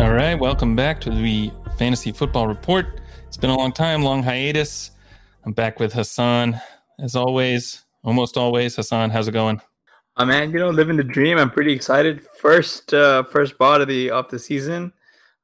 [0.00, 3.02] All right, welcome back to the Fantasy Football Report.
[3.26, 4.92] It's been a long time, long hiatus.
[5.44, 6.58] I'm back with Hassan,
[6.98, 8.76] as always, almost always.
[8.76, 9.60] Hassan, how's it going?
[10.16, 11.36] Uh, man, you know, living the dream.
[11.36, 12.26] I'm pretty excited.
[12.38, 14.94] First, uh, first bot of the of the season,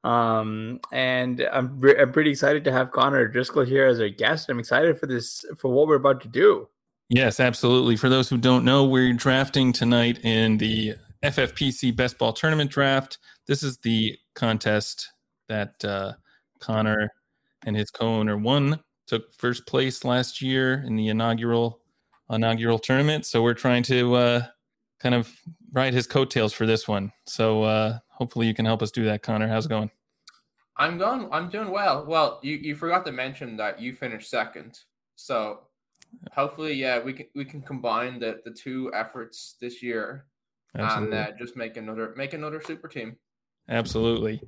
[0.04, 4.48] um, and I'm re- I'm pretty excited to have Connor Driscoll here as our guest.
[4.48, 6.66] I'm excited for this for what we're about to do.
[7.10, 7.96] Yes, absolutely.
[7.96, 13.18] For those who don't know, we're drafting tonight in the FFPC Best Ball Tournament Draft.
[13.46, 15.12] This is the contest
[15.48, 16.14] that uh,
[16.60, 17.12] Connor
[17.64, 18.80] and his co-owner won.
[19.06, 21.80] Took first place last year in the inaugural
[22.28, 23.24] inaugural tournament.
[23.24, 24.42] So we're trying to uh,
[24.98, 25.32] kind of
[25.72, 27.12] ride his coattails for this one.
[27.24, 29.46] So uh, hopefully you can help us do that, Connor.
[29.46, 29.90] How's it going?
[30.76, 31.28] I'm going.
[31.32, 32.04] I'm doing well.
[32.04, 34.80] Well, you, you forgot to mention that you finished second.
[35.14, 35.60] So
[36.32, 40.26] hopefully, yeah, we can we can combine the the two efforts this year
[40.76, 41.16] Absolutely.
[41.16, 43.16] and uh, just make another make another super team.
[43.68, 44.40] Absolutely.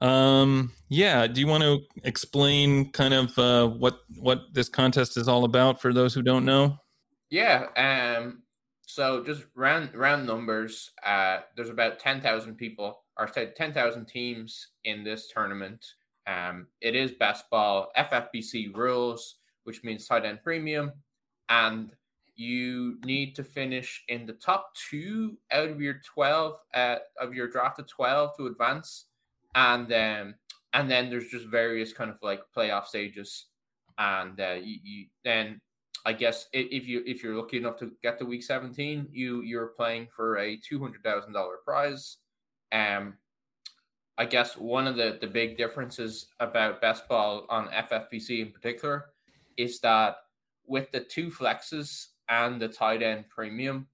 [0.00, 1.26] Um, yeah.
[1.26, 5.80] Do you want to explain kind of uh, what what this contest is all about
[5.80, 6.78] for those who don't know?
[7.30, 7.66] Yeah.
[7.76, 8.42] Um.
[8.86, 10.90] So just round round numbers.
[11.04, 15.84] Uh, there's about ten thousand people, or say ten thousand teams in this tournament.
[16.26, 20.92] Um, it is best ball FFPC rules, which means tight end premium,
[21.48, 21.92] and
[22.38, 27.48] you need to finish in the top two out of your 12 uh, of your
[27.48, 29.06] draft of 12 to advance.
[29.56, 30.36] And then
[30.72, 33.46] and then there's just various kind of like playoff stages.
[33.98, 35.60] And uh, you, you then
[36.06, 39.74] i guess if you if you're lucky enough to get to week 17 you you're
[39.76, 41.32] playing for a $200000
[41.64, 42.18] prize.
[42.70, 43.14] Um
[44.16, 49.06] i guess one of the the big differences about best ball on ffpc in particular
[49.56, 50.18] is that
[50.66, 53.86] with the two flexes and the tight end premium,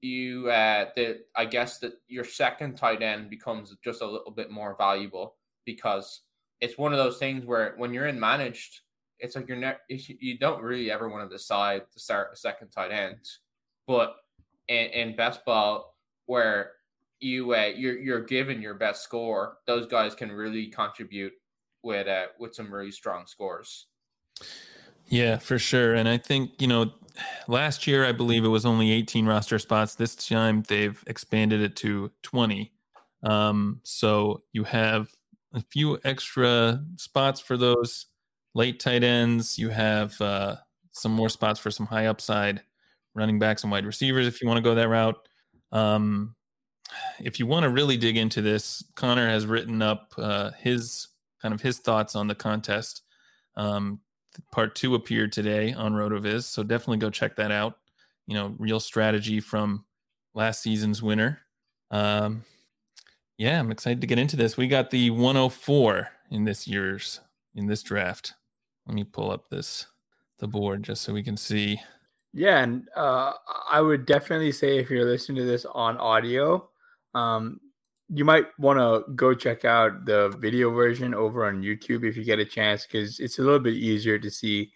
[0.00, 4.50] you uh the I guess that your second tight end becomes just a little bit
[4.50, 6.22] more valuable because
[6.60, 8.80] it's one of those things where when you're in managed,
[9.18, 12.68] it's like you're ne- you don't really ever want to decide to start a second
[12.70, 13.18] tight end,
[13.86, 14.16] but
[14.68, 16.72] in, in best ball where
[17.20, 21.32] you uh, you're you're given your best score, those guys can really contribute
[21.82, 23.86] with uh, with some really strong scores.
[25.08, 25.94] Yeah, for sure.
[25.94, 26.92] And I think, you know,
[27.48, 29.94] last year, I believe it was only 18 roster spots.
[29.94, 32.72] This time they've expanded it to 20.
[33.22, 35.10] Um, so you have
[35.54, 38.06] a few extra spots for those
[38.54, 39.58] late tight ends.
[39.58, 40.56] You have uh,
[40.92, 42.62] some more spots for some high upside
[43.14, 45.16] running backs and wide receivers if you want to go that route.
[45.70, 46.34] Um,
[47.20, 51.08] if you want to really dig into this, Connor has written up uh, his
[51.40, 53.02] kind of his thoughts on the contest.
[53.56, 54.00] Um,
[54.50, 57.78] part two appeared today on Rotoviz, so definitely go check that out.
[58.26, 59.84] You know, real strategy from
[60.34, 61.40] last season's winner.
[61.90, 62.44] Um,
[63.36, 64.56] yeah, I'm excited to get into this.
[64.56, 67.20] We got the 104 in this year's
[67.54, 68.34] in this draft.
[68.86, 69.86] Let me pull up this
[70.38, 71.80] the board just so we can see.
[72.32, 73.32] Yeah, and uh,
[73.70, 76.68] I would definitely say if you're listening to this on audio,
[77.14, 77.60] um,
[78.14, 82.24] you might want to go check out the video version over on YouTube if you
[82.24, 84.70] get a chance, because it's a little bit easier to see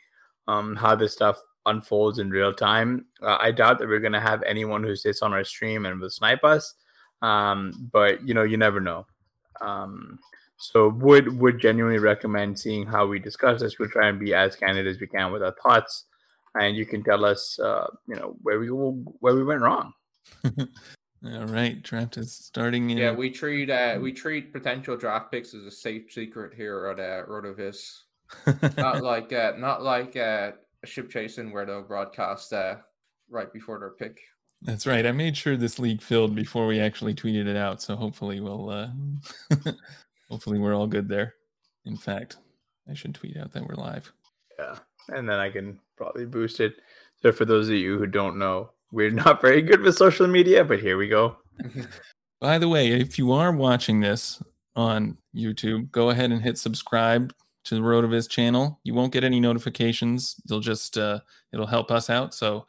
[0.49, 3.05] um, how this stuff unfolds in real time.
[3.21, 6.01] Uh, I doubt that we're going to have anyone who sits on our stream and
[6.01, 6.75] will snipe us.
[7.21, 9.07] Um, but you know, you never know.
[9.61, 10.19] Um,
[10.57, 13.79] so would would genuinely recommend seeing how we discuss this.
[13.79, 16.05] We'll try and be as candid as we can with our thoughts,
[16.55, 19.93] and you can tell us, uh, you know, where we where we went wrong.
[21.25, 22.91] All right, draft is starting.
[22.91, 22.99] In...
[22.99, 27.01] Yeah, we treat uh, we treat potential draft picks as a safe secret here at
[27.01, 28.01] uh, Rotoviz.
[28.77, 30.53] not like uh, not like uh,
[30.85, 32.77] ship chasing where they'll broadcast uh,
[33.31, 34.21] right before their pick.
[34.63, 35.07] That's right.
[35.07, 38.71] I made sure this league filled before we actually tweeted it out, so hopefully we'll
[38.71, 38.89] uh,
[40.29, 41.35] hopefully we're all good there.
[41.85, 42.37] In fact,
[42.89, 44.13] I should tweet out that we're live.
[44.59, 44.79] Yeah,
[45.09, 46.75] and then I can probably boost it.
[47.23, 50.65] So for those of you who don't know, we're not very good with social media,
[50.65, 51.37] but here we go.
[52.41, 54.43] By the way, if you are watching this
[54.75, 57.33] on YouTube, go ahead and hit subscribe
[57.65, 58.79] to the Rotoviz channel.
[58.85, 60.37] You won't get any notifications.
[60.49, 61.21] They'll just uh,
[61.53, 62.35] it'll help us out.
[62.35, 62.67] So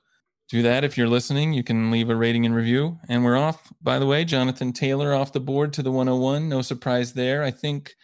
[0.50, 1.54] do that if you're listening.
[1.54, 2.98] You can leave a rating and review.
[3.10, 3.72] And we're off.
[3.82, 6.48] By the way, Jonathan Taylor off the board to the 101.
[6.48, 7.44] No surprise there.
[7.44, 7.96] I think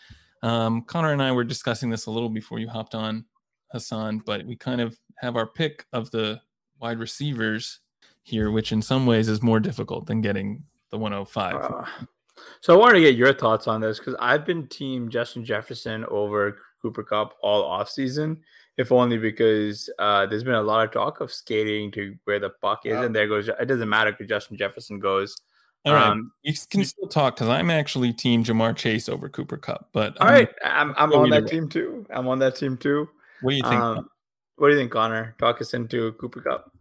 [0.41, 3.25] um, Connor and I were discussing this a little before you hopped on,
[3.71, 4.19] Hassan.
[4.25, 6.41] But we kind of have our pick of the
[6.79, 7.79] wide receivers
[8.23, 11.55] here, which in some ways is more difficult than getting the 105.
[11.55, 11.85] Uh,
[12.61, 16.05] so I wanted to get your thoughts on this because I've been team Justin Jefferson
[16.05, 18.41] over Cooper Kupp all off season,
[18.77, 22.49] if only because uh, there's been a lot of talk of skating to where the
[22.49, 23.03] puck is, yeah.
[23.03, 23.47] and there goes.
[23.47, 25.35] It doesn't matter because Justin Jefferson goes.
[25.85, 29.57] All right, um, you can still talk because I'm actually team Ja'Marr Chase over Cooper
[29.57, 29.89] Kupp.
[29.91, 31.49] But all I'm, right, I'm, I'm on that way.
[31.49, 32.05] team too.
[32.09, 33.09] I'm on that team too.
[33.41, 33.75] What do you think?
[33.75, 34.09] Um,
[34.55, 35.35] what do you think, Connor?
[35.39, 36.72] Talk us into Cooper Kupp.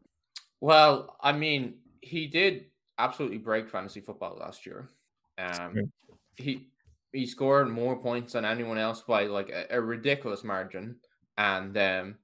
[0.63, 2.67] Well, I mean, he did
[2.97, 4.89] absolutely break fantasy football last year.
[5.37, 5.91] Um,
[6.37, 6.69] he
[7.13, 10.99] he scored more points than anyone else by like a, a ridiculous margin,
[11.37, 12.15] and um,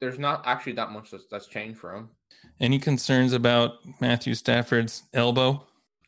[0.00, 2.08] there's not actually that much that's, that's changed for him.
[2.58, 5.66] Any concerns about Matthew Stafford's elbow?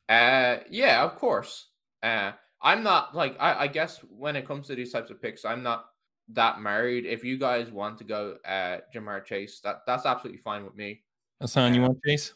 [0.08, 1.66] Uh, yeah, of course.
[2.02, 2.32] Uh,
[2.62, 5.62] I'm not like I, I guess when it comes to these types of picks, I'm
[5.62, 5.84] not
[6.30, 7.04] that married.
[7.04, 11.02] If you guys want to go uh Ja'Marr Chase, that that's absolutely fine with me.
[11.40, 12.34] Hassan, you want Chase?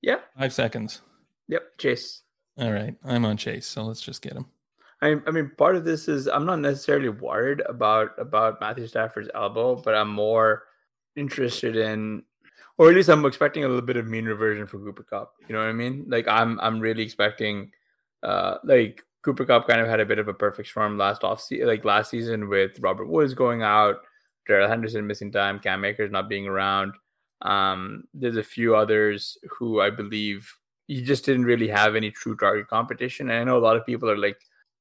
[0.00, 0.18] Yeah.
[0.38, 1.02] Five seconds.
[1.48, 2.22] Yep, Chase.
[2.58, 2.94] All right.
[3.04, 4.46] I'm on Chase, so let's just get him.
[5.02, 9.28] I, I mean, part of this is I'm not necessarily worried about about Matthew Stafford's
[9.34, 10.62] elbow, but I'm more
[11.16, 12.22] interested in,
[12.78, 15.34] or at least I'm expecting a little bit of mean reversion for Cooper Kupp.
[15.46, 16.06] You know what I mean?
[16.08, 17.70] Like I'm I'm really expecting,
[18.22, 21.42] uh, like Cooper Kupp kind of had a bit of a perfect storm last off
[21.42, 23.96] season, like last season with Robert Woods going out,
[24.46, 26.94] Darrell Henderson missing time, Cam Akers not being around.
[27.44, 30.50] Um, there's a few others who I believe
[30.86, 33.30] you just didn't really have any true target competition.
[33.30, 34.38] And I know a lot of people are like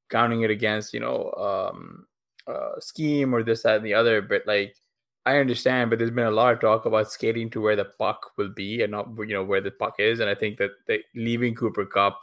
[0.09, 2.05] counting it against, you know, um,
[2.47, 4.21] uh, scheme or this, that, and the other.
[4.21, 4.75] But like,
[5.25, 8.31] I understand, but there's been a lot of talk about skating to where the puck
[8.37, 10.19] will be and not, you know, where the puck is.
[10.19, 12.19] And I think that they, leaving Cooper Kupp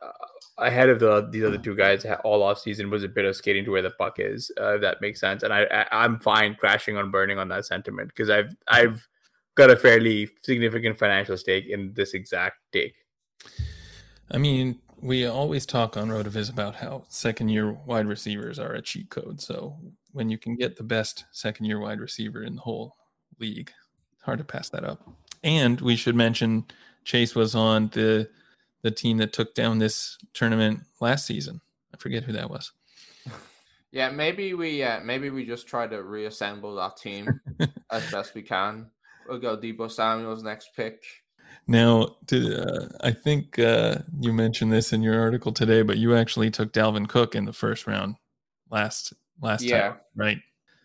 [0.00, 0.12] uh,
[0.58, 3.64] ahead of the these other two guys all off season was a bit of skating
[3.64, 4.52] to where the puck is.
[4.60, 5.42] Uh, if that makes sense.
[5.42, 9.08] And I, I I'm fine crashing on burning on that sentiment because I've I've
[9.54, 12.94] got a fairly significant financial stake in this exact take.
[14.30, 18.82] I mean, we always talk on Rotoviz about how second year wide receivers are a
[18.82, 19.40] cheat code.
[19.40, 19.76] So
[20.12, 22.96] when you can get the best second year wide receiver in the whole
[23.38, 23.70] league,
[24.22, 25.06] hard to pass that up.
[25.42, 26.64] And we should mention
[27.04, 28.28] Chase was on the
[28.82, 31.60] the team that took down this tournament last season.
[31.92, 32.72] I forget who that was.
[33.92, 37.40] Yeah, maybe we uh, maybe we just try to reassemble that team
[37.90, 38.90] as best we can.
[39.28, 41.02] We'll go Deebo Samuel's next pick.
[41.66, 46.14] Now, to, uh, I think uh, you mentioned this in your article today, but you
[46.14, 48.16] actually took Dalvin Cook in the first round
[48.70, 49.80] last last yeah.
[49.80, 50.38] time, right?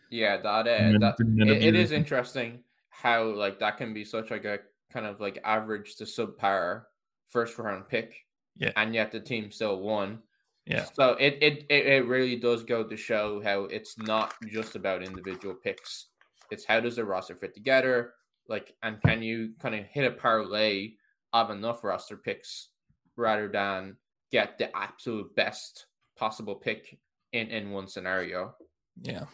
[0.09, 4.45] Yeah, that, uh, that it, it is interesting how like that can be such like
[4.45, 4.59] a
[4.91, 6.83] kind of like average to subpar
[7.27, 8.15] first round pick,
[8.55, 10.19] yeah, and yet the team still won.
[10.65, 10.85] Yeah.
[10.93, 15.55] So it it it really does go to show how it's not just about individual
[15.55, 16.07] picks.
[16.51, 18.13] It's how does the roster fit together?
[18.49, 20.93] Like, and can you kind of hit a parlay
[21.31, 22.69] of enough roster picks
[23.15, 23.95] rather than
[24.31, 25.85] get the absolute best
[26.17, 26.97] possible pick
[27.31, 28.55] in in one scenario?
[29.01, 29.25] Yeah.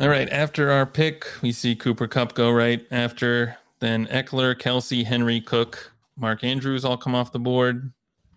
[0.00, 0.28] All right.
[0.30, 3.58] After our pick, we see Cooper Kupp go right after.
[3.80, 7.92] Then Ekeler, Kelce, Henry, Cook, Mark Andrews all come off the board.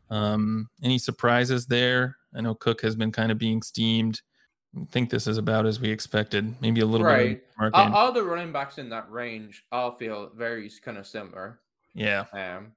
[0.10, 2.18] Um, any surprises there?
[2.36, 4.22] I know Cook has been kind of being steamed.
[4.80, 6.56] I think this is about as we expected.
[6.62, 7.42] Maybe a little right.
[7.60, 7.72] bit.
[7.74, 11.60] All, all the running backs in that range all feel very kind of similar.
[11.94, 12.26] Yeah.
[12.32, 12.72] Um,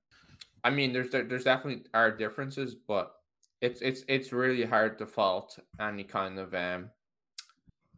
[0.64, 3.14] I mean, there's there's definitely are differences, but
[3.60, 6.90] it's it's it's really hard to fault any kind of um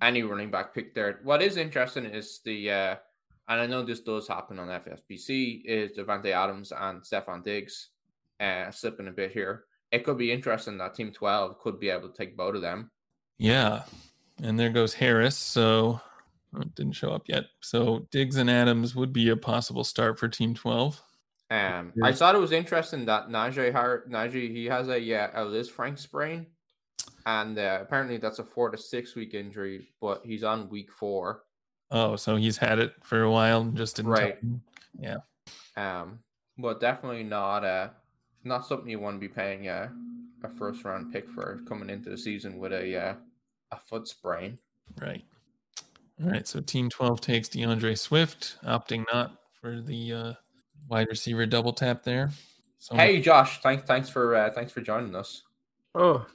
[0.03, 1.21] any running back pick there.
[1.23, 2.97] What is interesting is the uh
[3.49, 7.91] and I know this does happen on FFPC, is Davante Adams and Stefon Diggs
[8.41, 9.65] uh, slipping a bit here.
[9.93, 12.91] It could be interesting that Team 12 could be able to take both of them.
[13.39, 13.83] Yeah.
[14.43, 15.37] And there goes Harris.
[15.37, 16.01] So
[16.55, 17.47] oh, it didn't show up yet.
[17.61, 21.01] So Diggs and Adams would be a possible start for Team 12.
[21.49, 25.45] Um, I thought it was interesting that Najee, Har- Najee he has a, yeah, a
[25.45, 26.47] Lisfranc sprain.
[27.25, 31.43] And uh, apparently that's a four to six week injury, but he's on week four.
[31.91, 34.11] Oh, so he's had it for a while, just didn't.
[34.11, 34.39] Right.
[34.99, 35.19] Yeah.
[35.77, 36.21] Um,
[36.59, 37.89] but definitely not uh
[38.45, 39.93] not something you want to be paying a,
[40.45, 43.15] a first round pick for coming into the season with a uh,
[43.77, 44.59] a foot sprain.
[45.01, 45.25] Right.
[46.23, 46.47] All right.
[46.47, 50.33] So Team 12 takes D'Andre Swift, opting not for the uh,
[50.89, 52.31] wide receiver double tap there.
[52.79, 53.61] So hey, Josh.
[53.61, 53.85] Thanks.
[53.85, 55.43] Thanks for uh, thanks for joining us.
[55.95, 56.27] Oh,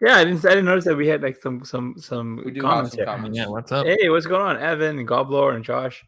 [0.00, 0.44] yeah, I didn't.
[0.44, 2.42] I didn't notice that we had like some some some.
[2.44, 3.36] We do comments have some comments.
[3.36, 3.86] Yeah, what's up?
[3.86, 6.04] Hey, what's going on, Evan, and Gobbler, and Josh?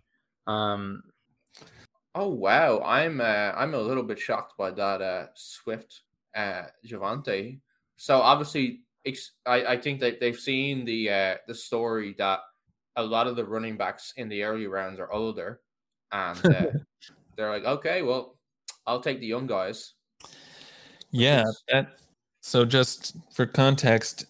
[0.46, 1.02] Um.
[2.14, 6.02] Oh wow, I'm uh, I'm a little bit shocked by that uh, Swift
[6.36, 7.60] uh, Javonte.
[7.96, 8.82] So obviously,
[9.46, 12.40] I, I think that they've seen the uh, the story that
[12.96, 15.60] a lot of the running backs in the early rounds are older,
[16.12, 16.66] and uh,
[17.36, 18.38] they're like, okay, well,
[18.86, 19.94] I'll take the young guys.
[21.10, 21.98] Yeah, that
[22.40, 24.26] so, just for context,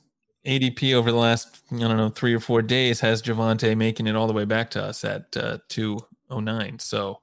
[0.46, 4.16] ADP over the last I don't know three or four days has Javonte making it
[4.16, 5.98] all the way back to us at uh, two
[6.30, 6.78] oh nine.
[6.78, 7.20] So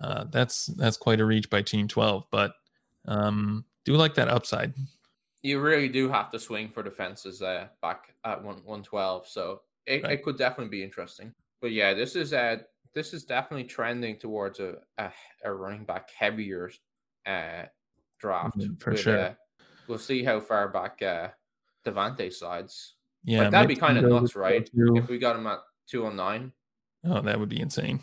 [0.00, 2.52] uh, that's that's quite a reach by Team Twelve, but
[3.06, 4.74] um, do like that upside.
[5.42, 9.26] You really do have to swing for the fences uh, back at one one twelve.
[9.28, 10.12] So it, right.
[10.12, 11.32] it could definitely be interesting.
[11.60, 12.58] But yeah, this is uh
[12.94, 15.10] this is definitely trending towards a a,
[15.44, 16.70] a running back heavier
[17.26, 17.64] uh
[18.18, 19.34] draft mm-hmm, for with, sure uh,
[19.88, 21.28] we'll see how far back uh,
[21.84, 22.94] Davante slides.
[23.24, 24.68] Yeah, like, that'd be kind of nuts, right?
[24.72, 26.52] If we got him at 209.
[27.04, 28.00] Oh, that would be insane.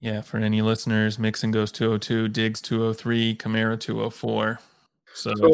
[0.00, 4.60] Yeah, for any listeners, Mixon goes 202, Diggs 203, Kamara 204.
[5.14, 5.52] So, so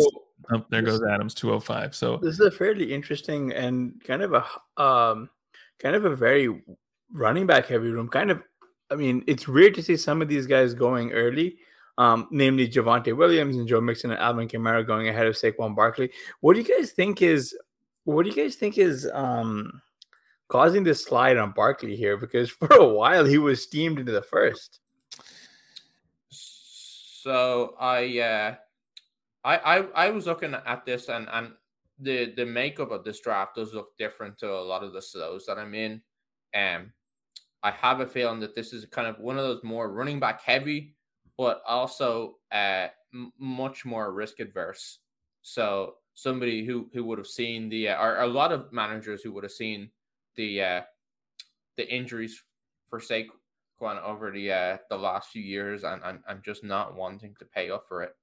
[0.52, 1.94] oh, there goes Adams 205.
[1.94, 5.30] So this is a fairly interesting and kind of a um
[5.78, 6.62] kind of a very
[7.12, 8.09] running back heavy room.
[8.09, 8.42] Kind of
[8.90, 11.59] I mean, it's weird to see some of these guys going early
[12.00, 16.11] um, namely Javonte Williams and Joe Mixon and Alvin Kamara going ahead of Saquon Barkley.
[16.40, 17.54] What do you guys think is
[18.04, 19.82] what do you guys think is um,
[20.49, 22.16] causing this slide on Barkley here?
[22.16, 24.80] Because for a while he was steamed into the first.
[26.30, 28.54] So I uh,
[29.44, 31.52] I, I I was looking at this and and
[31.99, 35.47] the the makeup of this draft does look different to a lot of the slows
[35.47, 36.02] that I'm in.
[36.54, 36.92] Um,
[37.62, 40.40] I have a feeling that this is kind of one of those more running back
[40.40, 40.94] heavy
[41.40, 44.99] but also uh, m- much more risk adverse.
[45.40, 49.32] So somebody who who would have seen the uh, or a lot of managers who
[49.32, 49.90] would have seen
[50.37, 50.80] the uh,
[51.78, 52.42] the injuries
[52.90, 57.35] for Saquon over the uh, the last few years and, and and just not wanting
[57.38, 58.14] to pay up for it.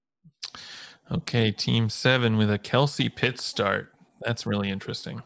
[1.12, 3.94] Okay, team seven with a Kelsey Pitts start.
[4.22, 5.24] That's really interesting.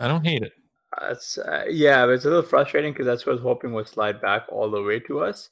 [0.00, 0.52] I don't hate it.
[1.00, 3.88] That's uh, yeah, but it's a little frustrating because that's what I was hoping would
[3.88, 5.50] slide back all the way to us.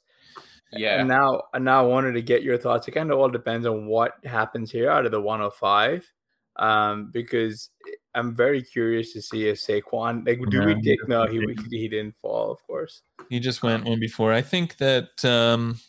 [0.71, 0.99] Yeah.
[0.99, 2.87] And now, and now I wanted to get your thoughts.
[2.87, 6.09] It kind of all depends on what happens here out of the 105,
[6.55, 7.69] um, because
[8.15, 11.07] I'm very curious to see if Saquon, like, do we think?
[11.07, 13.01] No, he he didn't fall, of course.
[13.29, 14.31] He just went one before.
[14.31, 15.79] I think that um,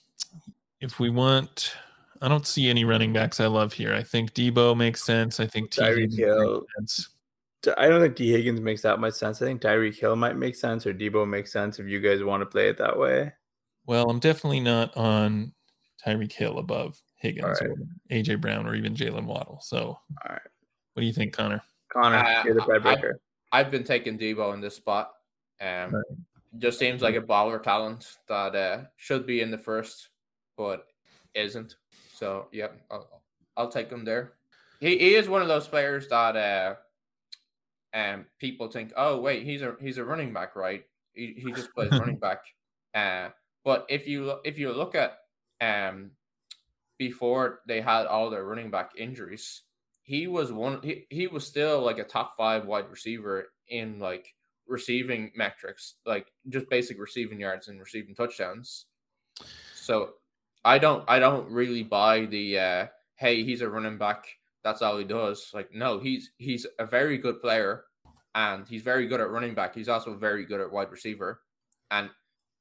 [0.81, 1.75] if we want,
[2.25, 3.93] I don't see any running backs I love here.
[3.93, 5.41] I think Deebo makes sense.
[5.41, 6.65] I think Tyreek Hill.
[7.77, 9.43] I don't think Tee Higgins makes that much sense.
[9.43, 12.41] I think Tyreek Hill might make sense, or Deebo makes sense if you guys want
[12.41, 13.31] to play it that way.
[13.87, 15.53] Well, I'm definitely not on
[16.03, 17.69] Tyreek Hill above Higgins right.
[17.69, 17.77] or
[18.11, 19.61] AJ Brown or even Jaylen Waddle.
[19.61, 20.41] So, all right.
[20.95, 21.61] What do you think, Connor?
[21.93, 23.13] Connor, uh, you're the tiebreaker.
[23.53, 25.11] I've, I've, been taking Deebo in this spot.
[25.61, 26.05] Um, right.
[26.57, 30.09] just seems like a baller talent that uh, should be in the first,
[30.57, 30.87] but
[31.35, 31.77] isn't.
[32.15, 33.23] So, yeah, I'll,
[33.57, 34.35] I'll take him there.
[34.79, 36.75] He, he is one of those players that uh,
[37.93, 40.85] um, people think, oh wait, he's a he's a running back, right?
[41.13, 42.41] He, he just plays running back.
[42.95, 43.31] Uh,
[43.65, 45.19] but if you if you look at
[45.61, 46.13] um
[46.99, 49.63] before they had all their running back injuries,
[50.03, 54.35] he was one he, he was still like a top five wide receiver in like
[54.67, 58.87] receiving metrics, like just basic receiving yards and receiving touchdowns.
[59.75, 60.11] So
[60.65, 64.27] I don't I don't really buy the uh hey he's a running back
[64.65, 65.51] that's all he does.
[65.53, 67.85] Like no, he's he's a very good player
[68.35, 69.75] and he's very good at running back.
[69.75, 71.43] He's also very good at wide receiver.
[71.91, 72.11] And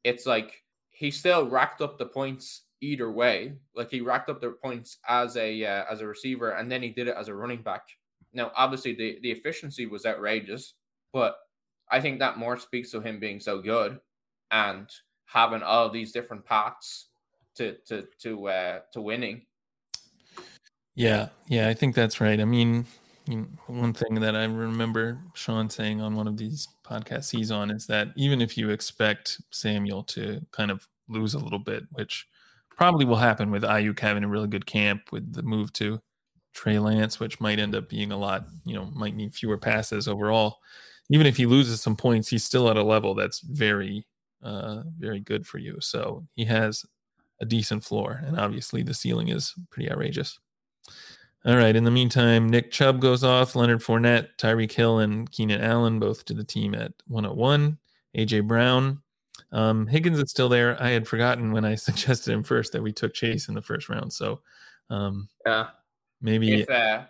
[0.03, 3.53] it's like he still racked up the points either way.
[3.73, 6.89] Like he racked up the points as a uh, as a receiver, and then he
[6.89, 7.83] did it as a running back.
[8.33, 10.73] Now, obviously, the the efficiency was outrageous,
[11.13, 11.37] but
[11.89, 13.99] I think that more speaks to him being so good.
[14.51, 14.87] And
[15.25, 17.07] having all these different paths
[17.55, 19.45] to to to uh, to winning.
[20.95, 22.39] Yeah, yeah, I think that's right.
[22.39, 22.85] I mean,
[23.67, 27.87] one thing that I remember Sean saying on one of these podcasts he's on is
[27.87, 32.27] that even if you expect Samuel to kind of lose a little bit, which
[32.75, 36.01] probably will happen with Aiyuk having a really good camp with the move to
[36.53, 40.07] Trey Lance, which might end up being a lot, you know, might need fewer passes
[40.07, 40.57] overall.
[41.09, 44.05] Even if he loses some points, he's still at a level that's very,
[44.41, 45.77] uh, very good for you.
[45.81, 46.85] So he has
[47.41, 50.39] a decent floor, and obviously the ceiling is pretty outrageous.
[51.45, 51.75] All right.
[51.75, 53.53] In the meantime, Nick Chubb goes off.
[53.53, 57.77] Leonard Fournette, Tyreek Hill, and Keenan Allen both to the team at 101.
[58.17, 59.01] AJ Brown.
[59.51, 60.81] Um, Higgins is still there.
[60.81, 63.89] I had forgotten when I suggested him first that we took Chase in the first
[63.89, 64.13] round.
[64.13, 64.41] So,
[64.89, 65.67] um, yeah,
[66.21, 66.61] maybe.
[66.61, 67.03] If, uh,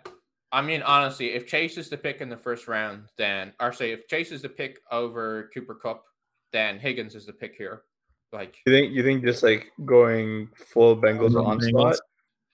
[0.50, 3.92] I mean, honestly, if Chase is the pick in the first round, then, or say,
[3.92, 6.04] if Chase is the pick over Cooper Kupp,
[6.52, 7.82] then Higgins is the pick here.
[8.34, 11.96] Like, you think you think just like going full Bengals on spot?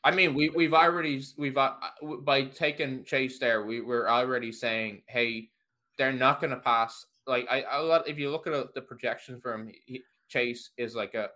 [0.04, 1.75] I mean, we we've already we've uh,
[2.20, 5.49] by taking Chase there, we we're already saying, hey,
[5.99, 7.06] they're not going to pass.
[7.26, 9.72] Like I, I if you look at uh, the projection from
[10.28, 11.30] Chase is like a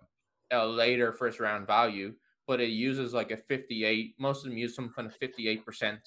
[0.51, 2.13] a later first round value,
[2.47, 4.15] but it uses like a 58.
[4.19, 5.99] Most of them use some kind of 58 percent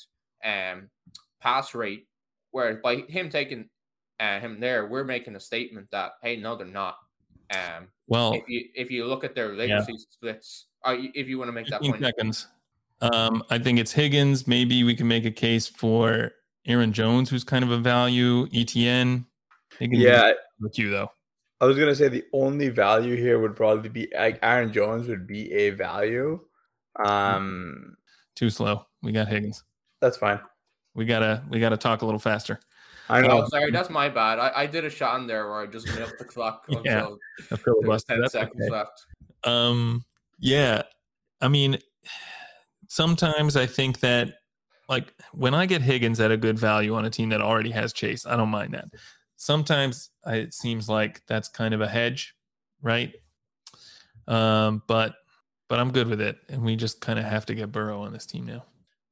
[0.45, 0.91] um
[1.41, 2.07] pass rate.
[2.51, 3.69] Whereas by him taking
[4.21, 6.97] uh, him there, we're making a statement that hey, no, they're not.
[7.55, 10.05] Um, well, if you if you look at their legacy yeah.
[10.11, 12.03] splits, uh, if you want to make that point.
[12.03, 12.47] Seconds.
[13.01, 14.47] Um, I think it's Higgins.
[14.47, 16.33] Maybe we can make a case for
[16.67, 18.47] Aaron Jones, who's kind of a value.
[18.49, 19.25] ETN.
[19.79, 21.11] Higgins yeah, with you though.
[21.61, 25.27] I was gonna say the only value here would probably be like Aaron Jones would
[25.27, 26.41] be a value.
[27.05, 27.97] Um,
[28.35, 28.87] too slow.
[29.03, 29.65] We got Higgins.
[30.01, 30.41] That's fine.
[30.95, 32.61] We gotta we gotta talk a little faster.
[33.09, 33.43] I know.
[33.43, 34.39] Oh, sorry, that's my bad.
[34.39, 37.09] I, I did a shot in there where I just milked the clock yeah,
[37.51, 38.71] until there was ten that's seconds okay.
[38.71, 39.07] left.
[39.45, 40.05] Um,
[40.39, 40.83] yeah,
[41.41, 41.79] I mean,
[42.89, 44.35] sometimes I think that
[44.89, 47.93] like when I get Higgins at a good value on a team that already has
[47.93, 48.87] Chase, I don't mind that.
[49.37, 52.35] Sometimes I, it seems like that's kind of a hedge,
[52.83, 53.13] right?
[54.27, 55.15] Um, but
[55.69, 58.13] but I'm good with it, and we just kind of have to get Burrow on
[58.13, 58.65] this team now.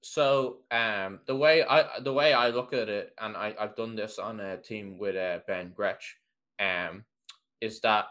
[0.08, 3.96] So um, the way I the way I look at it, and I, I've done
[3.96, 6.16] this on a team with uh, Ben Gretch,
[6.60, 7.04] um,
[7.60, 8.06] is that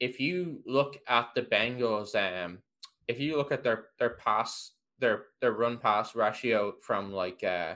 [0.00, 2.60] if you look at the Bengals, um,
[3.08, 7.74] if you look at their their pass their their run pass ratio from like uh,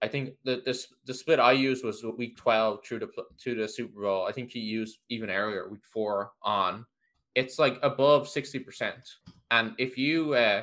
[0.00, 3.68] I think the, the the split I used was week twelve through the to the
[3.68, 4.24] Super Bowl.
[4.24, 6.86] I think he used even earlier week four on.
[7.34, 9.16] It's like above sixty percent,
[9.50, 10.62] and if you uh,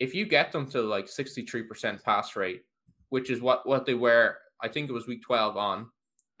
[0.00, 2.62] if you get them to like 63% pass rate,
[3.10, 5.90] which is what what they were, I think it was week 12 on,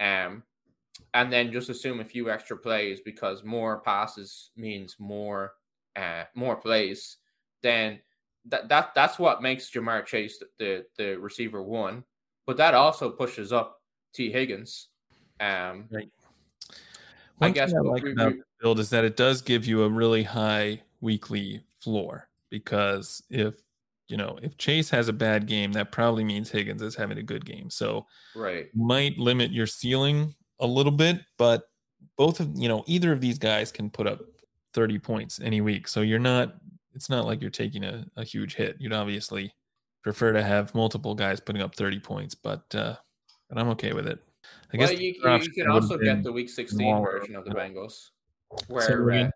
[0.00, 0.42] um,
[1.14, 5.52] and then just assume a few extra plays because more passes means more
[5.94, 7.18] uh, more plays,
[7.62, 8.00] then
[8.46, 12.02] that that that's what makes Ja'Marr Chase the the receiver one,
[12.46, 13.82] but that also pushes up
[14.14, 14.32] T.
[14.32, 14.88] Higgins.
[15.38, 16.10] Um, right.
[17.38, 19.82] One I guess I like we, about we, build is that it does give you
[19.82, 23.54] a really high weekly floor because if
[24.08, 27.22] you know if Chase has a bad game, that probably means Higgins is having a
[27.22, 27.70] good game.
[27.70, 31.64] So right might limit your ceiling a little bit, but
[32.16, 34.20] both of you know either of these guys can put up
[34.74, 35.88] 30 points any week.
[35.88, 36.56] So you're not
[36.94, 38.76] it's not like you're taking a, a huge hit.
[38.80, 39.54] You'd obviously
[40.02, 42.96] prefer to have multiple guys putting up 30 points, but uh
[43.48, 44.20] but I'm okay with it.
[44.72, 47.50] I well, guess you, you, you can also get the week 16 version of the
[47.50, 48.10] Bengals
[48.68, 49.32] where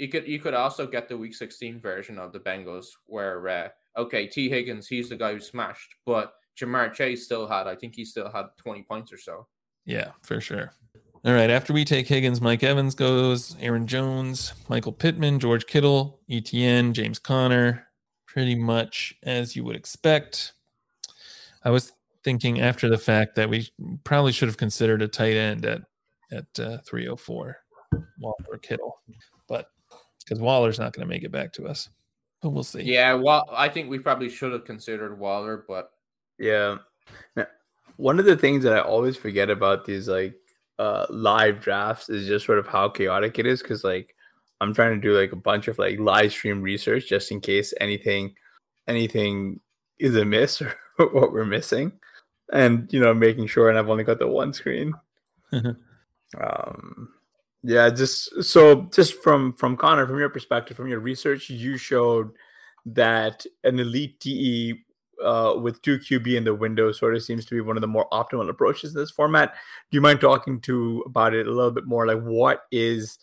[0.00, 3.68] you could you could also get the week 16 version of the Bengals where uh,
[3.96, 7.94] okay, T Higgins, he's the guy who smashed, but Ja'Marr Chase still had, I think
[7.94, 9.46] he still had 20 points or so.
[9.84, 10.72] Yeah, for sure.
[11.24, 16.20] All right, after we take Higgins, Mike Evans goes, Aaron Jones, Michael Pittman, George Kittle,
[16.30, 17.88] ETN, James Conner,
[18.26, 20.54] pretty much as you would expect.
[21.62, 21.92] I was
[22.24, 23.68] thinking after the fact that we
[24.04, 25.82] probably should have considered a tight end at
[26.32, 27.56] at uh, 304,
[28.20, 29.00] Waller Kittle,
[29.48, 29.66] but
[30.24, 31.88] because Waller's not going to make it back to us.
[32.40, 32.82] But we'll see.
[32.82, 35.90] Yeah, well, I think we probably should have considered Waller, but
[36.38, 36.78] yeah.
[37.36, 37.46] Now,
[37.96, 40.34] one of the things that I always forget about these like
[40.78, 44.14] uh live drafts is just sort of how chaotic it is because like
[44.60, 47.74] I'm trying to do like a bunch of like live stream research just in case
[47.80, 48.34] anything
[48.88, 49.60] anything
[49.98, 50.62] is amiss
[50.98, 51.92] or what we're missing.
[52.52, 54.94] And you know, making sure and I've only got the one screen.
[55.52, 57.08] um
[57.62, 62.30] yeah, just so just from from Connor, from your perspective, from your research, you showed
[62.86, 64.74] that an elite DE
[65.22, 67.86] uh, with two QB in the window sort of seems to be one of the
[67.86, 69.54] more optimal approaches in this format.
[69.90, 72.06] Do you mind talking to about it a little bit more?
[72.06, 73.18] Like, what is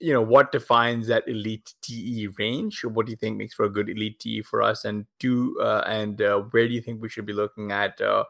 [0.00, 2.84] you know, what defines that elite TE range?
[2.84, 4.84] What do you think makes for a good elite TE for us?
[4.84, 8.24] And do uh, and uh, where do you think we should be looking at uh,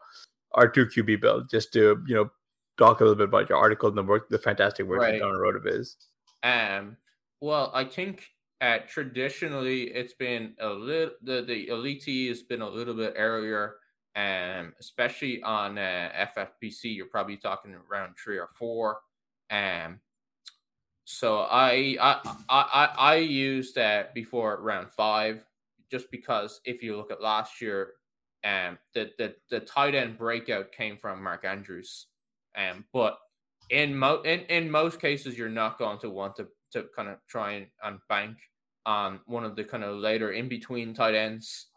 [0.53, 1.49] our two QB build?
[1.49, 2.31] Just to you know
[2.79, 5.13] talk a little bit about your article and the work, the fantastic work right.
[5.13, 5.95] you've done on RotoViz.
[6.41, 6.97] Um,
[7.41, 8.23] well, I think
[8.61, 13.75] uh, traditionally it's been a little the the elite has been a little bit earlier.
[14.15, 18.97] Um, especially on uh, FFPC, you're probably talking around three or four.
[19.51, 19.99] Um,
[21.05, 25.45] so I I I I used that before round five,
[25.89, 27.93] just because if you look at last year,
[28.43, 32.07] um, the the the tight end breakout came from Mark Andrews,
[32.57, 33.17] um, but
[33.69, 37.17] in mo in, in most cases you're not going to want to to kind of
[37.27, 38.37] try and, and bank
[38.85, 41.67] on one of the kind of later in between tight ends.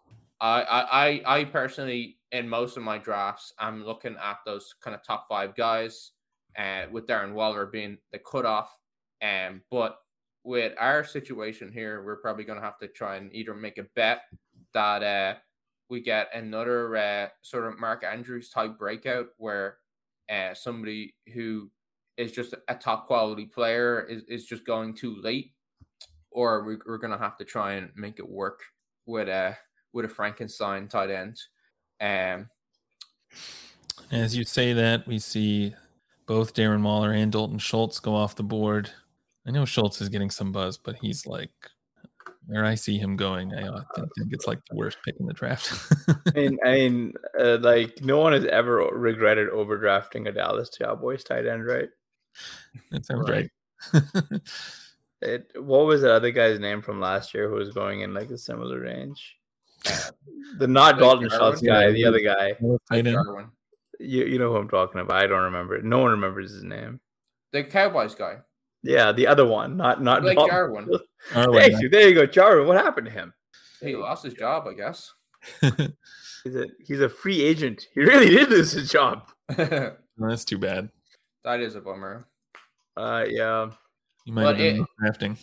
[0.41, 5.05] I I I personally in most of my drafts I'm looking at those kind of
[5.05, 6.13] top five guys,
[6.59, 8.71] uh, with Darren Waller being the cutoff
[9.23, 9.99] um, but
[10.45, 13.87] with our situation here, we're probably going to have to try and either make a
[13.95, 14.23] bet
[14.75, 15.39] that uh,
[15.89, 19.79] we get another uh, sort of Mark Andrews type breakout where
[20.31, 21.71] uh, somebody who
[22.17, 25.53] is just a top quality player is, is just going too late,
[26.31, 28.61] or we, we're going to have to try and make it work
[29.07, 29.57] with a
[29.93, 31.39] with a Frankenstein tight end.
[32.01, 32.49] Um,
[34.11, 35.75] As you say that, we see
[36.27, 38.91] both Darren Waller and Dalton Schultz go off the board
[39.47, 41.51] I know Schultz is getting some buzz, but he's like
[42.47, 43.55] where I see him going.
[43.55, 45.93] I uh, think, think it's like the worst pick in the draft.
[46.09, 51.25] I mean, I mean, uh, like no one has ever regretted overdrafting a Dallas Cowboys
[51.25, 51.89] tight end, right?
[52.91, 53.51] That sounds right.
[53.93, 54.41] right.
[55.23, 55.53] it.
[55.57, 58.39] What was the other guy's name from last year who was going in like a
[58.39, 59.37] similar range?
[60.59, 62.55] the not Dalton Schultz guy, the other guy.
[64.01, 65.23] You you know who I'm talking about?
[65.23, 65.81] I don't remember.
[65.83, 67.01] No one remembers his name.
[67.53, 68.39] The Cowboys guy.
[68.83, 70.89] Yeah, the other one, not not like Jarwin.
[71.31, 71.89] Thank you.
[71.89, 72.67] There you go, Jarwin.
[72.67, 73.33] What happened to him?
[73.81, 75.13] He lost his job, I guess.
[75.61, 77.87] he's a he's a free agent.
[77.95, 79.29] He really did lose his job.
[79.49, 80.91] That's too bad.
[81.45, 82.27] That is a bummer.
[82.97, 83.71] Uh, yeah.
[84.25, 85.39] You might but have been it, drafting.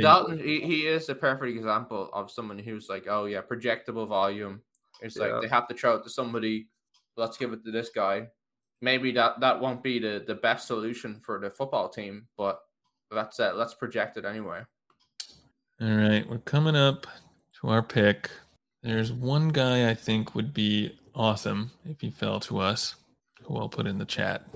[0.00, 4.60] Dalton, he, he is a perfect example of someone who's like, oh yeah, projectable volume.
[5.00, 5.26] It's yeah.
[5.26, 6.68] like they have to throw it to somebody.
[7.16, 8.28] Let's give it to this guy.
[8.80, 12.60] Maybe that that won't be the the best solution for the football team, but
[13.14, 13.54] that's it.
[13.54, 14.60] Let's project it anyway.
[15.80, 17.06] All right, we're coming up
[17.60, 18.30] to our pick.
[18.82, 22.96] There's one guy I think would be awesome if he fell to us,
[23.42, 24.46] who I'll put in the chat.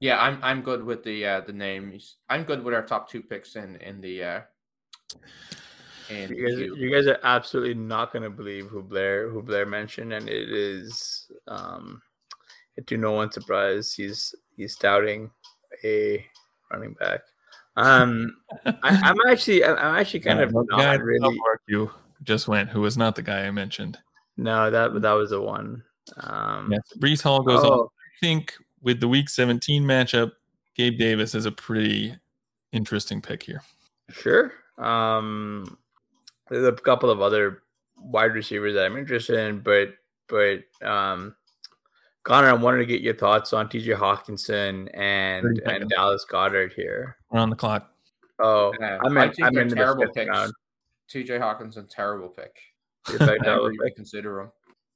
[0.00, 2.16] Yeah, I'm I'm good with the uh, the names.
[2.28, 4.24] I'm good with our top two picks in in the.
[4.24, 4.40] Uh,
[6.10, 9.66] in you guys, you guys are absolutely not going to believe who Blair who Blair
[9.66, 12.00] mentioned, and it is um,
[12.86, 15.30] to no one's surprise he's he's doubting
[15.84, 16.24] a
[16.70, 17.20] running back.
[17.76, 18.36] Um,
[18.66, 21.38] I, am actually, I'm actually kind of not really.
[21.68, 21.90] You
[22.24, 22.70] just went.
[22.70, 23.98] Who was not the guy I mentioned?
[24.36, 25.82] No, that that was the one.
[26.18, 27.68] Um, yes, Breece Hall goes oh.
[27.68, 27.90] off.
[27.90, 30.32] I think with the Week 17 matchup,
[30.74, 32.14] Gabe Davis is a pretty
[32.72, 33.62] interesting pick here.
[34.10, 34.52] Sure.
[34.78, 35.78] Um,
[36.48, 37.62] there's a couple of other
[37.96, 39.90] wide receivers that I'm interested in, but
[40.28, 41.34] but um,
[42.28, 47.16] Connor, I wanted to get your thoughts on TJ Hockenson and and Dallas Goedert here.
[47.30, 47.90] We're on the clock.
[48.38, 50.28] Oh, yeah, I'm in, I'm in terrible picks.
[50.28, 50.52] Round.
[51.10, 52.54] TJ Hockenson, terrible pick.
[53.18, 54.52] I never consider him.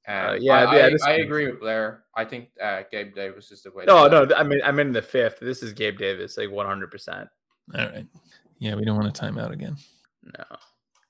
[0.06, 2.04] Uh, yeah, I, yeah, I, I, agree with Blair.
[2.14, 3.84] I think uh, Gabe Davis is the way.
[3.86, 5.38] No, no, I mean I'm in the fifth.
[5.40, 6.90] This is Gabe Davis, like 100.
[6.90, 7.28] percent
[7.74, 8.06] All right.
[8.58, 9.76] Yeah, we don't want to time out again.
[10.38, 10.44] No.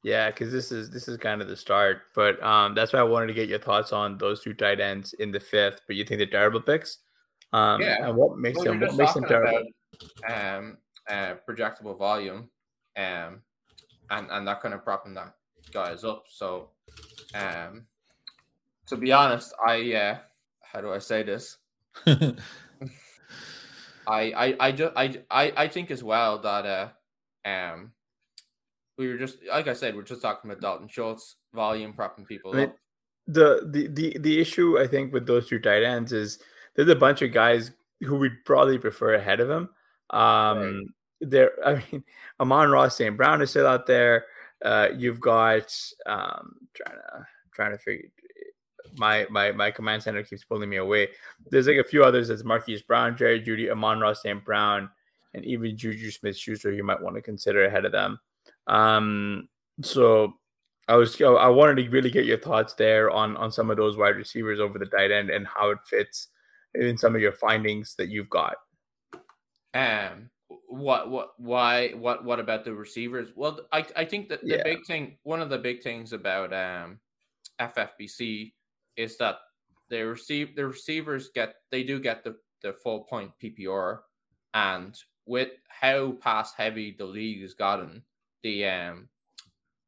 [0.02, 3.04] Yeah, because this is this is kind of the start, but um, that's why I
[3.04, 5.82] wanted to get your thoughts on those two tight ends in the fifth.
[5.86, 6.98] But you think they're terrible picks?
[7.52, 8.08] Um, yeah.
[8.08, 9.62] And what makes well, them what makes them terrible?
[10.24, 12.50] About, um, uh, projectable volume,
[12.96, 13.42] um,
[14.10, 15.34] and and that kind of propping that
[15.72, 16.24] guys up.
[16.28, 16.70] So,
[17.34, 17.86] um,
[18.88, 20.18] to be honest, I uh,
[20.60, 21.58] how do I say this?
[22.06, 22.36] I
[24.06, 26.88] I I just I I I think as well that uh
[27.48, 27.92] um
[28.98, 32.52] we were just like I said, we're just talking about Dalton Schultz volume propping people
[32.52, 32.76] I mean, up.
[33.26, 36.38] The, the the the issue I think with those two tight ends is
[36.74, 39.68] there's a bunch of guys who we'd probably prefer ahead of him.
[40.11, 40.74] Um right.
[41.20, 42.05] there I mean
[42.40, 43.16] Amon-Ra, St.
[43.16, 44.26] Brown is still out there.
[44.64, 45.74] Uh you've got
[46.07, 48.09] um trying to trying to figure
[48.96, 51.09] my my my command center keeps pulling me away.
[51.50, 54.44] There's like a few others as Marquise Brown, Jerry Jeudy, Amon Ross, St.
[54.44, 54.90] Brown,
[55.35, 58.18] and even Juju Smith Schuster you might want to consider ahead of them.
[58.66, 59.48] Um,
[59.83, 60.35] so
[60.88, 63.96] I was I wanted to really get your thoughts there on on some of those
[63.96, 66.29] wide receivers over the tight end and how it fits
[66.75, 68.57] in some of your findings that you've got.
[69.75, 70.31] Um,
[70.68, 73.31] what what why what what about the receivers?
[73.35, 74.62] Well, I I think that the Yeah.
[74.64, 77.01] big thing, one of the big things about um
[77.59, 78.55] FFPC
[78.96, 79.38] is that
[79.88, 84.01] they receive the receivers get they do get the the full point PPR,
[84.55, 88.05] and with how pass heavy the league has gotten,
[88.42, 89.09] the um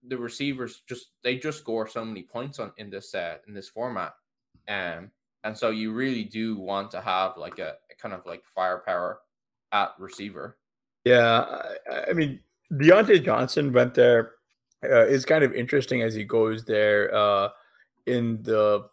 [0.07, 3.69] the receivers just they just score so many points on in this uh in this
[3.69, 4.15] format,
[4.69, 5.11] um
[5.45, 9.21] and so you really do want to have like a, a kind of like firepower
[9.73, 10.57] at receiver.
[11.05, 11.45] Yeah,
[11.91, 12.41] I, I mean
[12.73, 14.33] Diontae Johnson went there.
[14.83, 17.49] Uh, is kind of interesting as he goes there uh,
[18.07, 18.87] in the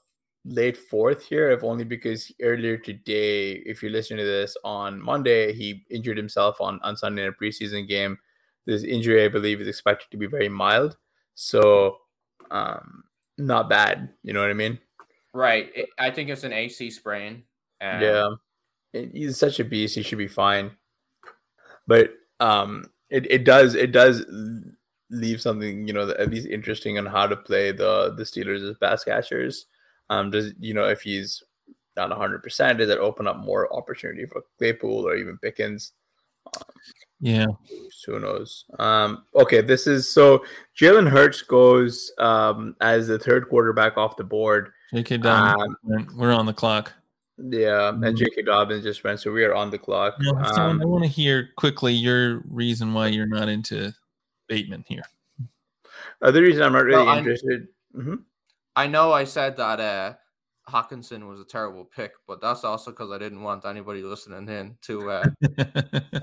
[0.46, 5.54] late fourth here, if only because earlier today, if you're listening to this on Monday,
[5.54, 8.18] he injured himself on on Sunday in a preseason game.
[8.66, 10.98] This injury, I believe, is expected to be very mild,
[11.34, 11.98] so
[12.52, 13.04] um,
[13.38, 14.10] not bad.
[14.24, 14.80] You know what I mean?
[15.34, 15.72] Right.
[15.76, 17.44] It, I think it's an AC sprain.
[17.80, 18.30] Um, yeah,
[18.94, 19.96] And he's such a beast.
[19.96, 20.72] He should be fine.
[21.88, 24.26] But um, it, it does it does
[25.10, 28.68] leave something you know that at least interesting on how to play the the Steelers
[28.70, 29.66] as pass catchers.
[30.10, 31.44] Um, does you know if he's
[31.96, 35.94] not hundred percent, does that open up more opportunity for Claypool or even Pickens?
[37.22, 37.46] Yeah.
[38.08, 38.66] Who knows?
[38.80, 40.44] Um, okay, this is so
[40.80, 44.72] Jalen Hurts goes um, as the third quarterback off the board.
[44.94, 45.18] J.K.
[45.18, 45.76] Dobbins.
[45.96, 46.92] Um, we're on the clock.
[47.38, 48.42] Yeah, and J.K.
[48.44, 50.16] Dobbins just went, so we are on the clock.
[50.20, 53.94] No, so Um, I want to hear quickly your reason why you're not into
[54.48, 55.04] Bateman here.
[56.24, 57.68] Other reason I'm not really Well, I'm- interested.
[57.96, 58.24] Mhm.
[58.76, 60.14] I know I said that uh
[60.70, 64.78] Hockenson was a terrible pick, but that's also because I didn't want anybody listening in
[64.84, 65.24] to uh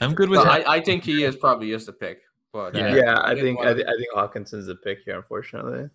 [0.00, 0.66] I'm good with but.
[0.66, 2.22] I, I think he is probably is the pick.
[2.52, 2.94] But uh, Yeah.
[2.94, 5.90] Yeah, I didn't think I, th- I think Hockenson's the pick here, unfortunately.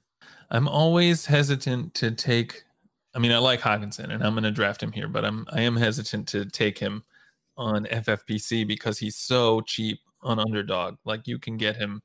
[0.51, 2.63] I'm always hesitant to take.
[3.15, 5.61] I mean, I like Hawkinson, and I'm going to draft him here, but I'm I
[5.61, 7.03] am hesitant to take him
[7.57, 10.97] on FFPC because he's so cheap on underdog.
[11.05, 12.01] Like you can get him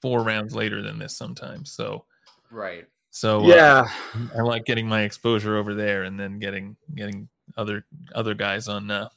[0.00, 1.72] four rounds later than this sometimes.
[1.72, 2.04] So
[2.50, 2.86] right.
[3.10, 3.88] so uh, Yeah,
[4.36, 7.84] I like getting my exposure over there, and then getting getting other
[8.14, 9.08] other guys on uh,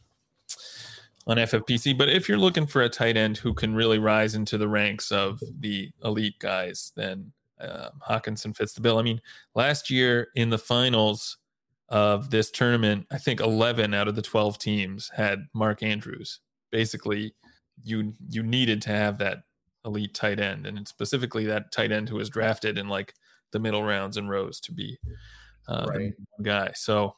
[1.32, 1.98] on FFPC.
[1.98, 5.12] But if you're looking for a tight end who can really rise into the ranks
[5.12, 8.98] of the elite guys, then uh, Hockenson fits the bill.
[8.98, 9.22] I mean,
[9.56, 11.38] last year in the finals
[11.88, 16.42] of this tournament, I think 11 out of the 12 teams had Mark Andrews.
[16.70, 17.34] Basically,
[17.84, 19.40] you you needed to have that
[19.86, 23.14] elite tight end, and specifically that tight end who was drafted in like
[23.52, 24.98] the middle rounds and rows to be
[25.68, 26.14] uh, the Right.
[26.42, 26.72] guy.
[26.76, 27.16] So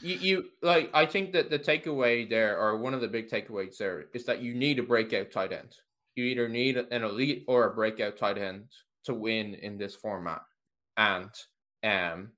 [0.00, 3.76] You, you like I think that the takeaway there, or one of the big takeaways
[3.76, 5.76] there, is that you need a breakout tight end.
[6.16, 8.70] You either need an elite or a breakout tight end
[9.04, 10.42] to win in this format.
[10.96, 11.30] And
[11.84, 12.32] um,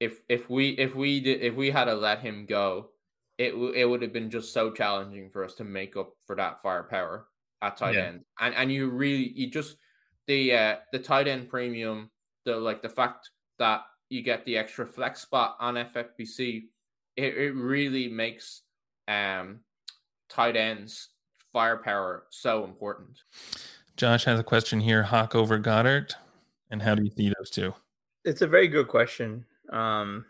[0.00, 2.90] if if we if we did if we had to let him go,
[3.38, 6.36] it w- it would have been just so challenging for us to make up for
[6.36, 7.26] that firepower
[7.60, 8.06] at tight Yeah.
[8.08, 8.24] end.
[8.40, 9.76] And and you really you just
[10.26, 12.10] the uh the tight end premium,
[12.44, 16.64] the like the fact that you get the extra flex spot on FFPC,
[17.16, 18.62] it, it really makes
[19.08, 19.60] um
[20.28, 21.08] tight ends
[21.52, 23.22] firepower so important.
[23.96, 26.14] Josh has a question here: Hawk over Goedert,
[26.70, 27.74] and how do you see those two?
[28.24, 29.44] it's a very good question.
[29.70, 30.24] Um,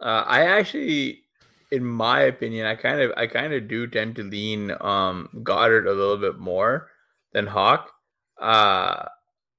[0.00, 1.22] uh, I actually,
[1.70, 5.86] in my opinion, I kind of I kind of do tend to lean um Goedert
[5.86, 6.90] a little bit more
[7.32, 7.90] than Hawk.
[8.40, 9.06] Uh,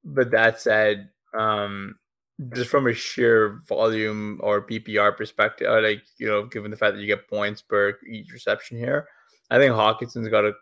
[0.04, 1.96] but that said, um,
[2.54, 7.02] just from a sheer volume or PPR perspective, like you know, given the fact that
[7.02, 9.08] you get points per each reception here,
[9.50, 10.54] I think Hockenson's got a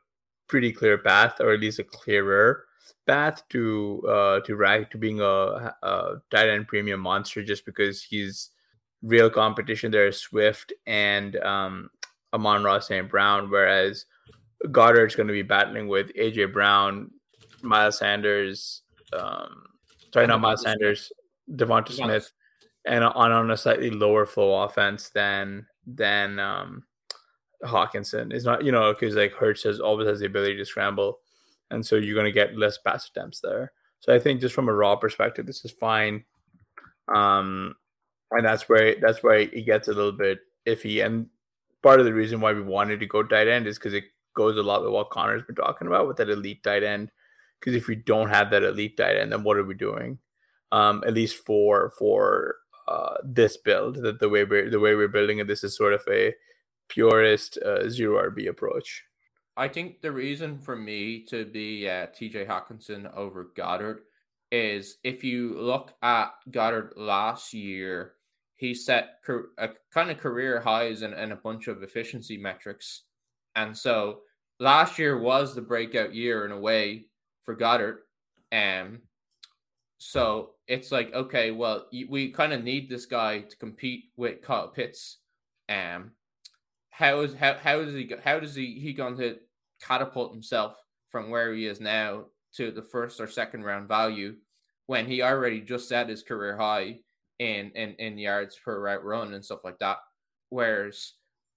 [0.47, 2.65] pretty clear path, or at least a clearer
[3.07, 8.03] path to uh to rank to being a, a tight end premium monster, just because
[8.03, 8.51] he's
[9.01, 11.89] real competition there is Swift and um
[12.33, 13.09] Amon-Ra St.
[13.09, 14.05] Brown, whereas
[14.71, 17.11] Goedert's going to be battling with AJ Brown,
[17.61, 18.81] Miles Sanders,
[19.13, 19.65] um,
[20.11, 21.11] sorry, not Miles Sanders,
[21.51, 22.31] Devonta Smith,
[22.85, 26.83] and on on a slightly lower flow offense than than um,
[27.63, 28.33] Hockenson.
[28.33, 31.19] It's not you know because like Hurts has always has the ability to scramble,
[31.71, 33.71] and so you're going to get less pass attempts there.
[33.99, 36.25] So I think just from a raw perspective, this is fine.
[37.13, 37.75] Um,
[38.31, 41.05] and that's where that's where it gets a little bit iffy.
[41.05, 41.27] And
[41.81, 44.57] part of the reason why we wanted to go tight end is because it goes
[44.57, 47.11] a lot with what Connor's been talking about with that elite tight end.
[47.59, 50.17] Because if we don't have that elite tight end, then what are we doing?
[50.73, 52.55] Um, at least for for
[52.87, 55.93] uh, this build, that the way we're the way we're building it, this is sort
[55.93, 56.33] of a
[56.89, 59.03] purist uh, zero RB approach.
[59.55, 63.99] I think the reason for me to be uh, TJ Hockenson over Goedert
[64.51, 68.13] is if you look at Goedert last year,
[68.55, 69.19] he set
[69.57, 73.03] a kind of career highs and, and a bunch of efficiency metrics.
[73.55, 74.21] And so
[74.59, 77.05] last year was the breakout year in a way
[77.43, 77.97] for Goedert.
[78.51, 79.01] Um,
[79.97, 84.69] so it's like, okay, well, we kind of need this guy to compete with Kyle
[84.69, 85.17] Pitts.
[85.69, 86.11] Um,
[86.89, 89.37] how is how how does he how does he he going to
[89.81, 90.77] catapult himself
[91.09, 94.35] from where he is now to the first or second round value
[94.85, 96.99] when he already just set his career high
[97.39, 99.97] in in, in yards per route run and stuff like that.
[100.49, 101.13] Whereas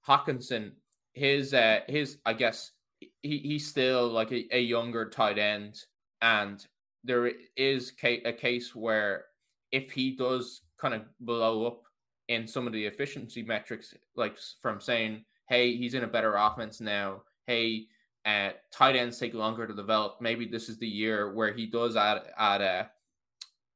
[0.09, 0.73] Hockenson,
[1.13, 5.79] his uh his I guess he, he's still like a, a younger tight end
[6.23, 6.65] and
[7.07, 9.27] there is a case where
[9.73, 11.83] if he does kind of blow up
[12.29, 16.81] in some of the efficiency metrics, like from saying, hey, he's in a better offense
[16.81, 17.23] now.
[17.47, 17.87] Hey,
[18.25, 20.17] uh, tight ends take longer to develop.
[20.21, 22.91] Maybe this is the year where he does add add a,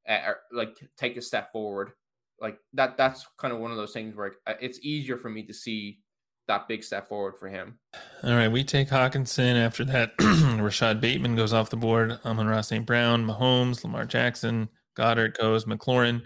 [0.09, 1.93] a like take a step forward.
[2.41, 2.97] Like that.
[2.97, 6.01] That's kind of one of those things where uh, it's easier for me to see
[6.47, 7.79] that big step forward for him.
[8.23, 10.13] All right, we take Hockenson After that,
[10.61, 12.19] Rashod Bateman goes off the board.
[12.25, 12.85] Amon-Ra St.
[12.85, 16.23] Brown, Mahomes, Lamar Jackson, Goedert goes, McLaurin,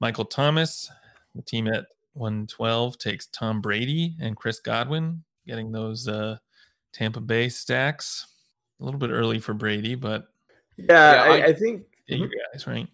[0.00, 0.90] Michael Thomas.
[1.34, 6.36] The team at 112 takes Tom Brady and Chris Godwin, getting those uh,
[6.92, 8.26] Tampa Bay stacks.
[8.80, 10.26] A little bit early for Brady, but
[10.76, 12.88] yeah, yeah I, I, I, think you guys right.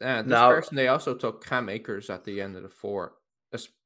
[0.00, 3.14] Uh, this now, person they also took Cam Akers at the end of the four,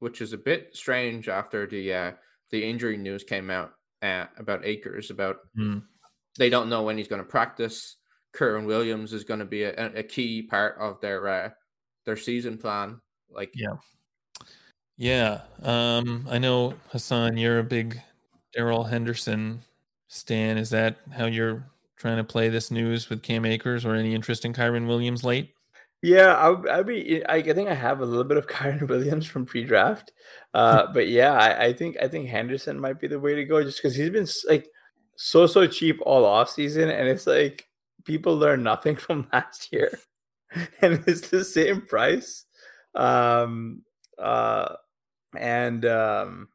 [0.00, 2.12] which is a bit strange after the uh,
[2.50, 3.72] the injury news came out
[4.02, 5.82] uh, about Akers about mm.
[6.38, 7.96] they don't know when he's going to practice.
[8.34, 11.50] Kyren Williams is going to be a, a key part of their uh,
[12.04, 13.00] their season plan.
[13.30, 13.76] Like yeah,
[14.96, 15.40] yeah.
[15.62, 18.00] Um, I know Hassan, you're a big
[18.54, 19.60] Darrell Henderson
[20.08, 20.58] stan.
[20.58, 21.64] Is that how you're
[21.96, 25.54] trying to play this news with Cam Akers, or any interest in Kyren Williams late?
[26.02, 27.24] Yeah, I, I be.
[27.28, 30.10] I, think I have a little bit of Kyren Williams from pre-draft,
[30.52, 33.62] uh, but yeah, I, I, think I think Henderson might be the way to go,
[33.62, 34.68] just because he's been like
[35.16, 37.68] so so cheap all off season, and it's like
[38.04, 39.96] people learn nothing from last year,
[40.80, 42.46] and it's the same price.
[42.96, 43.82] Um,
[44.18, 44.74] uh,
[45.38, 46.48] and um,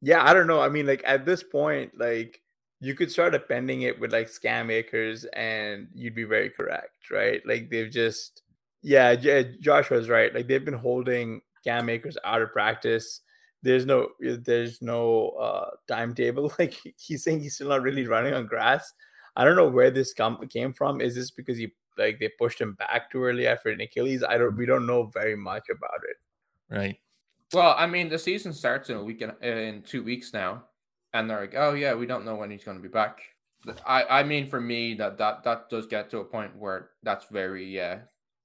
[0.00, 0.62] yeah, I don't know.
[0.62, 2.40] I mean, like at this point, like
[2.80, 7.42] you could start appending it with like scam makers, and you'd be very correct, right?
[7.46, 8.40] Like they've just
[8.84, 10.32] yeah, Josh was right.
[10.34, 13.22] Like they've been holding Cam Akers out of practice.
[13.62, 16.52] There's no there's no uh, timetable.
[16.58, 18.92] Like he's saying he's still not really running on grass.
[19.36, 21.00] I don't know where this come, came from.
[21.00, 24.22] Is this because he like they pushed him back too early after an Achilles?
[24.22, 24.56] I don't.
[24.56, 26.74] We don't know very much about it.
[26.74, 27.00] Right.
[27.54, 30.64] Well, I mean, the season starts in a week in, in two weeks now,
[31.14, 33.20] and they're like, "Oh yeah, we don't know when he's going to be back."
[33.86, 37.26] I I mean, for me, that that that does get to a point where that's
[37.30, 37.98] very uh,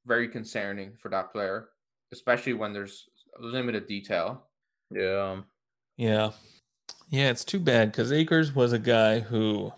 [0.05, 1.69] very concerning for that player,
[2.11, 3.09] especially when there's
[3.39, 4.45] limited detail.
[4.91, 5.41] Yeah.
[5.97, 6.31] Yeah.
[7.09, 9.73] Yeah, it's too bad because Akers was a guy who,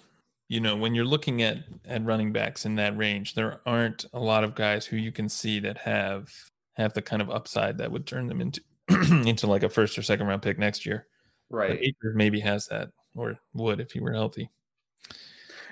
[0.49, 4.19] you know, when you're looking at at running backs in that range, there aren't a
[4.19, 6.29] lot of guys who you can see that have
[6.75, 10.01] have the kind of upside that would turn them into into like a first or
[10.01, 11.07] second round pick next year.
[11.49, 11.69] Right.
[11.69, 14.49] But Akers maybe has that or would if he were healthy.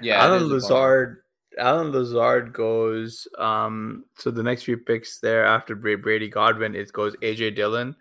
[0.02, 0.24] Yeah.
[0.24, 1.24] Allen Lazard
[1.58, 3.28] Allen Lazard goes.
[3.38, 7.96] Um, so the next few picks there after Brady Godwin, it goes AJ Dillon,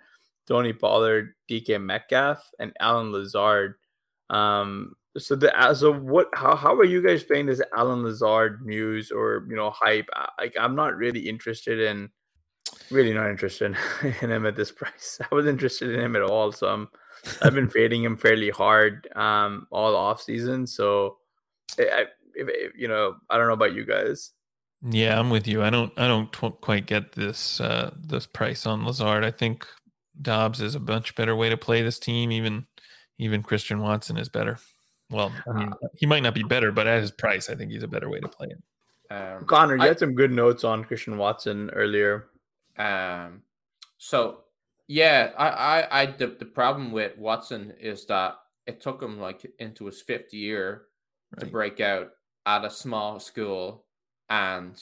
[0.47, 3.75] Tony Pollard, DK Metcalf, and Allen Lazard.
[4.31, 6.29] Um, so the uh, so what?
[6.35, 10.09] How how are you guys playing this Allen Lazard news or you know hype?
[10.39, 12.11] Like I'm not really interested in,
[12.91, 15.21] really not interested in him at this price.
[15.33, 16.89] I was interested in him at all, so I'm
[17.43, 20.67] I've been fading him fairly hard um all off season.
[20.67, 21.17] So
[21.79, 22.05] I,
[22.39, 24.33] if, if, you know, I don't know about you guys.
[24.83, 25.63] Yeah, I'm with you.
[25.63, 29.25] I don't I don't quite get this uh this price on Lazard.
[29.25, 29.67] I think
[30.21, 32.31] Dobbs is a much better way to play this team.
[32.31, 32.67] Even
[33.19, 34.59] even Christian Watson is better.
[35.11, 37.73] Well, I mean, uh, he might not be better, but at his price, I think
[37.73, 38.63] he's a better way to play it.
[39.11, 42.27] Um, Connor, you I, had some good notes on Christian Watson earlier.
[42.77, 43.43] Um,
[43.97, 44.45] so
[44.87, 48.37] yeah, I, I, I the, the problem with Watson is that
[48.67, 50.83] it took him like into his fifth year
[51.37, 51.45] right.
[51.45, 52.11] to break out,
[52.49, 53.85] at a small school
[54.31, 54.81] and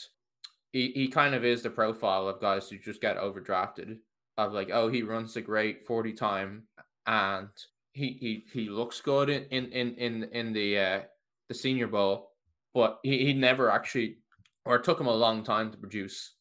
[0.71, 3.97] he, he kind of is the profile of guys who just get overdrafted
[4.37, 6.63] of like oh he runs a great 40 time
[7.07, 7.49] and
[7.91, 11.01] he he, he looks good in in in in, in the uh,
[11.49, 12.31] the senior bowl
[12.73, 14.17] but he, he never actually
[14.63, 16.35] or it took him a long time to produce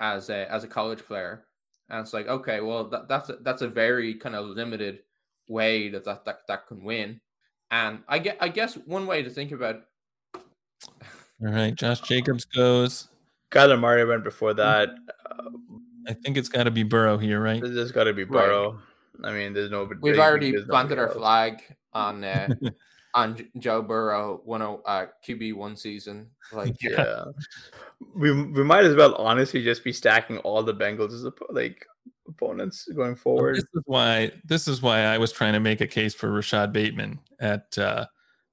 [0.00, 1.44] as a as a college player.
[1.88, 5.00] And it's like okay well that, that's a, that's a very kind of limited
[5.48, 7.20] way that that, that that can win.
[7.70, 9.76] And i get i guess one way to think about
[11.40, 13.08] all right, Josh Jacobs goes.
[13.50, 14.90] Kyler Murray went before that.
[16.08, 17.62] I think it's got to be Burrow here, right?
[17.62, 18.80] There's got to be Burrow.
[19.18, 19.30] Right.
[19.30, 19.88] I mean, there's no.
[20.00, 21.62] We've already planted our flag
[21.92, 22.48] on uh,
[23.14, 26.28] on Joe Burrow one uh, QB one season.
[26.52, 27.24] Like yeah,
[28.14, 31.86] we we might as well honestly just be stacking all the Bengals as a, like
[32.26, 33.56] opponents going forward.
[33.56, 36.72] This is why this is why I was trying to make a case for Rashod
[36.72, 38.06] Bateman at uh,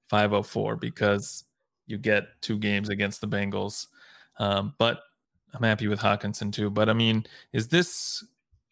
[0.08, 1.44] 504 because
[1.90, 3.88] you get two games against the Bengals.
[4.38, 5.02] Um, but
[5.52, 6.70] I'm happy with Hockenson too.
[6.70, 8.24] But I mean, is this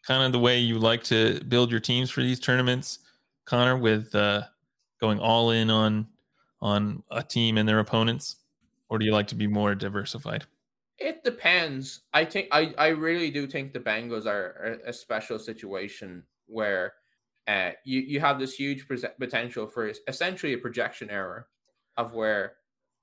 [0.06, 3.00] kind of the way you like to build your teams for these tournaments,
[3.44, 4.42] Connor, with uh,
[5.00, 6.08] going all in on
[6.60, 8.36] on a team and their opponents,
[8.88, 10.44] or do you like to be more diversified?
[10.98, 12.00] It depends.
[12.12, 16.94] I think I, I really do think the Bengals are a, special situation where
[17.46, 18.86] uh, you you have this huge
[19.20, 21.46] potential for essentially a projection error
[21.96, 22.54] of where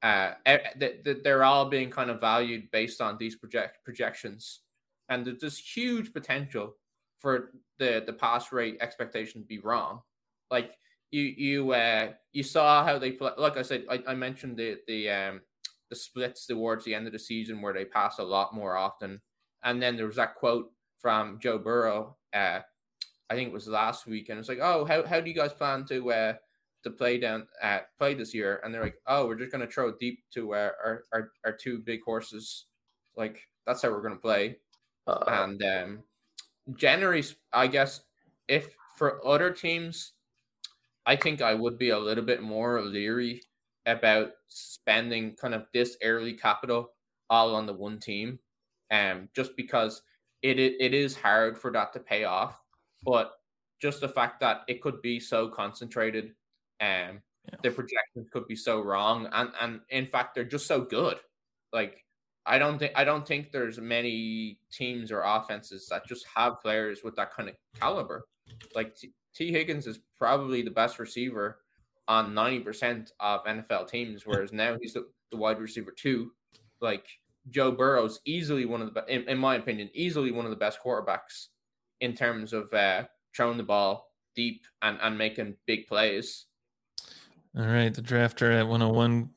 [0.06, 4.60] uh, that they're all being kind of valued based on these project projections,
[5.10, 6.76] and there's this huge potential
[7.18, 10.01] for the the pass rate expectation to be wrong.
[10.51, 10.78] Like
[11.10, 13.32] you you uh, you saw how they play.
[13.36, 15.41] Like I said, I, I mentioned the the um
[15.89, 19.22] the splits towards the end of the season where they pass a lot more often.
[19.64, 22.60] And then there was that quote from Joe Burrow, uh,
[23.30, 25.53] I think it was last week, and it's like, oh, how, how do you guys
[25.53, 26.34] plan to uh,
[26.86, 28.61] to play down at play this year?
[28.63, 31.79] And they're like, oh, we're just gonna throw deep to uh, our, our our two
[31.79, 32.65] big horses.
[33.17, 34.57] Like that's how we're gonna play.
[35.07, 36.03] uh And um,
[36.75, 37.23] generally,
[37.53, 38.01] I guess
[38.47, 40.13] if for other teams,
[41.05, 43.41] I think I would be a little bit more leery
[43.86, 46.91] about spending kind of this early capital
[47.29, 48.39] all on the one team,
[48.91, 50.01] um, just because
[50.41, 52.59] it it is hard for that to pay off.
[53.03, 53.33] But
[53.79, 56.33] just the fact that it could be so concentrated,
[56.82, 57.55] um, yeah.
[57.63, 61.17] the projections could be so wrong, and and in fact they're just so good.
[61.73, 62.03] Like
[62.45, 67.01] I don't think I don't think there's many teams or offenses that just have players
[67.03, 68.28] with that kind of caliber.
[68.76, 69.51] Like T, T.
[69.51, 71.59] Higgins is probably the best receiver
[72.07, 76.32] on 90% of NFL teams, whereas now he's the, the wide receiver two.
[76.82, 77.05] Like
[77.49, 80.80] Joe Burrow's easily one of the, in, in my opinion, easily one of the best
[80.84, 81.47] quarterbacks
[82.01, 83.03] in terms of uh,
[83.36, 86.45] throwing the ball deep and, and making big plays.
[87.58, 89.30] All right, the drafter at 101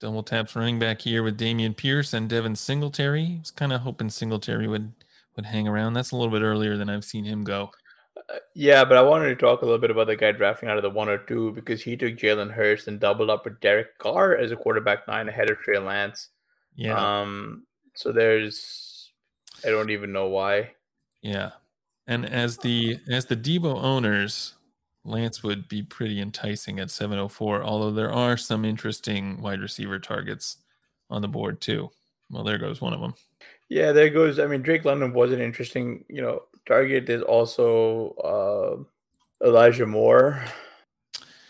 [0.00, 3.36] double taps running back here with Dameon Pierce and Devin Singletary.
[3.36, 4.92] I was kind of hoping Singletary would
[5.34, 5.94] would hang around.
[5.94, 7.72] That's a little bit earlier than I've seen him go.
[8.16, 10.76] Uh, yeah, but I wanted to talk a little bit about the guy drafting out
[10.76, 13.98] of the one or two because he took Jalen Hurts and doubled up with Derek
[13.98, 16.28] Carr as a quarterback nine ahead of Trey Lance.
[16.76, 16.94] Yeah.
[16.96, 17.66] Um.
[17.94, 19.10] So there's,
[19.64, 20.72] I don't even know why.
[21.22, 21.50] Yeah,
[22.06, 24.54] and as the as the Deebo owners,
[25.04, 27.62] Lance would be pretty enticing at 704.
[27.62, 30.58] Although there are some interesting wide receiver targets
[31.10, 31.90] on the board too.
[32.30, 33.14] Well, there goes one of them.
[33.68, 34.38] Yeah, there goes.
[34.38, 37.06] I mean, Drake London was an interesting, you know, target.
[37.06, 38.86] There's also
[39.42, 40.44] uh, Elijah Moore.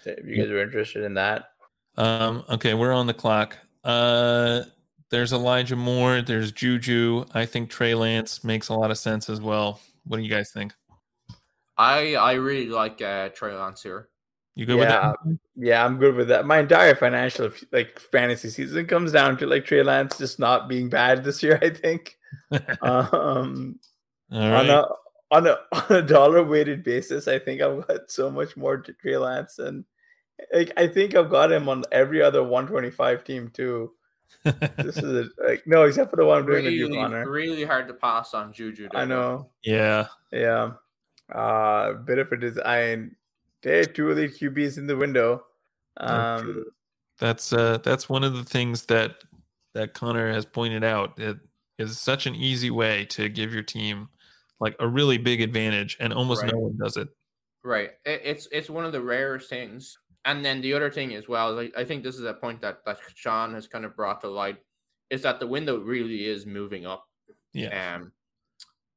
[0.05, 1.50] If you guys are interested in that.
[1.96, 3.57] Um, okay, we're on the clock.
[3.82, 4.62] Uh,
[5.11, 6.22] there's Elijah Moore.
[6.22, 7.24] There's Juju.
[7.32, 9.80] I think Trey Lance makes a lot of sense as well.
[10.05, 10.74] What do you guys think?
[11.77, 14.09] I I really like uh, Trey Lance here.
[14.55, 15.39] You good yeah, with that?
[15.57, 16.47] Yeah, I'm good with that.
[16.47, 20.89] My entire financial like fantasy season comes down to like Trey Lance just not being
[20.89, 21.59] bad this year.
[21.62, 22.16] I think.
[22.83, 23.81] um,
[24.31, 24.85] on a
[25.31, 28.93] on a on a dollar weighted basis, I think I've got so much more to
[28.93, 29.85] Trey Lance, and
[30.53, 33.93] like I think I've got him on every other 125 team too.
[34.45, 37.29] this is a, like no, except for the one I'm doing really, with you, Connor.
[37.29, 38.89] Really hard to pass on Juju.
[38.95, 39.51] I know.
[39.62, 40.07] Yeah.
[40.33, 40.72] Yeah.
[41.33, 43.16] Uh, bit of a design
[43.64, 45.45] they had two elite QBs in the window.
[45.97, 46.64] Um,
[47.18, 49.25] that's uh, that's one of the things that
[49.72, 51.18] that Connor has pointed out.
[51.18, 51.39] It
[51.79, 54.09] is such an easy way to give your team
[54.61, 56.53] like a really big advantage, and almost right.
[56.53, 57.09] no one does it.
[57.64, 57.93] Right.
[58.05, 59.99] It's it's one of the rarest things.
[60.27, 62.85] And then the other thing as well, like, I think this is a point that
[62.85, 64.59] that Sean has kind of brought to light,
[65.11, 67.07] is that the window really is moving up.
[67.53, 67.97] Yeah.
[67.97, 68.12] Um,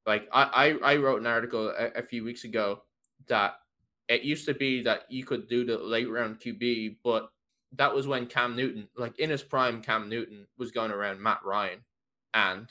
[0.08, 2.82] like I I, I wrote an article a, a few weeks ago
[3.28, 3.60] that
[4.08, 7.30] it used to be that you could do the late round QB, but
[7.74, 11.42] that was when Cam Newton, like in his prime, Cam Newton was going around Matt
[11.44, 11.80] Ryan,
[12.34, 12.70] and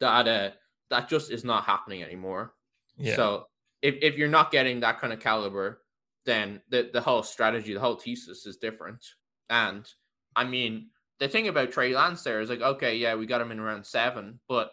[0.00, 0.50] that uh,
[0.90, 2.54] that just is not happening anymore.
[2.98, 3.16] Yeah.
[3.16, 3.46] So
[3.82, 5.82] if, if you're not getting that kind of caliber,
[6.24, 9.04] then the, the whole strategy, the whole thesis is different.
[9.50, 9.86] And
[10.34, 13.52] I mean, the thing about Trey Lance there is like, okay, yeah, we got him
[13.52, 14.72] in round seven, but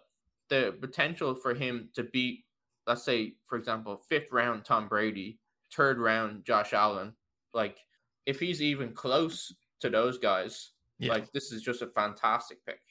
[0.51, 2.43] the potential for him to beat,
[2.85, 5.39] let's say, for example, fifth round Tom Brady
[5.73, 7.13] third round Josh Allen.
[7.53, 7.77] Like
[8.25, 11.11] if he's even close to those guys, yeah.
[11.11, 12.81] like this is just a fantastic pick.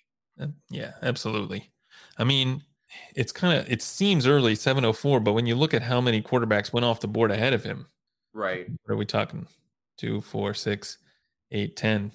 [0.40, 1.70] Uh, yeah, absolutely.
[2.18, 2.62] I mean,
[3.14, 6.72] it's kind of it seems early 704, but when you look at how many quarterbacks
[6.72, 7.86] went off the board ahead of him,
[8.32, 8.66] right?
[8.82, 9.46] What are we talking?
[9.96, 10.98] Two, four, six,
[11.52, 12.12] 8 10.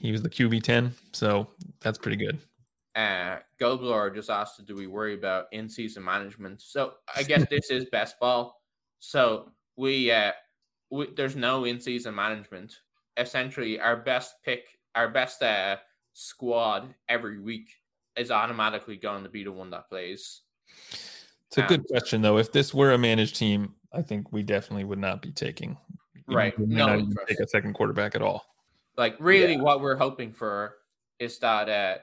[0.00, 1.48] He was the QB 10, so
[1.80, 2.38] that's pretty good.
[2.98, 6.60] Uh, Goldblur just asked, do we worry about in season management?
[6.60, 8.60] So I guess this is best ball.
[8.98, 10.32] So we, uh,
[10.90, 12.74] we there's no in season management.
[13.16, 14.64] Essentially, our best pick,
[14.96, 15.76] our best uh,
[16.12, 17.68] squad every week
[18.16, 20.40] is automatically going to be the one that plays.
[21.46, 22.38] It's a good question, though.
[22.38, 25.76] If this were a managed team, I think we definitely would not be taking.
[26.26, 26.58] Right.
[26.58, 28.44] No, take a second quarterback at all.
[28.96, 29.62] Like, really, yeah.
[29.62, 30.74] what we're hoping for
[31.20, 31.98] is that uh,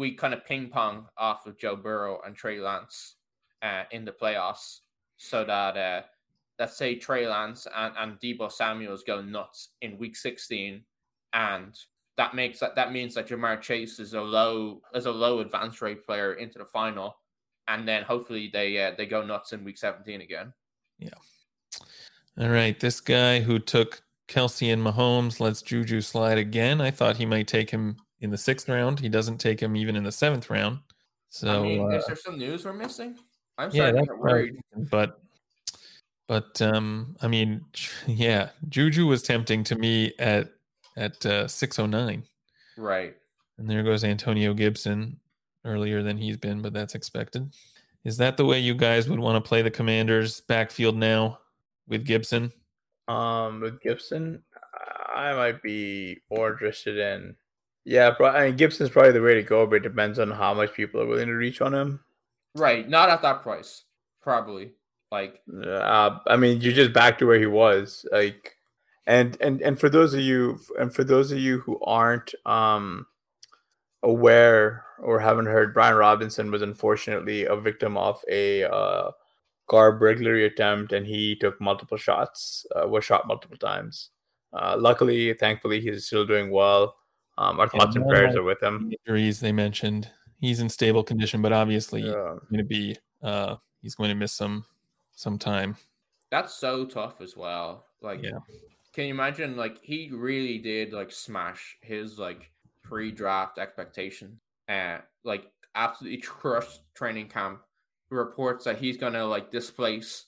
[0.00, 3.16] we kind of ping pong off of Joe Burrow and Trey Lance
[3.62, 4.78] uh, in the playoffs
[5.18, 6.02] so that, uh,
[6.58, 10.82] let's say, Trey Lance and, and Deebo Samuels go nuts in week 16
[11.34, 11.78] and
[12.16, 15.80] that makes that that means that Ja'Marr Chase is a low as a low advance
[15.80, 17.16] rate player into the final,
[17.68, 20.52] and then hopefully they uh, they go nuts in week 17 again.
[20.98, 21.10] Yeah.
[22.38, 26.80] All right, this guy who took Kelce and Mahomes lets Juju slide again.
[26.80, 29.00] I thought he might take him in the sixth round.
[29.00, 30.80] He doesn't take him even in the seventh round.
[31.28, 33.16] So, I mean, uh, is there some news we're missing?
[33.56, 34.56] I'm starting yeah, to get worried.
[34.90, 35.20] But,
[36.26, 37.64] but um, I mean,
[38.06, 40.50] yeah, Juju was tempting to me at
[40.96, 42.24] at uh, 609.
[42.76, 43.16] Right.
[43.58, 45.20] And there goes Antonio Gibson
[45.64, 47.54] earlier than he's been, but that's expected.
[48.04, 51.38] Is that the way you guys would want to play the Commanders backfield now
[51.86, 52.52] with Gibson?
[53.08, 54.42] Um, with Gibson,
[55.14, 57.36] I might be more interested in.
[57.84, 60.74] Yeah, I mean, Gibson's probably the way to go, but it depends on how much
[60.74, 62.00] people are willing to reach on him.
[62.54, 63.84] Right, not at that price,
[64.20, 64.72] probably.
[65.10, 68.04] Like, uh, I mean, you're just back to where he was.
[68.12, 68.56] Like,
[69.06, 73.06] and and and for those of you and for those of you who aren't um
[74.02, 79.10] aware or haven't heard brian robinson was unfortunately a victim of a uh
[79.68, 84.10] car burglary attempt and he took multiple shots uh, was shot multiple times
[84.52, 86.96] uh, luckily thankfully he's still doing well
[87.40, 88.92] um, our thoughts and, and prayers are with him.
[89.06, 90.10] injuries they mentioned.
[90.38, 92.12] He's in stable condition but obviously yeah.
[92.12, 94.64] going to be uh he's going to miss some
[95.14, 95.76] some time.
[96.30, 97.86] That's so tough as well.
[98.02, 98.38] Like yeah.
[98.92, 102.50] can you imagine like he really did like smash his like
[102.82, 104.38] pre-draft expectation
[104.68, 107.60] and like absolutely crushed training camp
[108.10, 110.26] reports that he's gonna like displace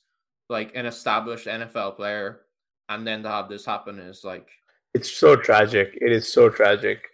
[0.48, 2.42] like an established NFL player
[2.88, 4.50] and then to have this happen is like
[4.94, 5.98] it's so tragic.
[6.00, 7.08] It is so tragic.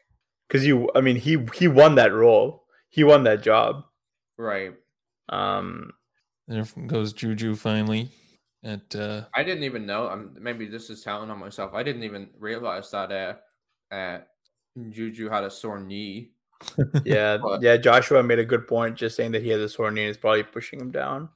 [0.51, 2.64] Cause you I mean he he won that role.
[2.89, 3.85] He won that job.
[4.39, 4.72] Right.
[5.29, 5.93] Um
[6.47, 8.11] there goes Juju finally.
[8.64, 10.09] At uh, I didn't even know.
[10.09, 11.74] I'm maybe this is telling on myself.
[11.74, 14.20] I didn't even realize that uh, uh
[14.91, 16.33] Juju had a sore knee.
[17.05, 17.76] yeah, but, yeah.
[17.76, 20.43] Joshua made a good point, just saying that he has a sore knee is probably
[20.43, 21.29] pushing him down.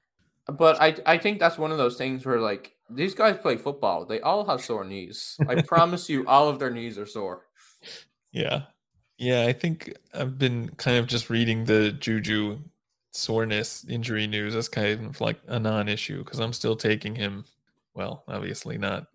[0.46, 4.04] But I I think that's one of those things where like these guys play football.
[4.04, 5.36] They all have sore knees.
[5.48, 7.46] I promise you, all of their knees are sore.
[8.32, 8.62] Yeah,
[9.18, 9.44] yeah.
[9.46, 12.58] I think I've been kind of just reading the Juju
[13.12, 17.44] soreness injury news that's kind of like a non-issue because I'm still taking him.
[17.94, 19.06] Well, obviously not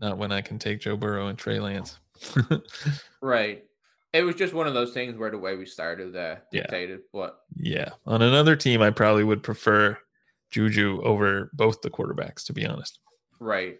[0.00, 1.98] not when I can take Joe Burrow and Trey Lance.
[3.22, 3.64] right.
[4.12, 7.18] It was just one of those things where the way we started uh, dictated yeah.
[7.18, 7.40] what.
[7.56, 7.88] Yeah.
[8.06, 9.98] On another team, I probably would prefer
[10.50, 13.00] Juju over both the quarterbacks, to be honest.
[13.40, 13.78] Right.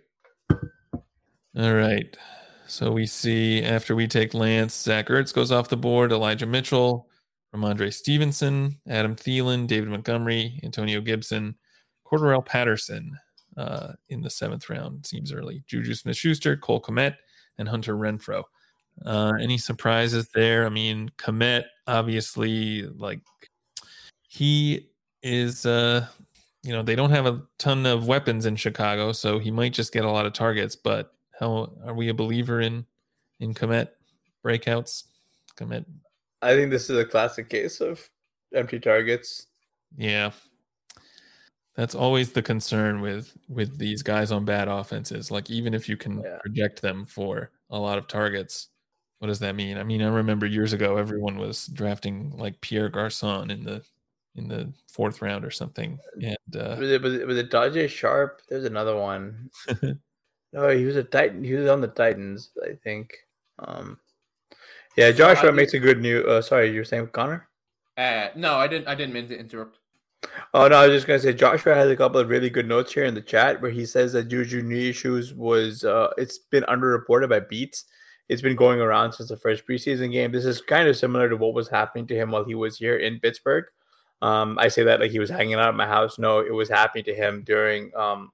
[1.56, 2.16] All right.
[2.66, 7.08] So we see after we take Lance, Zach Ertz goes off the board, Elijah Mitchell,
[7.54, 11.54] Rhamondre Stevenson, Adam Thielen, David Montgomery, Antonio Gibson,
[12.04, 13.16] Cordarrelle Patterson
[13.56, 15.06] uh, in the seventh round.
[15.06, 15.62] Seems early.
[15.66, 17.16] Juju Smith Schuster, Cole Kmet,
[17.58, 18.42] and Hunter Renfrow.
[19.04, 20.66] Uh, any surprises there?
[20.66, 23.20] I mean, Kmet, obviously, like
[24.28, 24.88] he
[25.22, 26.06] is, uh,
[26.64, 29.92] you know, they don't have a ton of weapons in Chicago, so he might just
[29.92, 30.74] get a lot of targets.
[30.74, 32.86] But how are we a believer in
[33.38, 33.88] in Kmet
[34.44, 35.04] breakouts?
[35.56, 35.84] Kmet
[36.40, 38.06] I think this is a classic case of
[38.54, 39.46] empty targets.
[39.96, 40.32] Yeah.
[41.74, 45.30] That's always the concern with with these guys on bad offenses.
[45.30, 46.38] Like even if you can yeah.
[46.38, 48.68] project them for a lot of targets,
[49.18, 49.76] what does that mean?
[49.76, 53.82] I mean, I remember years ago everyone was drafting like Pierre Garcon in the
[54.36, 55.98] in the fourth round or something.
[56.22, 58.40] And uh, was it was it, was it Tajae Sharpe?
[58.48, 59.50] There's another one.
[60.52, 61.44] no, he was a Titan.
[61.44, 63.14] He was on the Titans, I think.
[63.58, 63.98] Um,
[64.96, 66.22] yeah, Joshua so makes a good new.
[66.22, 67.48] Uh, sorry, you're saying Connor?
[67.96, 68.88] Uh, no, I didn't.
[68.88, 69.78] I didn't mean to interrupt.
[70.54, 72.92] Oh no, I was just gonna say Joshua has a couple of really good notes
[72.92, 76.64] here in the chat where he says that Juju knee issues was uh, it's been
[76.64, 77.84] underreported by Beats.
[78.28, 80.32] It's been going around since the first preseason game.
[80.32, 82.96] This is kind of similar to what was happening to him while he was here
[82.96, 83.66] in Pittsburgh.
[84.22, 86.18] Um, I say that like he was hanging out at my house.
[86.18, 88.32] No, it was happening to him during um,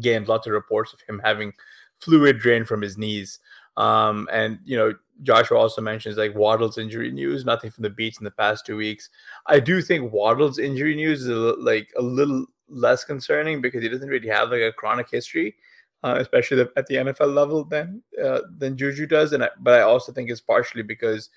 [0.00, 0.28] games.
[0.28, 1.52] Lots of reports of him having
[1.98, 3.38] fluid drain from his knees.
[3.76, 7.44] Um, and you know, Joshua also mentions like Waddle's injury news.
[7.44, 9.10] Nothing from the beats in the past two weeks.
[9.46, 13.88] I do think Waddle's injury news is a, like a little less concerning because he
[13.88, 15.54] doesn't really have like a chronic history,
[16.02, 19.32] uh, especially the, at the NFL level than uh, than Juju does.
[19.32, 21.30] And I, but I also think it's partially because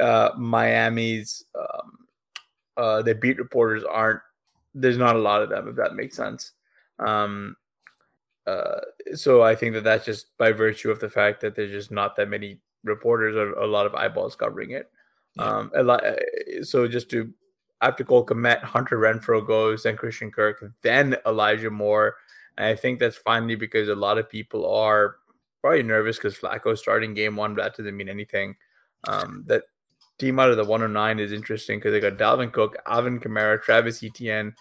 [0.00, 2.03] uh, Miami's um,
[2.76, 4.20] uh, the beat reporters aren't.
[4.74, 6.52] There's not a lot of them, if that makes sense.
[6.98, 7.56] Um,
[8.46, 8.80] uh,
[9.14, 12.16] so I think that that's just by virtue of the fact that there's just not
[12.16, 14.90] that many reporters or a lot of eyeballs covering it.
[15.36, 15.44] Yeah.
[15.44, 16.04] Um, a lot,
[16.62, 17.32] so just to
[17.80, 22.16] after Cole Kmet, Hunter Renfrow goes, then Christian Kirk, then Elijah Moore.
[22.56, 25.16] And I think that's finally because a lot of people are
[25.60, 28.56] probably nervous because Flacco starting game one, but that doesn't mean anything.
[29.06, 29.64] Um, that
[30.18, 34.02] team out of the 109 is interesting because they got Dalvin Cook, Alvin Kamara, Travis
[34.02, 34.54] Etienne,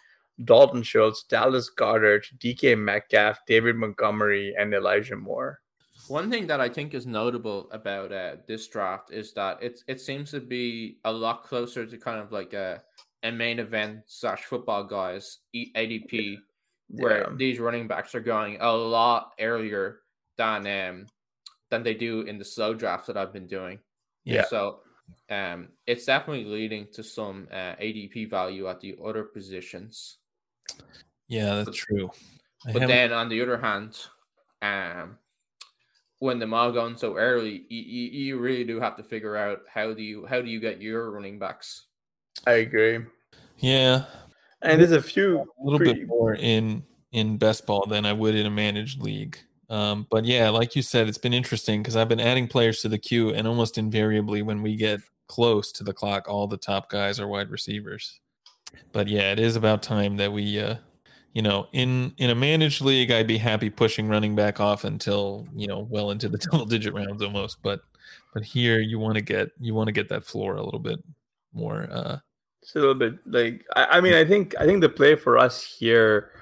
[0.44, 5.60] Dalton Schultz, Dallas Goedert, DK Metcalf, David Montgomery, and Elijah Moore.
[6.08, 10.02] One thing that I think is notable about uh, this draft is that it it
[10.02, 12.82] seems to be a lot closer to kind of like a,
[13.24, 16.38] a main event slash football guys ADP,
[16.90, 17.36] where yeah.
[17.38, 20.00] these running backs are going a lot earlier
[20.38, 21.06] than um
[21.70, 23.80] than they do in the slow drafts that I've been doing.
[24.26, 24.46] Yeah.
[24.50, 24.80] So
[25.30, 30.18] um, it's definitely leading to some uh, ADP value at the other positions.
[31.28, 32.12] Yeah, that's but, true.
[32.66, 33.98] I but then on the other hand,
[34.62, 35.18] um,
[36.20, 39.94] when the all going so early, you, you really do have to figure out how
[39.94, 41.88] do you how do you get your running backs.
[42.48, 43.00] I agree.
[43.58, 44.06] Yeah,
[44.62, 46.02] and there's a few a little pretty...
[46.02, 49.38] bit more in in best ball than I would in a managed league.
[49.74, 52.90] Um, but yeah, like you said, it's been interesting because I've been adding players to
[52.90, 56.92] the queue, and almost invariably, when we get close to the clock, all the top
[56.92, 58.20] guys are wide receivers.
[58.92, 60.76] But yeah, it is about time that we, uh,
[61.34, 65.48] you know, in in a managed league, I'd be happy pushing running back off until
[65.56, 67.58] you know well into the double digit rounds almost.
[67.64, 67.82] But
[68.32, 71.00] but here, you want to get you want to get that floor a little bit
[71.52, 71.88] more.
[71.90, 72.20] Uh,
[72.62, 75.40] it's a little bit like I, I mean, I think I think the play for
[75.40, 76.33] us here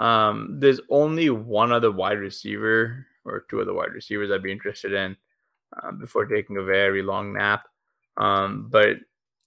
[0.00, 4.94] um, there's only one other wide receiver or two other wide receivers I'd be interested
[4.94, 5.14] in
[5.76, 7.68] uh, before taking a very long nap.
[8.16, 8.96] Um, but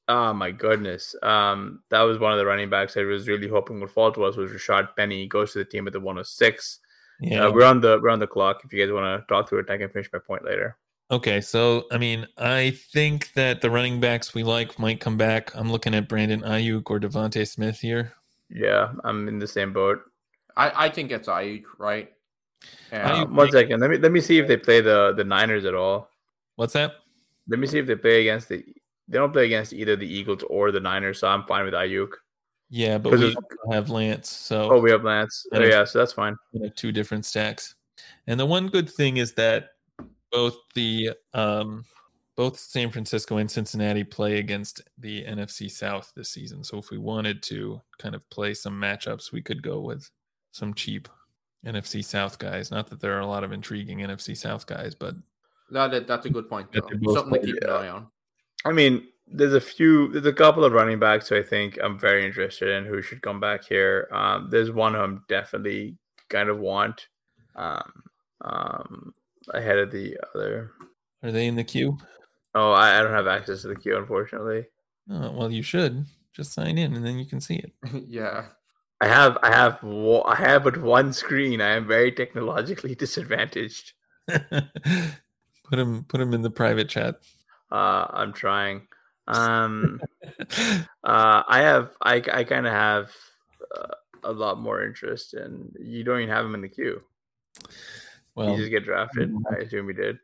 [0.08, 3.80] oh my goodness, um, that was one of the running backs I was really hoping
[3.80, 5.24] would fall to us was Rashad Penny.
[5.24, 6.80] He goes to the team at the 106.
[7.20, 8.62] Yeah, uh, we're on the we're on the clock.
[8.64, 10.78] If you guys want to talk through it, I can finish my point later.
[11.10, 15.56] Okay, so I mean, I think that the running backs we like might come back.
[15.56, 18.14] I'm looking at Brandon Aiyuk or DeVonta Smith here.
[18.50, 20.02] Yeah, I'm in the same boat.
[20.56, 22.12] I, I think it's Aiyuk, right?
[22.92, 23.80] Uh, one second.
[23.80, 26.10] Let me let me see if they play the the Niners at all.
[26.56, 26.94] What's that?
[27.48, 28.64] Let me see if they play against the.
[29.08, 32.12] They don't play against either the Eagles or the Niners, so I'm fine with Aiyuk.
[32.70, 33.36] Yeah, but we
[33.72, 34.30] have Lance.
[34.30, 35.46] So oh, we have Lance.
[35.52, 36.36] Oh, yeah, so that's fine.
[36.54, 37.76] We have two different stacks,
[38.28, 39.70] and the one good thing is that
[40.32, 41.86] both the um
[42.36, 46.64] both San Francisco and Cincinnati play against the NFC South this season.
[46.64, 50.10] So if we wanted to kind of play some matchups, we could go with
[50.54, 51.10] some cheap
[51.66, 52.72] NFC South guys.
[52.72, 55.16] Not that there are a lot of intriguing NFC South guys, but
[55.72, 56.68] that, that's a good point.
[56.74, 58.08] Something to keep an eye on.
[58.64, 62.00] I mean, there's a few, there's a couple of running backs who I think I'm
[62.00, 64.08] very interested in who should come back here.
[64.12, 65.98] Um, there's one who I'm definitely
[66.30, 67.08] kind of want
[67.56, 68.04] um,
[68.42, 69.14] um,
[69.54, 70.72] ahead of the other.
[71.24, 71.98] Are they in the queue?
[72.54, 74.66] Oh, I, I don't have access to the queue, unfortunately.
[75.10, 77.72] Oh, well, you should just sign in and then you can see it.
[78.08, 78.46] yeah.
[79.04, 81.60] I have I have I have but one screen.
[81.60, 83.92] I am very technologically disadvantaged.
[84.28, 87.16] put him put him in the private chat.
[87.70, 88.88] Uh, I'm trying.
[89.28, 90.00] Um,
[90.40, 93.12] uh, I have I I kind of have
[93.76, 93.94] uh,
[94.24, 97.02] a lot more interest, and you don't even have him in the queue.
[98.36, 99.36] Well, he just get drafted.
[99.52, 100.18] I assume he did.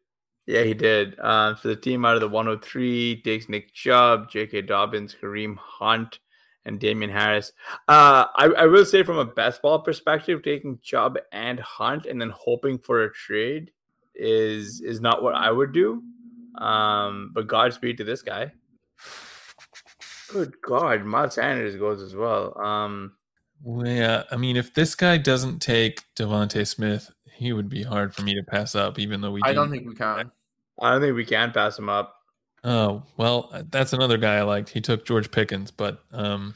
[0.47, 1.19] Yeah, he did.
[1.19, 4.61] Um, so the team out of the 103 takes Nick Chubb, J.K.
[4.61, 6.19] Dobbins, Kareem Hunt,
[6.65, 7.51] and Damien Harris.
[7.87, 12.19] Uh, I, I will say from a best ball perspective, taking Chubb and Hunt and
[12.19, 13.71] then hoping for a trade
[14.15, 16.03] is is not what I would do.
[16.57, 18.51] Um, but Godspeed to this guy.
[20.31, 22.59] Good God, Miles Sanders goes as well.
[22.59, 23.13] Um,
[23.63, 28.13] well, yeah, I mean, if this guy doesn't take DeVonta Smith, he would be hard
[28.13, 28.99] for me to pass up.
[28.99, 29.55] Even though we, I do.
[29.55, 30.31] don't think we can.
[30.81, 32.15] I don't think we can pass him up.
[32.63, 34.69] Oh well, that's another guy I liked.
[34.69, 36.55] He took George Pickens, but um,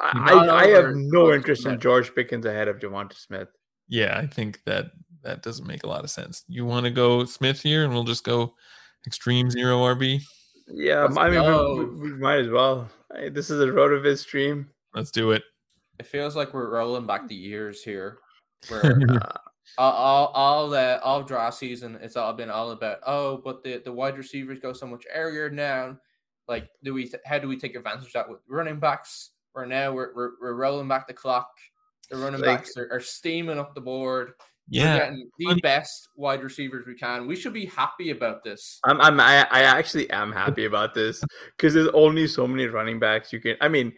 [0.00, 3.48] I, I have no interest in George Pickens ahead of DeVonta Smith.
[3.88, 4.92] Yeah, I think that
[5.22, 6.44] that doesn't make a lot of sense.
[6.48, 8.54] You want to go Smith here, and we'll just go
[9.06, 10.22] extreme zero RB.
[10.68, 12.88] Yeah, Let's I mean we, we, might as well.
[13.30, 14.68] This is a RotoViz stream.
[14.94, 15.42] Let's do it.
[15.98, 18.18] It feels like we're rolling back the years here.
[18.68, 19.38] Where, uh,
[19.78, 23.78] all all all, uh, all draw season, it's all been all about oh, but the
[23.84, 25.96] the wide receivers go so much earlier now.
[26.48, 27.10] Like, do we?
[27.24, 29.30] How do we take advantage of that with running backs?
[29.52, 31.50] Where now we're we're, we're rolling back the clock.
[32.10, 34.32] The running like, backs are, are steaming up the board.
[34.68, 37.26] Yeah, we're getting the best wide receivers we can.
[37.26, 38.80] We should be happy about this.
[38.84, 41.22] I'm, I'm I, I actually am happy about this
[41.56, 43.56] because there's only so many running backs you can.
[43.60, 43.92] I mean,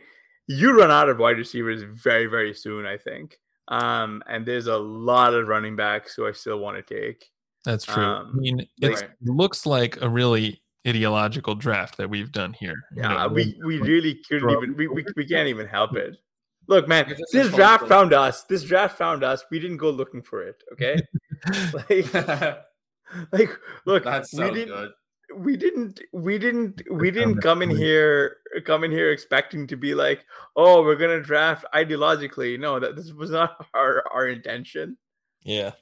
[0.47, 2.87] you run out of wide receivers very very soon.
[2.87, 3.39] I think.
[3.69, 7.31] Um, and there's a lot of running backs who I still want to take.
[7.65, 8.05] That's true.
[8.05, 9.11] Um, I mean, it right.
[9.23, 12.75] looks like a really ideological draft that we've done here.
[12.95, 16.17] Yeah, you know, we, we really couldn't even we, we, we can't even help it.
[16.67, 18.45] Look, man, this draft found us.
[18.45, 19.45] This draft found us.
[19.51, 20.63] We didn't go looking for it.
[20.73, 20.97] Okay,
[21.91, 22.63] like,
[23.33, 23.51] like,
[23.87, 24.91] look, that's so we didn't, good.
[25.37, 26.01] We didn't.
[26.13, 26.83] We didn't.
[26.91, 28.39] We didn't come in here.
[28.65, 30.25] Come in here expecting to be like,
[30.57, 32.59] oh, we're gonna draft ideologically.
[32.59, 34.97] No, that this was not our our intention.
[35.43, 35.73] Yeah.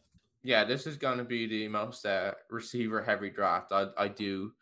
[0.44, 4.52] Yeah, this is going to be the most uh, receiver heavy draft I, I do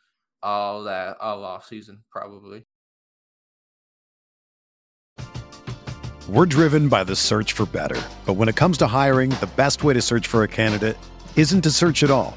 [0.42, 2.66] all uh, all off season probably.
[6.28, 9.82] We're driven by the search for better, but when it comes to hiring, the best
[9.82, 10.96] way to search for a candidate
[11.34, 12.36] isn't to search at all.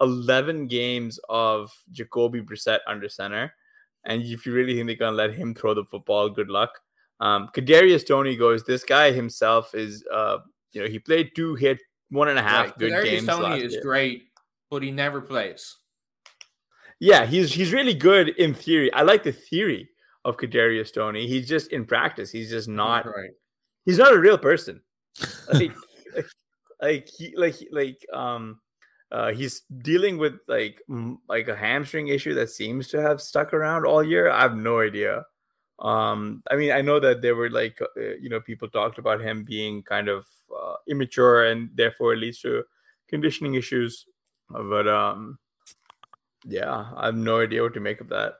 [0.00, 3.52] 11 games of Jacoby Brissett under center.
[4.04, 6.70] And if you really think they're going to let him throw the football, good luck.
[7.20, 8.64] Um, Kadarius Toney goes.
[8.64, 10.38] This guy himself is, uh,
[10.72, 11.78] you know, he played two, hit
[12.10, 12.78] one and a half right.
[12.78, 13.26] good Kadarius games.
[13.26, 13.82] Toney is year.
[13.82, 14.22] great,
[14.70, 15.76] but he never plays.
[17.00, 18.92] Yeah, he's he's really good in theory.
[18.92, 19.88] I like the theory
[20.24, 21.26] of Kadarius Toney.
[21.26, 22.30] He's just in practice.
[22.30, 23.06] He's just not.
[23.06, 23.30] Right.
[23.84, 24.80] He's not a real person.
[25.52, 25.72] Like,
[26.14, 26.26] like,
[26.80, 28.60] like he like like um
[29.10, 30.82] uh, he's dealing with like
[31.28, 34.30] like a hamstring issue that seems to have stuck around all year.
[34.30, 35.24] I have no idea.
[35.78, 39.20] Um, I mean, I know that there were like uh, you know people talked about
[39.20, 42.64] him being kind of uh, immature and therefore it leads to
[43.08, 44.06] conditioning issues.
[44.50, 45.38] But um,
[46.44, 48.34] yeah, I have no idea what to make of that.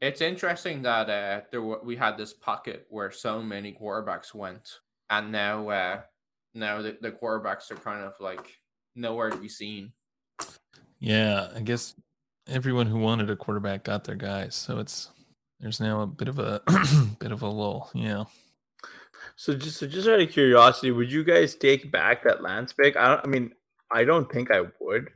[0.00, 5.32] It's interesting that uh, there we had this pocket where so many quarterbacks went, and
[5.32, 6.00] now uh,
[6.54, 8.60] now the, the quarterbacks are kind of like
[8.94, 9.92] nowhere to be seen.
[11.00, 11.94] Yeah, I guess
[12.46, 15.10] everyone who wanted a quarterback got their guys, so it's
[15.58, 16.62] there's now a bit of a
[17.18, 17.90] bit of a lull.
[17.94, 18.24] Yeah.
[19.36, 22.96] So just so just out of curiosity, would you guys take back that Lance pick?
[22.96, 23.20] I don't.
[23.24, 23.52] I mean,
[23.90, 25.10] I don't think I would.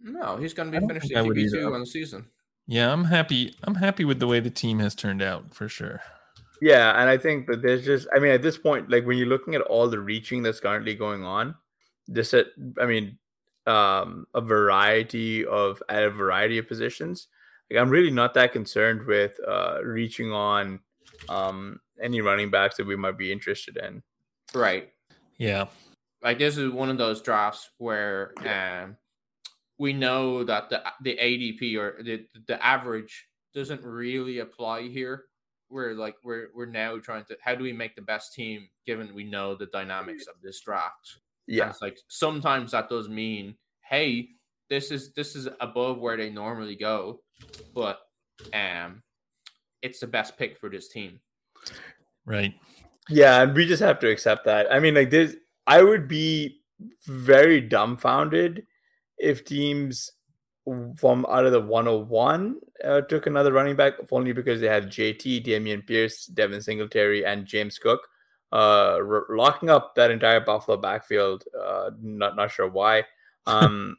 [0.00, 2.26] No, he's going to be finished at QB two on the season.
[2.66, 3.54] Yeah, I'm happy.
[3.62, 6.02] I'm happy with the way the team has turned out for sure.
[6.60, 8.06] Yeah, and I think that there's just.
[8.14, 10.94] I mean, at this point, like when you're looking at all the reaching that's currently
[10.94, 11.54] going on,
[12.06, 12.34] this.
[12.34, 13.18] I mean,
[13.66, 17.28] um, a variety of at a variety of positions.
[17.70, 20.80] Like I'm really not that concerned with uh, reaching on
[21.28, 24.02] um, any running backs that we might be interested in.
[24.54, 24.90] Right.
[25.38, 25.66] Yeah.
[26.22, 28.96] Like this is one of those drafts where um,
[29.78, 35.24] we know that the the ADP or the the average doesn't really apply here.
[35.70, 39.14] We're like we're we're now trying to how do we make the best team given
[39.14, 41.18] we know the dynamics of this draft.
[41.46, 41.68] Yeah.
[41.68, 43.54] it's like sometimes that does mean,
[43.88, 44.28] hey,
[44.70, 47.20] this is this is above where they normally go,
[47.74, 47.98] but
[48.52, 49.02] um,
[49.82, 51.20] it's the best pick for this team.
[52.24, 52.54] Right.
[53.08, 54.72] Yeah, and we just have to accept that.
[54.72, 55.36] I mean, like this,
[55.66, 56.60] I would be
[57.06, 58.66] very dumbfounded
[59.18, 60.10] if teams
[60.96, 65.46] from out of the 101 uh, took another running back, only because they had JT,
[65.46, 68.08] Dameon Pierce, Devin Singletary, and James Cook,
[68.54, 71.44] uh, r- locking up that entire Buffalo backfield.
[71.60, 73.04] Uh, not not sure why.
[73.46, 73.98] Um,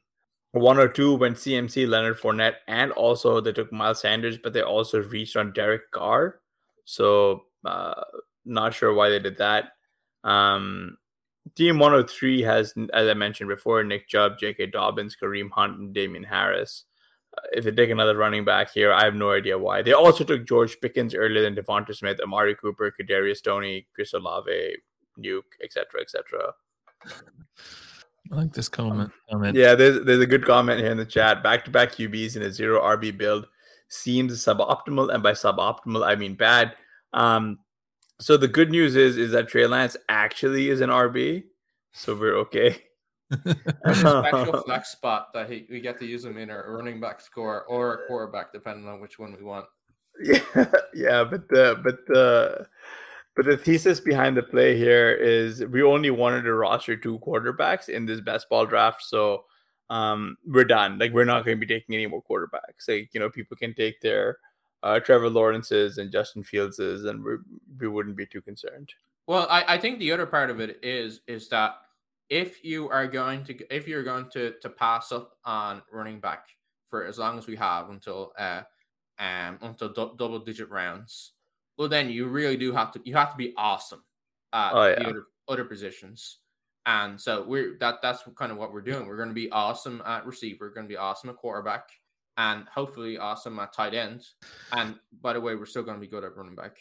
[0.53, 4.63] one or two went CMC, Leonard Fournette, and also they took Miles Sanders, but they
[4.63, 6.39] also reached on Derek Carr.
[6.85, 8.01] So uh,
[8.43, 9.73] not sure why they did that.
[10.23, 10.97] Um,
[11.53, 14.67] Team 103 has, as I mentioned before, Nick Chubb, J.K.
[14.67, 16.85] Dobbins, Kareem Hunt, and Damien Harris.
[17.51, 19.81] If they take another running back here, I have no idea why.
[19.81, 24.75] They also took George Pickens earlier than Devonta Smith, Amari Cooper, Kadarius Toney, Chris Olave,
[25.19, 26.53] Nuke, etc., etc.
[28.31, 29.11] I like this comment.
[29.29, 29.55] comment.
[29.55, 31.43] Yeah, there's there's a good comment here in the chat.
[31.43, 33.45] Back to back QBs in a zero RB build
[33.87, 36.75] seems suboptimal, and by suboptimal I mean bad.
[37.13, 37.59] Um,
[38.19, 41.43] so the good news is is that Trey Lance actually is an RB,
[41.93, 42.81] so we're okay.
[43.93, 47.63] special flex spot that he, we get to use him in a running back score
[47.65, 49.65] or a quarterback, depending on which one we want.
[50.21, 50.39] Yeah,
[50.93, 52.67] yeah, but the but the
[53.35, 57.89] but the thesis behind the play here is we only wanted to roster two quarterbacks
[57.89, 59.43] in this best ball draft, so
[59.89, 60.97] um, we're done.
[60.97, 62.87] Like we're not going to be taking any more quarterbacks.
[62.87, 64.37] Like you know, people can take their
[64.83, 67.35] uh, Trevor Lawrence's and Justin Fields's, and we
[67.79, 68.93] we wouldn't be too concerned.
[69.27, 71.75] Well, I, I think the other part of it is is that
[72.29, 76.47] if you are going to if you're going to to pass up on running back
[76.87, 78.61] for as long as we have until uh
[79.19, 81.33] um until d- double digit rounds,
[81.77, 84.03] well then you really do have to you have to be awesome
[84.53, 86.39] at Oh, the other, other positions.
[86.87, 89.07] And so we're that that's kind of what we're doing.
[89.07, 91.89] We're going to be awesome at receiver, going to be awesome at quarterback,
[92.37, 94.25] and hopefully awesome at tight end.
[94.71, 96.77] And by the way, we're still going to be good at running back.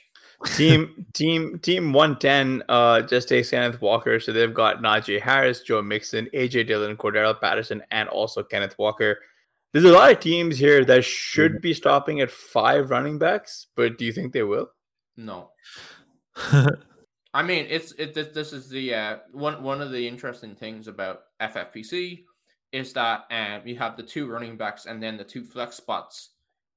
[0.57, 5.81] team team team 110 uh just takes Kenneth Walker so they've got Najee Harris Joe
[5.81, 9.21] Mixon AJ Dillon Cordarrelle Patterson and also Kenneth Walker
[9.73, 13.97] there's a lot of teams here that should be stopping at five running backs but
[13.97, 14.69] do you think they will
[15.17, 15.51] No,
[17.35, 18.15] I mean, it's it.
[18.15, 22.25] This, this is the uh, one one of the interesting things about FFPC
[22.75, 26.31] is that um, you have the two running backs and then the two flex spots,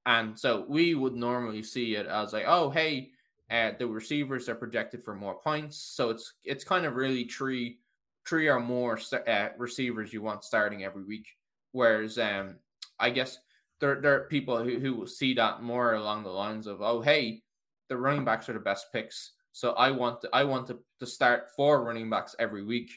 [0.05, 3.09] and so we would normally see it as like, oh, hey,
[3.49, 7.79] uh, the receivers are projected for more points, so it's it's kind of really three
[8.27, 11.27] three or more uh, receivers you want starting every week.
[11.71, 12.59] Whereas, um,
[12.99, 13.39] I guess
[13.79, 17.01] there there are people who who will see that more along the lines of, oh,
[17.01, 17.41] hey,
[17.89, 19.33] the running backs are the best picks.
[19.51, 22.91] So I want to, I want to, to start four running backs every week,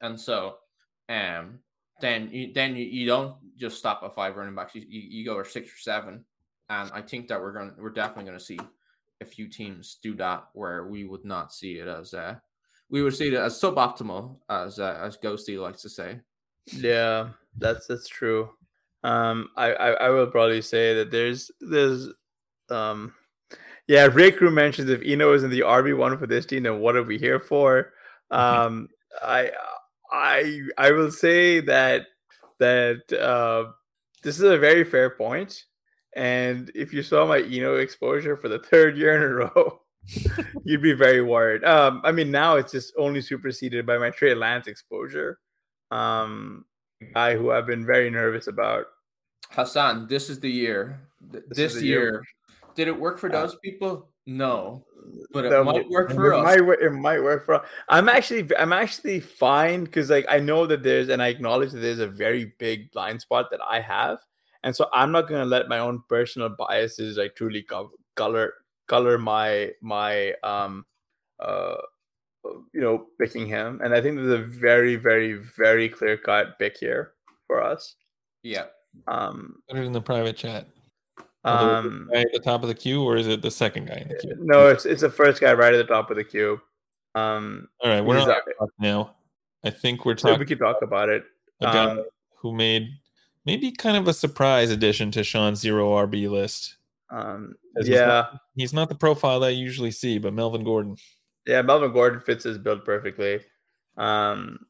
[0.00, 0.56] and so
[1.10, 1.60] um
[2.00, 4.74] then you then you, you don't just stop at five running backs.
[4.74, 6.24] You, you, you go or six or seven,
[6.68, 8.58] and I think that we're going to we're definitely going to see
[9.20, 12.36] a few teams do that where we would not see it as uh
[12.90, 16.20] we would see it as suboptimal as uh, as Ghosty likes to say.
[16.72, 18.50] yeah that's that's true
[19.04, 22.08] um I, I I will probably say that there's there's
[22.70, 23.14] um
[23.86, 26.80] yeah Rick Crew mentions if Eno is in the RB one for this team then
[26.80, 27.92] what are we here for
[28.30, 28.88] um
[29.22, 29.50] I
[30.10, 32.06] I I will say that
[32.58, 33.72] that uh,
[34.22, 35.64] this is a very fair point.
[36.16, 39.80] And if you saw my Eno exposure for the third year in a row,
[40.64, 41.62] you'd be very worried.
[41.64, 45.38] Um, I mean, now it's just only superseded by my Trey Lance exposure,
[45.90, 46.64] um,
[47.14, 48.86] guy who I've been very nervous about.
[49.50, 51.00] Hassan, this is the year.
[51.32, 52.00] Th- This This, is the year.
[52.02, 52.22] year.
[52.74, 54.10] Did it work for Uh, those people?
[54.26, 54.84] No.
[55.32, 56.44] But it No, might work it for us.
[56.44, 57.64] Might, it might work for.
[57.88, 61.80] I'm actually, I'm actually fine because, like, I know that there's, and I acknowledge that
[61.80, 64.18] there's a very big blind spot that I have,
[64.62, 68.54] and so I'm not going to let my own personal biases like truly co- color
[68.88, 70.84] color my my um
[71.40, 71.76] uh
[72.72, 73.80] you know picking him.
[73.82, 77.12] And I think there's a very, very, very clear cut pick here
[77.46, 77.96] for us.
[78.42, 78.66] Yeah.
[79.06, 80.66] Um, Put it in the private chat.
[81.44, 83.42] Although, is it um, the guy at the top of the queue, or is it
[83.42, 84.34] the second guy in the queue?
[84.38, 86.60] no, it's it's the first guy right at the top of the queue.
[87.14, 89.14] Um, All right, we're he's on a- that now.
[89.64, 91.24] I think we're so we talking could talk about it.
[91.60, 92.04] a guy Um,
[92.36, 92.88] who made
[93.44, 96.76] maybe kind of a surprise addition to Sean's zero RB list.
[97.10, 100.62] Um, 'Cause he's yeah, not- He's not the profile that I usually see, but Melvin
[100.64, 100.96] Gordon.
[101.46, 103.40] yeah, Melvin Gordon fits his build perfectly.
[103.96, 104.66] Um,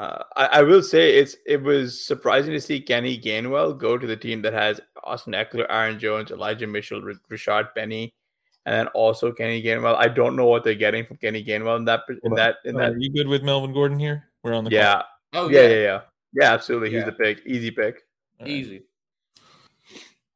[0.00, 4.06] uh, I, I will say it's it was surprising to see Kenny Gainwell go to
[4.06, 8.14] the team that has Austin Ekeler, Aaron Jones, Elijah Mitchell, R- Rashad Penny,
[8.64, 9.96] and then also Kenny Gainwell.
[9.96, 12.96] I don't know what they're getting from Kenny Gainwell in that in that in Are
[12.96, 14.24] you good with Melvin Gordon here?
[14.42, 14.78] We're on the call.
[14.78, 15.02] Yeah,
[15.34, 15.68] Oh yeah, yeah.
[15.68, 16.00] yeah, yeah,
[16.32, 16.52] yeah.
[16.54, 18.00] Absolutely, he's the pick, easy pick.
[18.46, 18.84] Easy.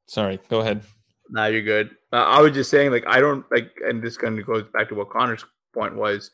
[0.05, 0.83] Sorry, go ahead.
[1.31, 1.97] Now you're good.
[2.13, 4.91] Uh, I was just saying, like, I don't like, and this kind of goes back
[4.91, 6.31] to what Connor's point was,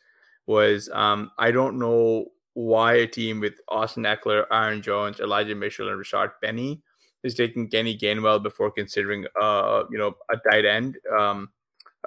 [0.48, 5.88] was um, I don't know why a team with Austin Ekeler, Aaron Jones, Elijah Mitchell,
[5.88, 6.82] and Rashad Penny
[7.22, 11.50] is taking Kenny Gainwell before considering, uh, you know, a tight end, um,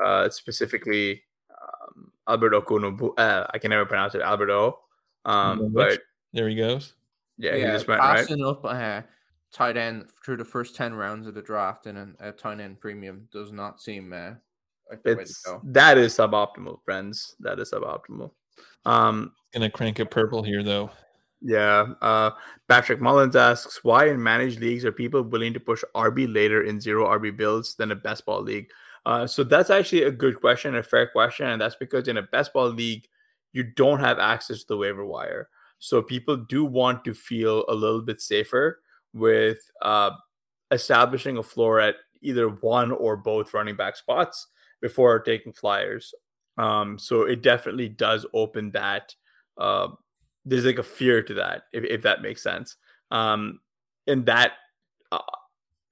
[0.04, 1.22] uh, specifically
[1.52, 3.14] um, Alberto Kunubu.
[3.18, 4.80] Uh, I can never pronounce it, Alberto.
[5.26, 6.02] Um, but
[6.34, 6.94] there he goes.
[7.38, 8.30] Yeah, yeah he just went right.
[8.41, 9.02] up uh,
[9.52, 12.80] tight end through the first ten rounds of the draft in a, a tight end
[12.80, 14.32] premium does not seem uh,
[14.89, 17.36] like it's, that is suboptimal, friends.
[17.39, 18.32] That is suboptimal.
[18.86, 20.91] Um, gonna crank it purple here though.
[21.41, 21.93] Yeah.
[22.01, 22.32] Uh,
[22.70, 26.80] Patrick Mullins asks, why in managed leagues are people willing to push RB later in
[26.80, 28.70] zero RB builds than a best ball league?
[29.06, 32.22] Uh, so that's actually a good question, a fair question, and that's because in a
[32.22, 33.06] best ball league,
[33.51, 35.49] you don't have access to the waiver wire.
[35.80, 38.80] So people do want to feel a little bit safer
[39.14, 40.12] with uh,
[40.72, 44.47] establishing a floor at either one or both running back spots
[44.82, 46.14] before taking flyers.
[46.58, 49.14] Um, so it definitely does open that.
[49.58, 49.89] Uh,
[50.45, 52.76] there's like a fear to that, if, if that makes sense.
[53.12, 53.60] Um,
[54.08, 54.54] and that,
[55.12, 55.20] uh,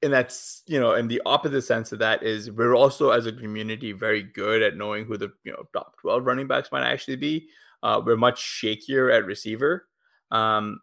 [0.04, 3.32] and that's you know, and the opposite sense of that is we're also as a
[3.32, 7.18] community very good at knowing who the you know top twelve running backs might actually
[7.18, 7.48] be.
[7.84, 9.88] Uh, we're much shakier at receiver.
[10.32, 10.80] Um,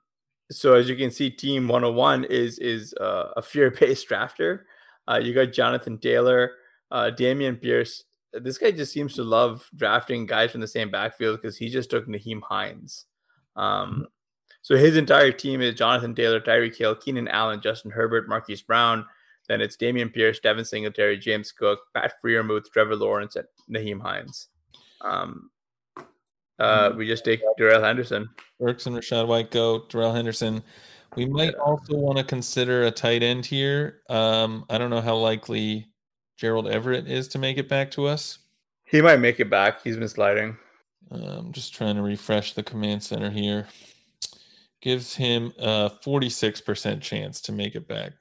[0.50, 4.60] so as you can see, Team 101 is is uh, a fear-based drafter.
[5.06, 6.52] Uh, you got Jonathan Taylor,
[6.90, 8.04] uh, Dameon Pierce.
[8.32, 11.90] This guy just seems to love drafting guys from the same backfield because he just
[11.90, 13.06] took Nyheim Hines.
[13.56, 14.06] Um,
[14.62, 19.06] so his entire team is Jonathan Taylor, Tyreek Hill, Keenan Allen, Justin Herbert, Marquise Brown.
[19.48, 24.48] Then it's Dameon Pierce, Devin Singletary, James Cook, Pat Freiermuth, Trevor Lawrence, and Nyheim Hines.
[25.00, 25.50] Um,
[26.58, 28.28] uh, we just take Darrell Henderson.
[28.60, 29.86] Burks and Rachaad White go.
[29.88, 30.62] Darrell Henderson.
[31.16, 34.02] We might also want to consider a tight end here.
[34.10, 35.88] Um, I don't know how likely
[36.38, 38.38] Gerald Everett is to make it back to us.
[38.84, 39.82] He might make it back.
[39.82, 40.56] He's been sliding.
[41.10, 43.66] I'm um, just trying to refresh the command center here.
[44.80, 48.12] Gives him a 46% chance to make it back.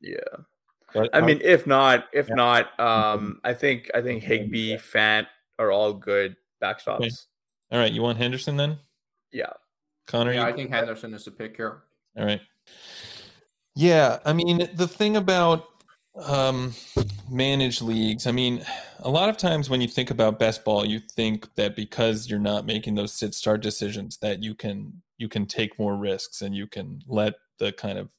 [0.00, 0.20] Yeah.
[0.94, 2.36] But I mean, if not, if yeah.
[2.36, 5.26] not, um, I think I think Higbee, Fant
[5.58, 7.00] are all good backstops.
[7.00, 7.10] Okay.
[7.72, 8.78] All right, you want Henderson then?
[9.32, 9.50] Yeah.
[10.06, 11.82] Connor, yeah, I think Henderson is a pick here.
[12.16, 12.40] All right.
[13.74, 15.66] Yeah, I mean the thing about
[16.16, 16.74] um,
[17.28, 18.64] managed leagues, I mean,
[19.00, 22.38] a lot of times when you think about best ball, you think that because you're
[22.38, 26.54] not making those sit start decisions, that you can you can take more risks and
[26.54, 28.10] you can let the kind of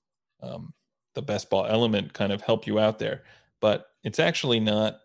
[0.41, 0.73] um,
[1.13, 3.23] the best ball element kind of help you out there.
[3.61, 4.99] But it's actually not,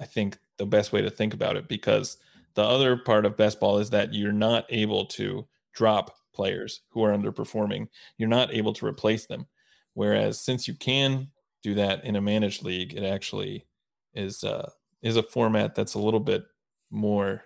[0.00, 2.16] I think, the best way to think about it because
[2.54, 7.02] the other part of best ball is that you're not able to drop players who
[7.04, 7.88] are underperforming.
[8.16, 9.46] You're not able to replace them.
[9.94, 11.28] Whereas since you can
[11.66, 13.66] do that in a managed league, it actually
[14.14, 14.70] is uh,
[15.02, 16.44] is a format that's a little bit
[16.90, 17.42] more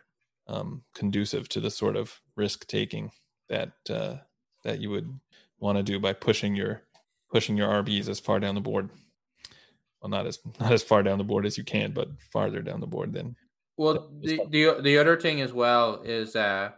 [0.47, 3.13] um, conducive to the sort of risk taking
[3.49, 4.17] that uh,
[4.63, 5.19] that you would
[5.59, 6.83] want to do by pushing your
[7.33, 8.91] pushing your RBs as far down the board.
[10.03, 12.81] Well, not as not as far down the board as you can, but farther down
[12.81, 13.37] the board than
[13.79, 16.73] well, the, the the other thing as well is uh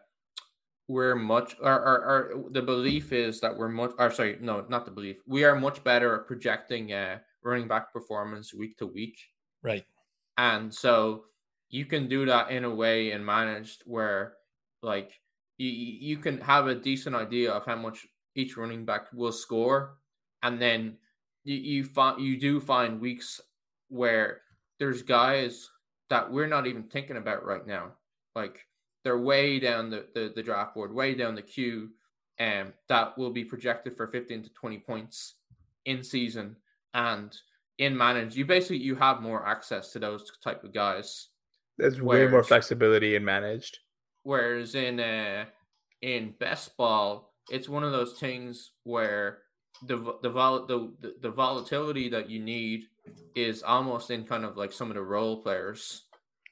[0.87, 4.85] we're much our, our, our the belief is that we're much or sorry, no, not
[4.85, 5.17] the belief.
[5.27, 9.19] We are much better at projecting uh running back performance week to week.
[9.63, 9.85] Right.
[10.39, 11.25] And so
[11.69, 14.35] you can do that in a way and managed where
[14.83, 15.21] like
[15.59, 19.97] you you can have a decent idea of how much each running back will score
[20.43, 20.97] and then
[21.45, 23.41] you, you find you do find weeks
[23.89, 24.41] where
[24.79, 25.71] there's guys
[26.11, 27.93] that we're not even thinking about right now.
[28.35, 28.67] Like
[29.05, 31.91] they're way down the, the, the draft board, way down the queue,
[32.39, 35.35] and um, that will be projected for 15 to 20 points
[35.85, 36.57] in season
[36.95, 37.35] and
[37.79, 41.29] in managed, You basically you have more access to those type of guys.
[41.79, 43.79] There's whereas, way more flexibility in managed.
[44.23, 45.47] Whereas in uh
[46.01, 49.39] in best ball, it's one of those things where
[49.87, 52.85] the the vol the, the volatility that you need
[53.35, 56.03] is almost in kind of like some of the role players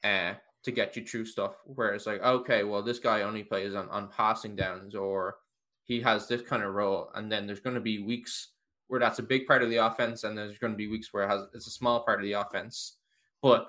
[0.03, 0.33] uh,
[0.63, 1.53] to get you through stuff.
[1.65, 5.35] Where it's like, okay, well, this guy only plays on, on passing downs or
[5.83, 7.09] he has this kind of role.
[7.15, 8.49] And then there's going to be weeks
[8.91, 11.23] where that's a big part of the offense, and there's going to be weeks where
[11.23, 12.97] it has it's a small part of the offense.
[13.41, 13.67] But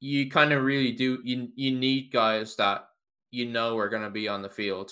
[0.00, 2.88] you kind of really do you you need guys that
[3.30, 4.90] you know are going to be on the field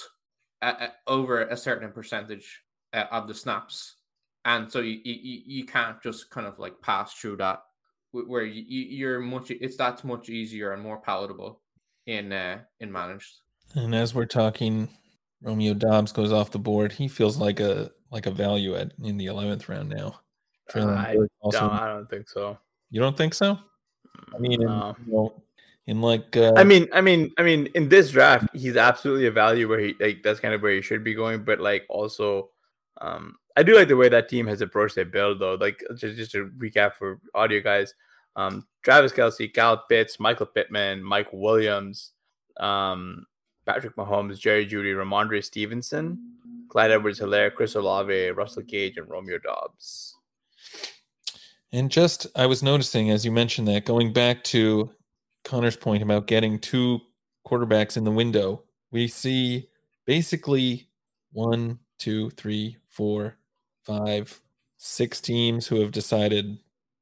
[0.63, 2.63] at, at, over a certain percentage
[2.93, 3.97] uh, of the snaps.
[4.45, 7.65] And so you, you you can't just kind of like pass through that
[8.13, 11.61] where you, you're much it's that's much easier and more palatable
[12.07, 13.41] in uh in managed.
[13.75, 14.91] And as we're talking
[15.43, 16.93] romeo Doubs goes off the board.
[16.93, 20.21] He feels like a like a value at in the 11th round now
[20.75, 21.17] I
[21.51, 22.59] don't, I don't think so.
[22.91, 23.59] You don't think so?
[24.35, 24.97] I mean, in, No.
[25.07, 25.43] you know,
[25.87, 29.31] in like, uh, I mean, I mean, I mean, in this draft, he's absolutely a
[29.31, 31.45] value where he like that's kind of where he should be going.
[31.45, 32.51] But like also,
[33.01, 35.55] um, I do like the way that team has approached their build though.
[35.55, 37.95] Like just just to recap for audio guys,
[38.37, 42.13] um, Travis Kelce, Cal Pitts, Michael Pittman, Mike Williams,
[42.61, 43.27] um,
[43.67, 46.37] Patrick Mahomes, Jerry Jeudy, Rhamondre Stevenson,
[46.73, 50.17] Clyde Edwards Helaire, Chris Olave, Russell Gage, and Romeo Doubs.
[51.71, 54.91] And just, I was noticing as you mentioned that, going back to
[55.45, 57.01] Connor's point about getting two
[57.47, 59.69] quarterbacks in the window, we see
[60.07, 60.89] basically
[61.33, 63.37] one, two, three, four,
[63.85, 64.41] five,
[64.79, 66.57] six teams who have decided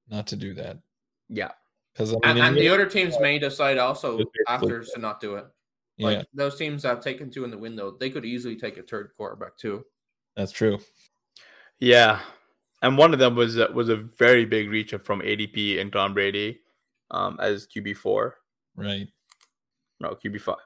[0.08, 0.78] not to do that.
[1.28, 1.52] Yeah,
[1.92, 4.18] Because I mean, And, and the the- other teams may decide also
[4.48, 5.46] after to not do it.
[6.00, 8.82] Yeah, those teams that have taken two in the window, they could easily take a
[8.82, 9.84] third quarterback too.
[10.36, 10.78] that's true.
[11.78, 12.20] yeah,
[12.82, 16.14] and one of them was uh, was a very big reach from ADP and Tom
[16.14, 16.60] Brady,
[17.10, 18.36] um, as QB four.
[18.76, 19.08] Right.
[20.00, 20.56] No, QB five.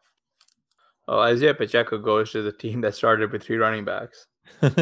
[1.07, 4.27] Oh, Isaiah Pacheco goes to the team that started with three running backs.
[4.61, 4.77] what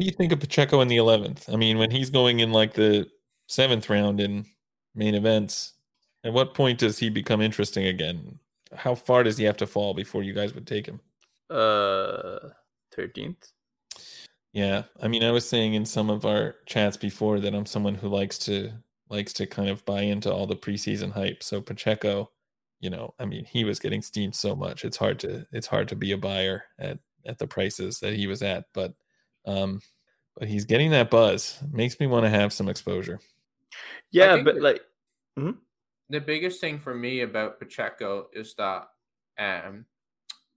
[0.00, 1.52] do you think of Pacheco in the 11th?
[1.52, 3.08] I mean, when he's going in like the
[3.46, 4.44] seventh round in
[4.94, 5.72] main events,
[6.24, 8.38] at what point does he become interesting again?
[8.74, 11.00] How far does he have to fall before you guys would take him?
[11.50, 12.38] Uh,
[12.94, 13.52] thirteenth.
[14.52, 17.94] Yeah, I mean, I was saying in some of our chats before that I'm someone
[17.94, 18.72] who likes to
[19.08, 21.42] likes to kind of buy into all the preseason hype.
[21.42, 22.30] So Pacheco,
[22.80, 24.84] you know, I mean, he was getting steamed so much.
[24.84, 28.26] It's hard to it's hard to be a buyer at at the prices that he
[28.26, 28.94] was at, but
[29.46, 29.80] um
[30.36, 31.58] but he's getting that buzz.
[31.70, 33.20] Makes me want to have some exposure.
[34.10, 34.80] Yeah, think but that- like,
[36.12, 38.86] The biggest thing for me about Pacheco is that
[39.38, 39.86] um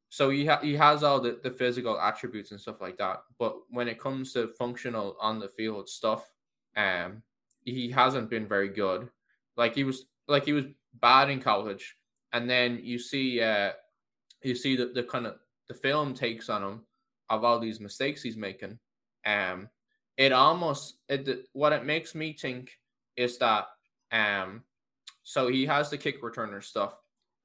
[0.10, 3.56] so he ha- he has all the, the physical attributes and stuff like that, but
[3.70, 6.30] when it comes to functional on the field stuff,
[6.76, 7.24] um
[7.64, 9.10] he hasn't been very good.
[9.56, 10.66] Like he was like he was
[11.00, 11.96] bad in college,
[12.34, 13.72] and then you see uh
[14.44, 15.36] you see the, the kind of
[15.70, 16.82] the film takes on him
[17.30, 18.78] of all these mistakes he's making.
[19.26, 19.70] Um
[20.18, 22.78] it almost it what it makes me think
[23.16, 23.68] is that
[24.12, 24.64] um
[25.26, 26.96] so he has the kick returner stuff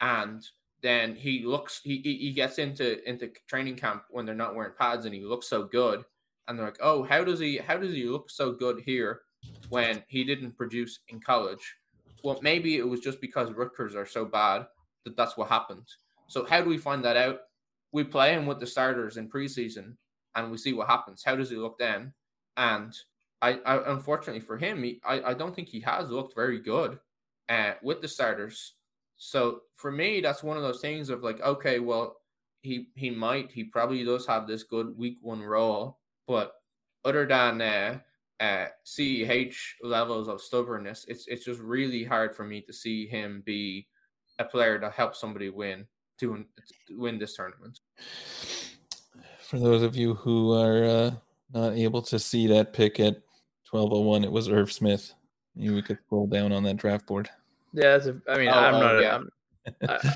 [0.02, 0.46] and
[0.82, 5.06] then he looks he he gets into into training camp when they're not wearing pads
[5.06, 6.04] and he looks so good.
[6.46, 9.22] And they're like oh how does he how does he look so good here
[9.70, 11.76] when he didn't produce in college?
[12.22, 14.66] Well maybe it was just because Rutgers are so bad
[15.04, 15.88] that that's what happened.
[16.28, 17.40] So how do we find that out?
[17.92, 19.96] We play him with the starters in preseason
[20.34, 21.22] and we see what happens.
[21.24, 22.12] How does he look then?
[22.58, 22.94] And
[23.40, 26.98] I, I unfortunately for him, he, I, I don't think he has looked very good
[27.50, 28.74] uh, with the starters.
[29.16, 32.16] So for me, that's one of those things of like, okay, well,
[32.62, 36.52] he he might, he probably does have this good week one role, but
[37.04, 37.98] other than uh,
[38.38, 43.42] uh, CEH levels of stubbornness, it's it's just really hard for me to see him
[43.44, 43.86] be
[44.38, 45.86] a player to help somebody win
[46.18, 46.44] to,
[46.88, 47.80] to win this tournament.
[49.40, 51.10] For those of you who are uh,
[51.52, 53.16] not able to see that pick at
[53.70, 55.12] 1201, it was Irv Smith.
[55.56, 57.28] We could scroll down on that draft board.
[57.72, 59.00] Yeah, that's a, I mean, Oh, I'm oh, not.
[59.00, 59.14] yeah.
[59.16, 59.30] I'm,
[59.88, 60.14] I,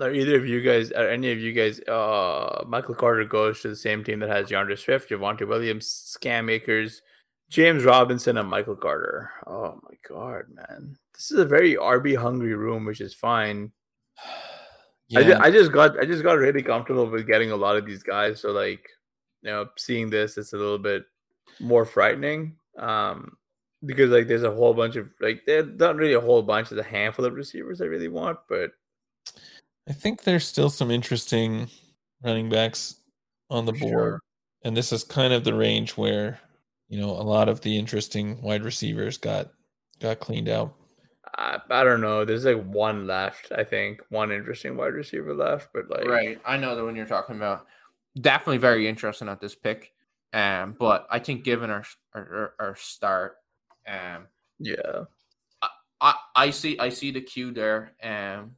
[0.04, 3.68] are either of you guys, are any of you guys, uh, Michael Carter goes to
[3.68, 7.02] the same team that has D'Andre Swift, Javonte Williams, Cam Akers,
[7.48, 9.30] James Robinson, and Michael Carter.
[9.46, 13.70] Oh my god, man, this is a very RB hungry room, which is fine.
[15.14, 17.84] I, just, I just got I just got really comfortable with getting a lot of
[17.84, 18.40] these guys.
[18.40, 18.88] So like,
[19.42, 21.04] you know, seeing this, it's a little bit
[21.60, 22.56] more frightening.
[22.78, 23.36] Um,
[23.84, 26.80] because like there's a whole bunch of like there's not really a whole bunch, there's
[26.80, 28.72] a handful of receivers I really want, but
[29.88, 31.68] I think there's still some interesting
[32.22, 32.96] running backs
[33.50, 33.90] on the board.
[33.90, 34.20] sure.
[34.64, 36.38] And this is kind of the range where,
[36.88, 39.50] you know, a lot of the interesting wide receivers got
[40.00, 40.74] got cleaned out.
[41.36, 42.24] I, I don't know.
[42.24, 46.40] There's like one left, I think, one interesting wide receiver left, but like Right.
[46.44, 47.66] I know the one you're talking about.
[48.20, 49.92] Definitely very interesting at this pick.
[50.32, 51.84] Um, but I think given our
[52.14, 53.36] our, our start,
[53.86, 54.26] um,
[54.58, 55.04] yeah,
[56.00, 57.92] I, I see I see the queue there.
[58.02, 58.56] Um,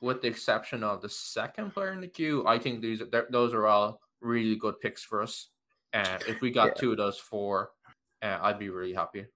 [0.00, 3.66] with the exception of the second player in the queue, I think these those are
[3.66, 5.48] all really good picks for us.
[5.92, 6.74] And if we got Yeah.
[6.80, 7.72] two of those four,
[8.22, 9.26] uh, I'd be really happy.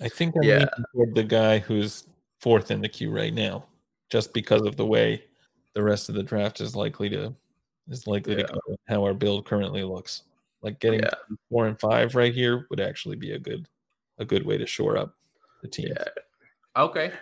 [0.00, 0.64] I think I'm Yeah.
[0.94, 2.08] toward the guy who's
[2.38, 3.66] fourth in the queue right now,
[4.08, 5.24] just because of the way
[5.74, 7.34] the rest of the draft is likely to
[7.88, 8.46] is likely Yeah.
[8.46, 10.22] to go, how our build currently looks.
[10.62, 11.14] Like getting Yeah.
[11.50, 13.68] four and five right here would actually be a good
[14.20, 15.14] a good way to shore up
[15.62, 15.88] the team.
[15.88, 16.04] yeah.
[16.76, 17.12] Okay.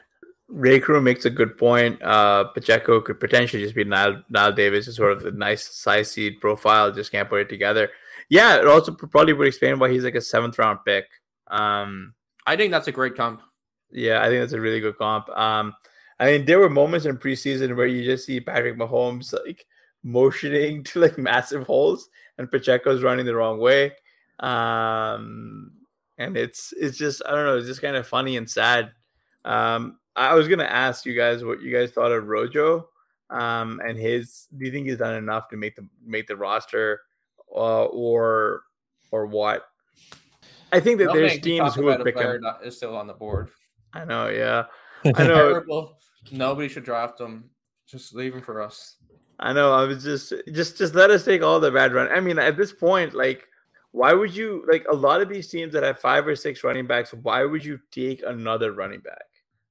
[0.48, 2.02] Ray Crew makes a good point.
[2.02, 6.10] Uh, Pacheco could potentially just be Knile, Knile Davis, is sort of a nice size
[6.10, 6.90] seed profile.
[6.90, 7.90] Just can't put it together.
[8.30, 11.04] Yeah, it also probably would explain why he's like a seventh round pick.
[11.48, 12.14] Um,
[12.46, 13.42] I think that's a great comp.
[13.90, 15.28] Yeah, I think that's a really good comp.
[15.30, 15.74] Um,
[16.18, 19.66] I mean, there were moments in preseason where you just see Patrick Mahomes like
[20.02, 22.08] motioning to like massive holes,
[22.38, 23.92] and Pacheco's running the wrong way.
[24.40, 25.72] Um,
[26.18, 28.92] and it's it's just I don't know, it's just kind of funny and sad.
[29.44, 32.88] Um, I was gonna ask you guys what you guys thought of Rojo,
[33.30, 34.48] um, and his.
[34.56, 37.00] Do you think he's done enough to make the make the roster,
[37.54, 38.62] uh, or
[39.10, 39.64] or what?
[40.72, 42.42] I think that Don't there's teams who would about a pick player him.
[42.42, 43.50] that is still on the board.
[43.94, 44.64] I know, yeah,
[45.04, 45.50] I know.
[45.50, 45.98] Terrible.
[46.30, 47.48] Nobody should draft him.
[47.86, 48.96] Just leave him for us.
[49.40, 49.72] I know.
[49.72, 52.08] I was just, just, just let us take all the bad run.
[52.08, 53.46] I mean, at this point, like,
[53.98, 56.86] why would you like a lot of these teams that have five or six running
[56.86, 57.12] backs?
[57.12, 59.26] Why would you take another running back?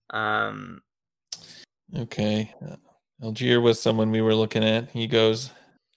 [0.10, 0.82] Um,
[1.96, 2.54] Okay.
[2.62, 2.76] Uh,
[3.24, 4.90] Allgeier was someone we were looking at.
[4.92, 5.52] He goes,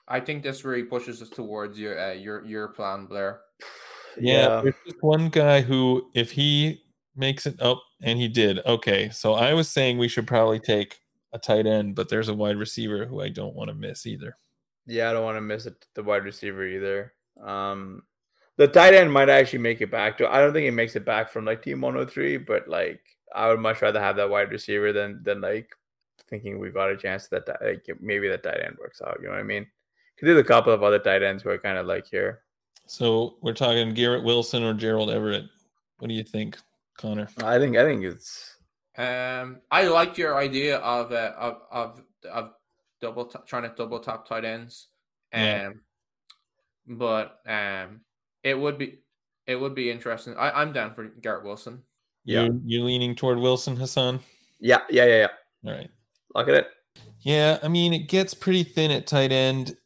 [0.08, 3.40] I think this really pushes us towards your uh, your your plan, Blair.
[4.20, 6.82] yeah, there's just one guy who, if he
[7.16, 8.60] makes it up, and he did.
[8.64, 9.10] Okay.
[9.10, 11.00] So I was saying we should probably take
[11.32, 14.36] a tight end, but there's a wide receiver who I don't want to miss either.
[14.86, 15.10] yeah.
[15.10, 17.12] I don't want to miss it, the wide receiver either.
[17.40, 18.02] Um,
[18.60, 20.28] the tight end might actually make it back to.
[20.30, 23.00] I don't think it makes it back from like team 103, but like
[23.34, 25.70] I would much rather have that wide receiver than than like
[26.28, 29.16] thinking we got a chance that like maybe that tight end works out.
[29.20, 29.64] You know what I mean?
[30.14, 32.42] Because there's a couple of other tight ends who are kind of like here.
[32.86, 35.46] So we're talking Garrett Wilson or Gerald Everett.
[35.98, 36.58] What do you think,
[36.98, 37.28] Connor?
[37.42, 38.56] I think I think it's
[38.98, 42.50] Um, I liked your idea of uh, of of of
[43.00, 44.88] double t- trying to double top tight ends.
[45.32, 45.70] Um, Yeah.
[46.86, 48.02] but um,
[48.42, 48.98] it would be
[49.46, 50.34] it would be interesting.
[50.36, 51.82] I, I'm down for Garrett Wilson.
[52.24, 52.44] Yeah.
[52.44, 54.20] You you leaning toward Wilson, Hassan?
[54.60, 55.70] yeah yeah yeah yeah.
[55.70, 55.90] All right.
[56.34, 56.66] Look at it.
[57.20, 59.76] Yeah, I mean it gets pretty thin at tight end.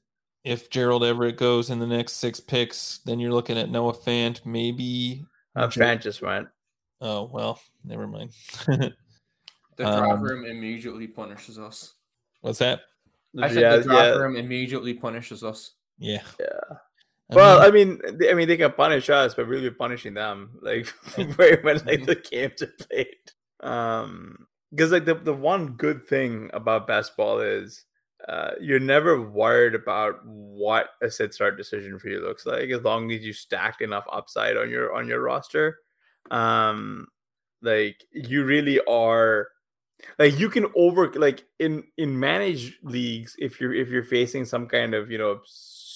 [0.44, 4.44] If Gerald Everett goes in the next six picks, then you're looking at Noah Fant,
[4.44, 5.24] maybe.
[5.56, 6.48] Uh, Jer- Fant just went.
[7.00, 8.30] Oh well, never mind.
[8.66, 8.92] The
[9.78, 11.94] draft Um, room immediately punishes us.
[12.42, 12.82] What's that?
[13.40, 15.72] I said yeah, the draft yeah, room immediately punishes us.
[15.98, 16.22] Yeah.
[16.38, 16.76] yeah.
[17.30, 20.14] I Well, mean, I mean, they, I mean, they can punish us, but really punishing
[20.14, 20.88] them, like
[21.36, 23.16] where when like the games are played.
[23.60, 27.84] Um, because like the the one good thing about basketball is,
[28.28, 32.82] uh, you're never worried about what a sit start decision for you looks like, as
[32.82, 35.78] long as you stacked enough upside on your on your roster.
[36.30, 37.06] Um,
[37.62, 39.48] like you really are
[40.18, 44.66] like you can over like in in managed leagues if you're if you're facing some
[44.66, 45.40] kind of you know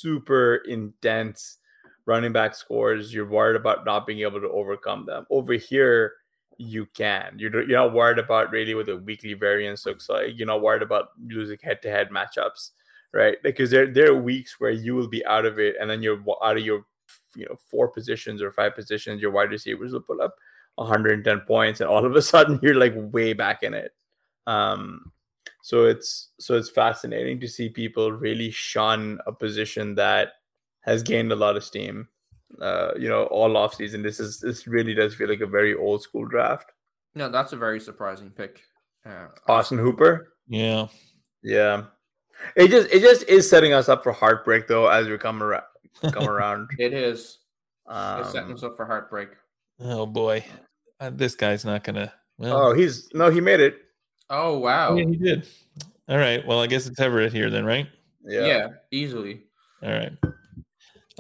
[0.01, 1.59] super intense
[2.07, 3.12] running back scores.
[3.12, 5.27] You're worried about not being able to overcome them.
[5.31, 6.15] Over here
[6.57, 7.35] you can.
[7.39, 10.33] You're, you're not worried about really what the weekly variance looks like.
[10.37, 12.70] You're not worried about losing head-to-head matchups
[13.12, 13.37] right?
[13.43, 16.23] Because there there are weeks where you will be out of it and then you're
[16.43, 16.85] out of your
[17.35, 20.35] you know four positions or five positions your wide receivers will put up
[20.77, 23.93] 110 points and all of a sudden you're like way back in it.
[24.47, 25.12] Um
[25.69, 30.28] so it's so it's fascinating to see people really shun a position that
[30.81, 32.09] has gained a lot of steam
[32.62, 35.74] uh you know all off season this is this really does feel like a very
[35.74, 36.73] old school draft
[37.15, 38.62] No, that's a very surprising pick.
[39.05, 40.86] Uh, austin hooper yeah.
[41.43, 41.82] yeah
[42.57, 45.65] it just it just is setting us up for heartbreak though as we come around
[46.12, 47.40] come around It is.
[47.90, 49.31] It's setting um, us up for heartbreak.
[49.81, 50.45] Oh boy,
[51.01, 52.12] uh, this guy's not gonna.
[52.36, 53.78] Well, oh he's no he made it
[54.31, 54.97] Oh wow.
[54.97, 55.49] yeah, he did.
[56.09, 56.47] All right.
[56.47, 57.87] Well, I guess it's Everett here then, right?
[58.25, 58.69] yeah, yeah.
[58.91, 59.43] easily.
[59.83, 60.13] All right.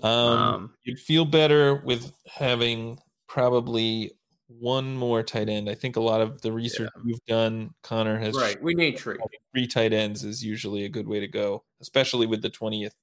[0.02, 4.12] Um, Um, you'd feel better with having probably
[4.46, 5.68] one more tight end.
[5.68, 8.60] I think a lot of the research you've done, Connor, has Right.
[8.62, 9.18] We need three.
[9.52, 12.94] three tight ends is usually a good way to go, especially with the twentieth,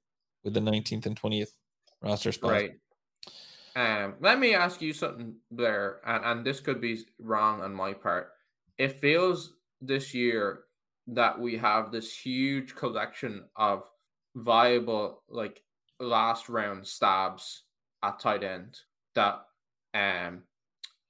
[0.42, 1.52] with the nineteenth and twentieth
[2.02, 2.50] roster spots.
[2.52, 2.72] Right.
[3.76, 7.92] Um, let me ask you something, Blair, and, and this could be wrong on my
[7.92, 8.30] part.
[8.78, 9.52] It feels
[9.86, 10.60] this year
[11.08, 13.84] that we have this huge collection of
[14.34, 15.62] viable, like
[16.00, 17.62] last round stabs
[18.02, 18.78] at tight end
[19.14, 19.40] that,
[19.94, 20.42] um,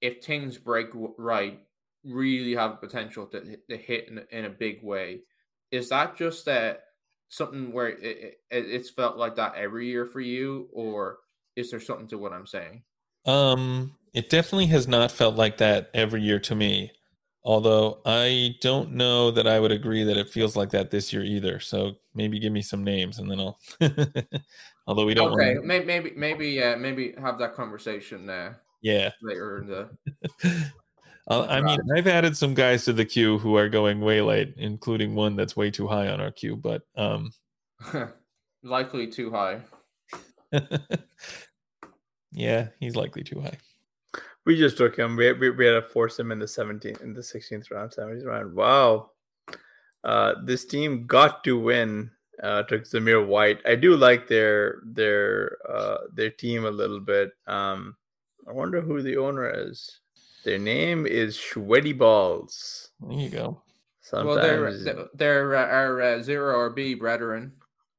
[0.01, 0.89] if things break
[1.19, 1.61] right,
[2.05, 5.23] really have potential to, to hit in, a- in a big way.
[5.73, 6.85] Is that just that
[7.29, 11.19] something where it, it, it's felt like that every year for you, or
[11.57, 12.83] is there something to what I'm saying?
[13.25, 16.93] Um, it definitely has not felt like that every year to me.
[17.47, 21.23] Although I don't know that I would agree that it feels like that this year
[21.23, 21.61] either.
[21.61, 23.61] So maybe give me some names and then I'll.
[24.89, 25.33] Although we don't.
[25.33, 29.11] Okay, wanna- maybe maybe maybe uh, maybe have that conversation uh, yeah.
[29.23, 29.89] later in the.
[31.31, 35.15] I mean, I've added some guys to the queue who are going way late, including
[35.15, 36.57] one that's way too high on our queue.
[36.57, 37.31] But um,
[38.65, 39.61] likely too high.
[42.33, 43.59] yeah, he's likely too high.
[44.47, 45.17] We just took him.
[45.17, 48.25] We, we, we had to force him in the 17th, in the 16th round, 17th
[48.25, 48.55] round.
[48.55, 49.11] Wow.
[50.05, 52.11] Uh, this team got to win.
[52.43, 53.61] Uh, took Zamir White.
[53.67, 57.31] I do like their their uh, their team a little bit.
[57.47, 57.97] Um,
[58.47, 60.01] I wonder who the owner is.
[60.45, 62.91] Their name is Sweaty Balls.
[63.01, 63.63] There you go.
[64.03, 67.53] Sometimes, Well, they're they're, they're uh, our uh, zero RB brethren.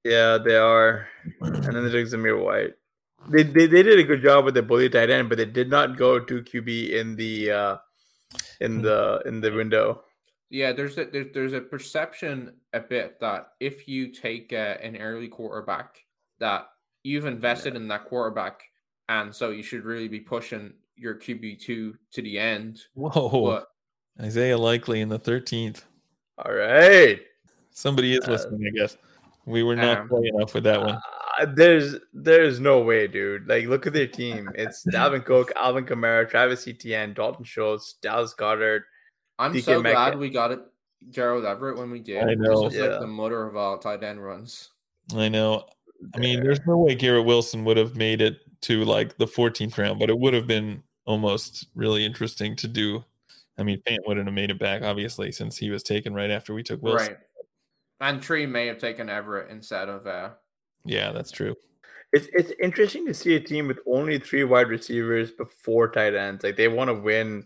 [0.06, 1.08] yeah, they are.
[1.42, 2.76] And then they took Zamir White.
[3.30, 5.70] They, they they did a good job with the bully tight end, but they did
[5.70, 7.78] not go to QB in the uh,
[8.62, 10.04] in the in the window.
[10.50, 14.98] Yeah, there's a there's, there's a perception a bit that if you take uh, an
[14.98, 15.98] early quarterback,
[16.40, 16.68] that
[17.04, 18.64] you've invested in that quarterback,
[19.10, 22.82] and so you should really be pushing your QB two to the end.
[22.94, 23.46] Whoa.
[23.46, 23.68] But
[24.26, 25.84] Isaiah Likely in the 13th.
[26.40, 27.22] All right.
[27.72, 28.98] Somebody is Uh, listening, I guess.
[29.46, 31.00] We were not um, play enough with that one.
[31.56, 33.48] There's there's no way, dude.
[33.48, 34.50] Like, look at their team.
[34.56, 38.82] It's Dalvin Cook, Alvin Kamara, Travis Etienne, Dalton Schultz, Dallas Goedert.
[39.40, 40.16] I'm DK so glad Metcalf.
[40.20, 40.60] we got it,
[41.10, 42.24] Gerald Everett, when we did.
[42.24, 42.62] I This know.
[42.64, 42.86] was Yeah.
[42.86, 44.72] like the mother of all tight end runs.
[45.16, 45.66] I know.
[46.16, 49.78] I mean, there's no way Garrett Wilson would have made it to like the 14th
[49.78, 53.04] round, but it would have been almost really interesting to do.
[53.60, 56.54] I mean, Fant wouldn't have made it back, obviously, since he was taken right after
[56.54, 57.08] we took Wilson.
[57.14, 57.18] Right.
[58.00, 60.32] And Tree may have taken Everett instead of uh
[60.86, 61.56] Yeah, that's true.
[62.14, 66.16] It's it's interesting to see a team with only three wide receivers but four tight
[66.16, 66.44] ends.
[66.44, 67.46] Like they want to win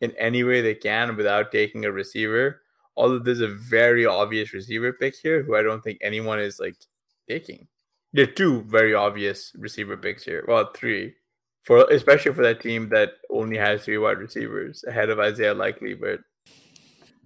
[0.00, 2.62] in any way they can without taking a receiver.
[2.96, 6.76] Although there's a very obvious receiver pick here, who I don't think anyone is like
[7.28, 7.68] taking.
[8.12, 10.44] There are two very obvious receiver picks here.
[10.48, 11.14] Well, three
[11.64, 15.92] for especially for that team that only has three wide receivers ahead of Isaiah Likely,
[15.92, 16.20] but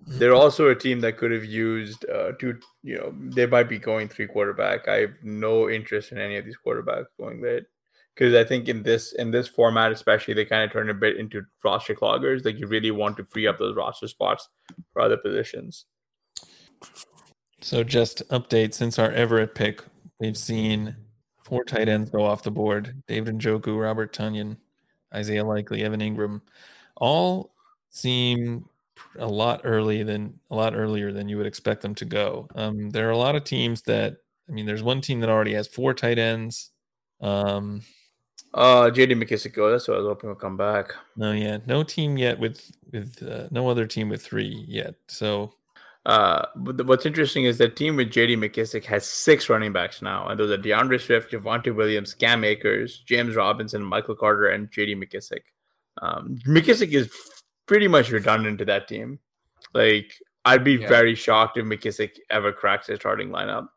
[0.06, 2.58] they're also a team that could have used uh, two.
[2.82, 4.88] You know, they might be going three quarterback.
[4.88, 7.64] I have no interest in any of these quarterbacks going late
[8.14, 11.16] because I think in this in this format, especially, they kind of turn a bit
[11.16, 12.44] into roster cloggers.
[12.44, 14.48] Like you really want to free up those roster spots
[14.92, 15.86] for other positions.
[17.60, 19.84] So just update since our Everett pick,
[20.18, 20.96] we've seen
[21.44, 23.02] four tight ends go off the board.
[23.06, 24.56] David Njoku, Robert Tonyan,
[25.14, 26.40] Isaiah Likely, Evan Engram,
[26.96, 27.54] all
[27.90, 28.64] seem
[29.18, 32.48] a lot early than a lot earlier than you would expect them to go.
[32.54, 34.16] Um, there are a lot of teams that
[34.48, 36.70] I mean, there's one team that already has four tight ends.
[37.20, 37.82] Um,
[38.54, 39.70] Uh, JD McKissic, go.
[39.70, 40.92] That's what I was hoping would come back.
[41.16, 44.94] no, yeah, no team yet with with uh, no other team with three yet.
[45.08, 45.54] So
[46.04, 50.02] Uh, but the- what's interesting is that team with JD McKissic has six running backs
[50.02, 54.68] now, and those are D'Andre Swift, Javonte Williams, Cam Akers, James Robinson, Michael Carter, and
[54.70, 55.42] JD McKissic.
[56.02, 57.08] Um, McKissic is
[57.72, 59.18] pretty much redundant to that team.
[59.72, 60.12] Like,
[60.44, 60.88] I'd be Yeah.
[60.88, 63.68] very shocked if McKissic ever cracks his starting lineup.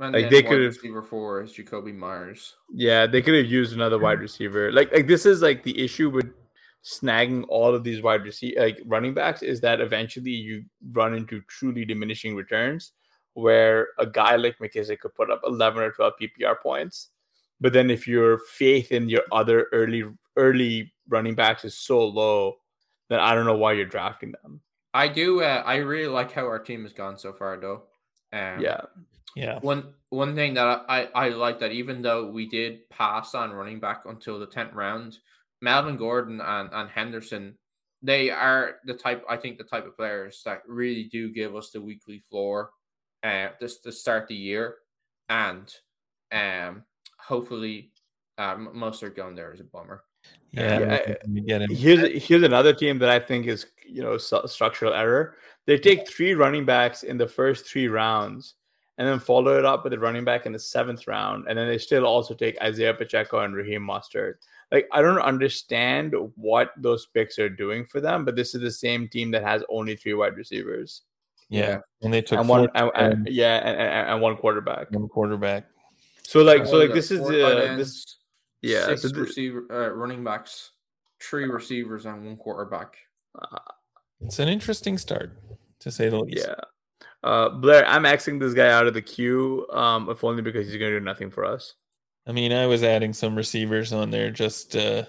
[0.00, 2.56] and Like, they could've- receiver four is Jakobi Meyers.
[2.72, 4.72] Yeah, they could have used another wide receiver.
[4.72, 6.32] Like, like this is like the issue with
[6.82, 11.42] snagging all of these wide receiver like running backs is that eventually you run into
[11.48, 12.92] truly diminishing returns
[13.34, 17.08] where a guy like McKissic could put up 11 or 12 PPR points.
[17.60, 20.04] But then if your faith in your other early
[20.36, 22.59] early running backs is so low,
[23.10, 24.62] then I don't know why you're drafting them.
[24.92, 25.42] I do.
[25.42, 27.84] Uh, I really like how our team has gone so far, though.
[28.32, 28.82] Um, Yeah.
[29.36, 33.52] yeah, One one thing that I, I like that even though we did pass on
[33.52, 35.18] running back until the tenth round,
[35.62, 37.58] Melvin Gordon and, and Henderson,
[38.02, 41.70] they are the type I think the type of players that really do give us
[41.70, 42.70] the weekly floor,
[43.22, 44.78] uh, just to start the year,
[45.28, 45.72] and
[46.32, 46.84] um
[47.18, 47.92] hopefully,
[48.38, 50.04] um, most are going there is a bummer.
[50.52, 51.70] Yeah, Yeah, think get him.
[51.74, 55.36] Here's here's another team that I think is you know su- structural error.
[55.66, 58.54] They take three running backs in the first three rounds,
[58.98, 61.68] and then follow it up with a running back in the seventh round, and then
[61.68, 64.34] they still also take Isaiah Pacheco and Raheem Mostert.
[64.72, 68.70] Like I don't understand what those picks are doing for them, but this is the
[68.70, 71.02] same team that has only three wide receivers
[71.48, 74.90] Yeah, and they took and one, and, and- yeah, and, and, and one quarterback.
[74.92, 75.66] one quarterback.
[76.22, 78.16] So like, so like this is Four the tight this ends,
[78.62, 78.86] yeah.
[78.86, 80.72] six So thi- receiver uh, running backs,
[81.22, 82.96] three receivers, and one quarterback.
[84.22, 85.38] It's an interesting start,
[85.80, 86.46] to say the least.
[86.46, 86.54] Yeah.
[87.22, 90.76] Uh, Blair, I'm axing this guy out of the queue, um, if only because he's
[90.78, 91.74] going to do nothing for us.
[92.26, 95.04] I mean, I was adding some receivers on there just uh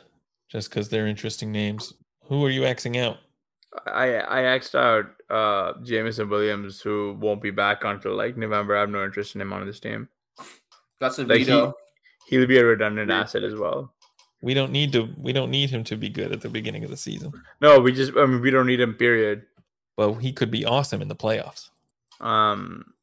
[0.50, 1.94] just because they're interesting names.
[2.26, 3.18] Who are you axing out?
[3.86, 8.76] I I axed out uh, Jameson Williams, who won't be back until like November.
[8.76, 10.08] I have no interest in him on this team.
[11.00, 11.74] That's a Like he, veto.
[12.28, 13.94] He'll be a redundant asset as well.
[14.42, 15.10] We don't need to.
[15.18, 17.32] We don't need him to be good at the beginning of the season,
[17.62, 18.94] No, we just I mean we don't need him.
[18.96, 19.44] Period.
[19.98, 21.70] but he could be awesome in the playoffs.
[22.20, 22.94] Um,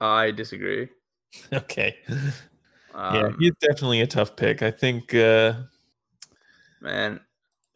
[0.00, 0.88] I disagree.
[1.52, 1.96] okay.
[2.92, 4.62] Um, yeah, he's definitely a tough pick.
[4.62, 5.14] I think.
[5.14, 5.54] uh
[6.80, 7.20] man,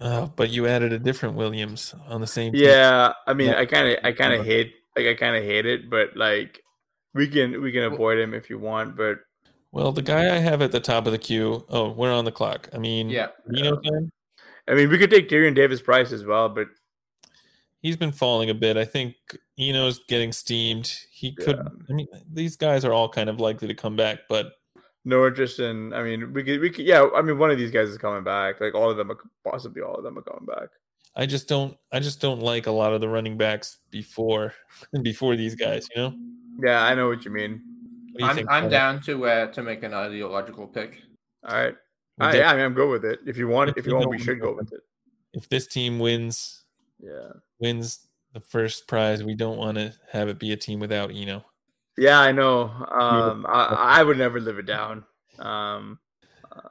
[0.00, 2.52] Oh, but you added a different Williams on the same.
[2.54, 3.60] Yeah, I mean, Yeah.
[3.60, 6.62] I kind of, I kind of hate, like, I kind of hate it, but like,
[7.14, 9.18] we can, we can avoid him if you want, but
[9.74, 11.66] Well, the guy I have at the top of the queue.
[11.68, 12.68] Oh, we're on the clock.
[12.72, 13.30] I mean, Yeah.
[13.58, 14.12] Eno time.
[14.68, 16.68] I mean, we could take Tyrion Davis Price as well, but
[17.80, 18.78] He's been falling a bit.
[18.78, 19.16] I think
[19.58, 20.96] Eno's getting steamed.
[21.10, 21.58] He could.
[21.58, 24.52] I mean, these guys are all kind of likely to come back, but
[25.04, 25.92] no interest in.
[25.92, 27.06] I mean, we could, we could, yeah.
[27.14, 28.58] I mean, one of these guys is coming back.
[28.58, 30.68] Like all of them, are, possibly all of them are coming back.
[31.14, 31.76] I just don't.
[31.92, 34.54] I just don't like a lot of the running backs before
[35.02, 35.86] before these guys.
[35.94, 36.14] You know.
[36.62, 37.60] Yeah, I know what you mean.
[38.14, 41.00] What do you I'm, think, I'm down to uh, to make an ideological pick.
[41.46, 41.74] All right.
[42.18, 43.18] We'll I, get- yeah, I mean, I'm good with it.
[43.26, 44.80] If you want, If if you you want, we should go go with it.
[45.32, 46.64] If this team wins
[47.00, 47.32] Yeah.
[47.58, 51.44] wins the first prize, we don't want to have it be a team without Eno.
[51.98, 52.62] Yeah, I know.
[52.62, 55.04] Um, I, I would never live it down.
[55.40, 55.98] Um,
[56.50, 56.68] uh,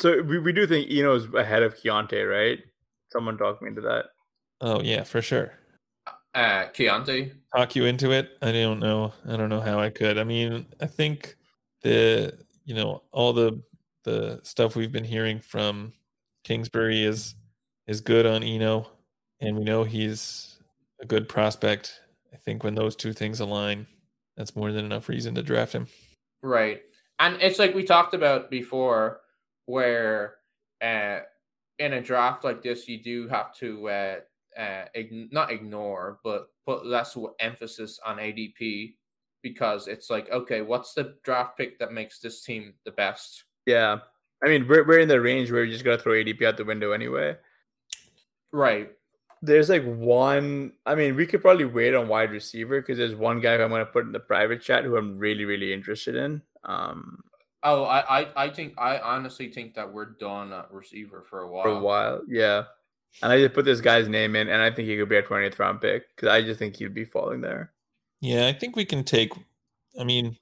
[0.00, 2.58] so we, we do think Eno's ahead of Keaontay, right?
[3.12, 4.06] Someone talked me into that.
[4.60, 5.52] Oh yeah, for sure.
[6.34, 7.32] Uh, Keaontay.
[7.54, 8.30] talk you into it.
[8.40, 9.12] I don't know.
[9.28, 10.18] I don't know how I could.
[10.18, 11.36] I mean, I think
[11.82, 12.32] the
[12.64, 13.62] you know all the
[14.04, 15.92] the stuff we've been hearing from
[16.44, 17.34] Kingsbury is
[17.86, 18.88] is good on Eno,
[19.40, 20.58] and we know he's
[21.00, 22.00] a good prospect.
[22.32, 23.86] I think when those two things align,
[24.36, 25.86] that's more than enough reason to draft him.
[26.42, 26.82] Right.
[27.18, 29.20] And it's like we talked about before,
[29.66, 30.36] where
[30.80, 31.20] uh,
[31.78, 34.16] in a draft like this, you do have to uh,
[34.58, 38.94] uh, ign- not ignore, but put less emphasis on ADP
[39.42, 43.44] because it's like, okay, what's the draft pick that makes this team the best?
[43.66, 43.98] Yeah.
[44.44, 46.56] I mean, we're, we're in the range where you're just going to throw ADP out
[46.56, 47.36] the window anyway.
[48.52, 48.90] Right.
[49.40, 53.40] There's like one, I mean, we could probably wait on wide receiver because there's one
[53.40, 56.14] guy who I'm going to put in the private chat who I'm really, really interested
[56.14, 56.42] in.
[56.64, 57.18] Um,
[57.64, 61.48] Oh, I, I, I think I honestly think that we're done at receiver for a
[61.48, 61.62] while.
[61.62, 62.20] for a while.
[62.28, 62.64] Yeah.
[63.22, 65.22] And I just put this guy's name in, and I think he could be a
[65.22, 67.72] 20th round pick because I just think he'd be falling there.
[68.20, 69.32] Yeah, I think we can take.
[70.00, 70.36] I mean,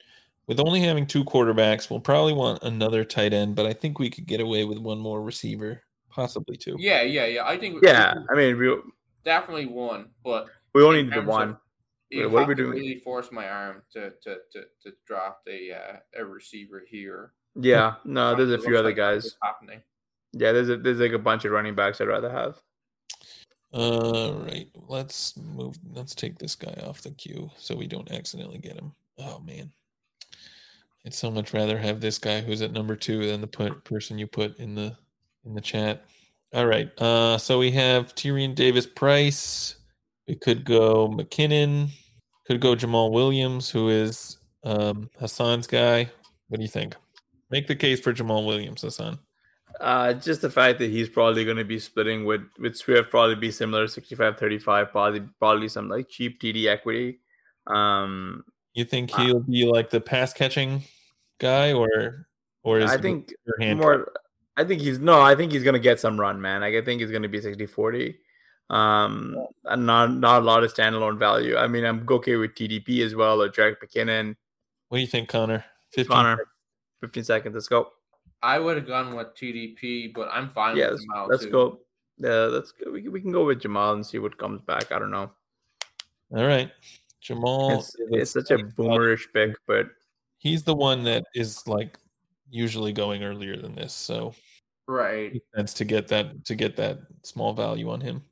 [0.46, 4.10] with only having two quarterbacks, we'll probably want another tight end, but I think we
[4.10, 6.76] could get away with one more receiver, possibly two.
[6.78, 7.44] Yeah, yeah, yeah.
[7.46, 8.14] I think Yeah.
[8.30, 8.76] I mean, we,
[9.24, 11.56] definitely one, but we only need the terms of- one.
[12.10, 12.70] you Wait, what are we doing?
[12.70, 17.32] really force my arm to to to, to draft a uh, a receiver here.
[17.56, 17.94] Yeah.
[18.04, 19.36] No, there's a few other like guys.
[19.42, 19.80] happening.
[20.32, 22.56] Yeah, there's a, there's like a bunch of running backs I'd rather have.
[23.72, 25.78] All right, let's move.
[25.92, 28.92] Let's take this guy off the queue so we don't accidentally get him.
[29.18, 29.70] Oh man,
[31.06, 34.18] I'd so much rather have this guy who's at number two than the put, person
[34.18, 34.96] you put in the
[35.44, 36.04] in the chat.
[36.52, 39.76] All right, uh, so we have Tyrion Davis Price.
[40.26, 41.90] We could go McKinnon.
[42.46, 46.10] Could go Jamaal Williams, who is um, Hassan's guy.
[46.48, 46.96] What do you think?
[47.50, 49.20] Make the case for Jamaal Williams, Hassan.
[49.80, 53.34] Uh, just the fact that he's probably going to be splitting with with Swift, probably
[53.34, 57.20] be similar 65 35, probably probably some like cheap TD equity.
[57.66, 58.44] Um,
[58.74, 60.82] You think Uh, he'll be like the pass catching
[61.38, 62.28] guy, or
[62.62, 63.32] or is I think
[63.76, 64.12] more.
[64.56, 65.20] I think he's no.
[65.20, 66.60] I think he's going to get some run, man.
[66.60, 68.18] Like I think he's going to be 60 40.
[68.68, 69.34] Um,
[69.64, 71.56] and not not a lot of standalone value.
[71.56, 74.36] I mean, I'm okay with TDP as well or Jerick McKinnon.
[74.88, 75.64] What do you think, Connor?
[75.92, 76.38] 15 Connor,
[77.00, 77.54] 15 seconds.
[77.54, 77.90] Let's go.
[78.42, 81.50] I would have gone with TDP, but I'm fine Yes, with Jamaal let's too.
[81.50, 81.80] go.
[82.18, 82.90] Yeah, let's go.
[82.90, 84.92] We, can- we can go with Jamaal and see what comes back.
[84.92, 85.30] I don't know.
[86.34, 86.70] All right.
[87.22, 87.78] Jamaal.
[87.78, 89.88] It's, it's such a boomerish pick, but
[90.38, 91.98] He's the one that is like
[92.48, 94.34] usually going earlier than this, so
[94.88, 95.34] Right.
[95.34, 98.22] makes sense to get that to get that small value on him.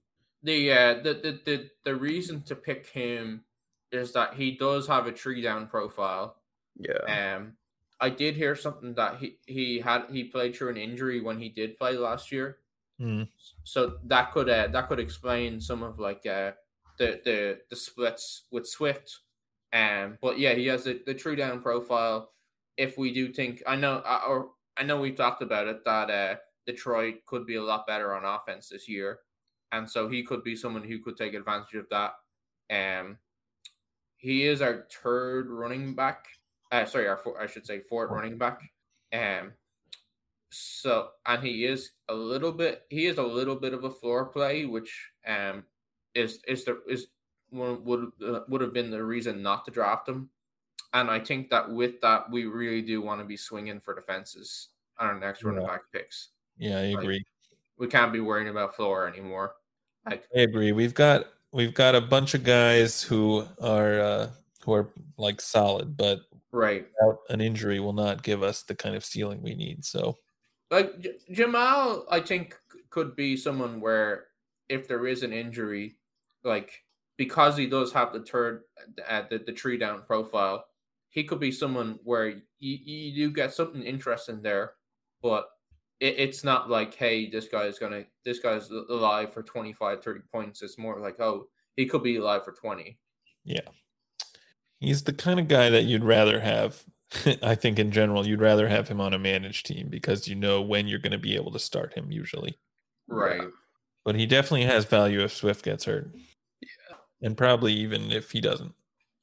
[0.42, 3.44] The uh the, the the the reason to pick him
[3.92, 6.36] is that he does have a tree down profile.
[6.78, 7.36] yeah.
[7.36, 7.57] Um,
[8.00, 11.48] I did hear something that he he had he played through an injury when he
[11.48, 12.60] did play last year,
[12.98, 13.24] Hmm.
[13.64, 16.52] so that could uh, that could explain some of like uh
[16.98, 19.20] the the the splits with Swift.
[19.72, 22.32] Um, but yeah, he has the the true down profile.
[22.76, 26.10] If we do think, I know, uh, or I know we've talked about it that
[26.10, 29.20] uh Detroit could be a lot better on offense this year,
[29.72, 32.12] and so he could be someone who could take advantage of that.
[32.70, 33.18] Um,
[34.16, 36.26] he is our third running back.
[36.70, 38.60] Uh, sorry, our I should say fourth running back.
[39.12, 39.52] Um,
[40.50, 42.84] so and he is a little bit.
[42.90, 45.64] He is a little bit of a floor play, which um
[46.14, 47.08] is is the is
[47.50, 50.30] would would, uh, would have been the reason not to draft him.
[50.94, 54.68] And I think that with that, we really do want to be swinging for defenses
[54.98, 56.28] on our next running back picks.
[56.56, 57.24] Yeah, I Like- agree.
[57.76, 59.54] We can't be worrying about floor anymore.
[60.04, 60.72] Like I agree.
[60.72, 64.30] We've got we've got a bunch of guys who are uh
[64.64, 66.20] who are like solid, but
[66.52, 66.86] right.
[67.28, 69.84] an injury will not give us the kind of ceiling we need.
[69.84, 70.16] So
[70.70, 72.58] like J- Jamaal, I think
[72.90, 74.26] could be someone where
[74.68, 75.96] if there is an injury,
[76.44, 76.84] like
[77.16, 78.62] because he does have the third
[79.08, 80.64] uh, the, the tree down profile,
[81.10, 84.72] he could be someone where you, you do get something interesting there,
[85.22, 85.48] but
[86.00, 90.20] it, it's not like, hey, this guy is gonna this guy's alive for 25, 30
[90.32, 90.62] points.
[90.62, 92.98] It's more like, oh, he could be alive for 20.
[93.44, 93.60] Yeah.
[94.80, 96.84] He's the kind of guy that you'd rather have.
[97.42, 100.60] I think in general, you'd rather have him on a managed team because you know
[100.60, 102.58] when you're going to be able to start him usually.
[103.08, 103.48] Right.
[104.04, 106.10] But he definitely has value if Swift gets hurt.
[106.14, 106.96] Yeah.
[107.22, 108.74] And probably even if he doesn't.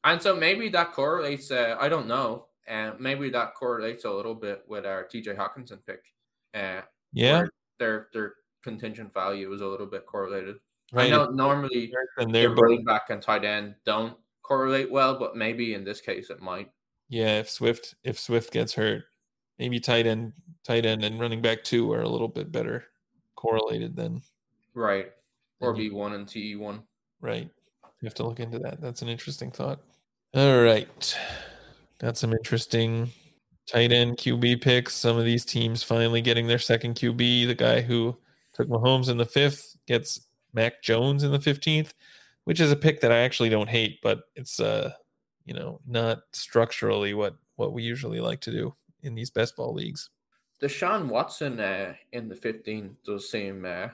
[0.03, 1.51] And so maybe that correlates.
[1.51, 2.47] Uh, I don't know.
[2.67, 6.01] And uh, maybe that correlates a little bit with our TJ Hockenson pick.
[6.53, 6.81] Uh,
[7.13, 7.45] yeah.
[7.79, 8.33] Their their
[8.63, 10.57] contingent value is a little bit correlated.
[10.91, 11.07] Right.
[11.07, 14.15] I know normally and their running back and tight end don't
[14.45, 16.71] correlate well, but maybe in this case it might.
[17.09, 19.03] Yeah, if Swift if Swift gets hurt,
[19.59, 22.85] maybe tight end tight end and running back two are a little bit better
[23.35, 24.21] correlated than
[24.73, 25.11] right
[25.59, 26.83] or B one and TE one.
[27.21, 27.49] Right.
[28.01, 28.81] You have to look into that.
[28.81, 29.79] That's an interesting thought.
[30.33, 31.17] All right.
[31.99, 33.11] Got some interesting
[33.67, 34.93] tight end QB picks.
[34.95, 37.47] Some of these teams finally getting their second QB.
[37.47, 38.17] The guy who
[38.53, 41.93] took Mahomes in the fifth gets Mac Jones in the 15th,
[42.45, 44.91] which is a pick that I actually don't hate, but it's uh,
[45.45, 49.73] you know, not structurally what what we usually like to do in these best ball
[49.73, 50.09] leagues.
[50.61, 53.89] Deshaun Watson uh, in the 15th does seem uh,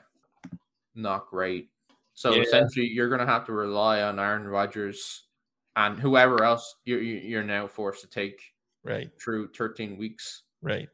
[0.95, 1.69] not great.
[2.14, 2.44] So yeah.
[2.44, 5.23] essentially, you're going to have to rely on Aaron Rodgers
[5.76, 8.41] and whoever else you're you're now forced to take
[8.84, 10.44] right through 13 weeks.
[10.61, 10.90] Right.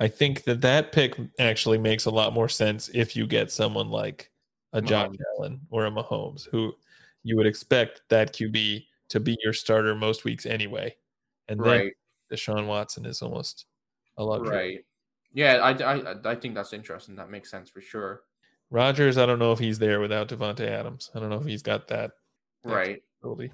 [0.00, 3.88] I think that that pick actually makes a lot more sense if you get someone
[3.88, 4.30] like
[4.72, 6.74] a Josh Allen or a Mahomes, who
[7.24, 10.94] you would expect that QB to be your starter most weeks anyway.
[11.48, 11.92] And then right.
[12.32, 13.66] Deshaun Watson is almost
[14.16, 14.56] a luxury.
[14.56, 14.78] Right.
[15.32, 17.16] Yeah, I, I, I think that's interesting.
[17.16, 18.22] That makes sense for sure.
[18.70, 21.10] Rodgers, I don't know if he's there without Davante Adams.
[21.14, 22.12] I don't know if he's got that,
[22.62, 23.52] that right ability.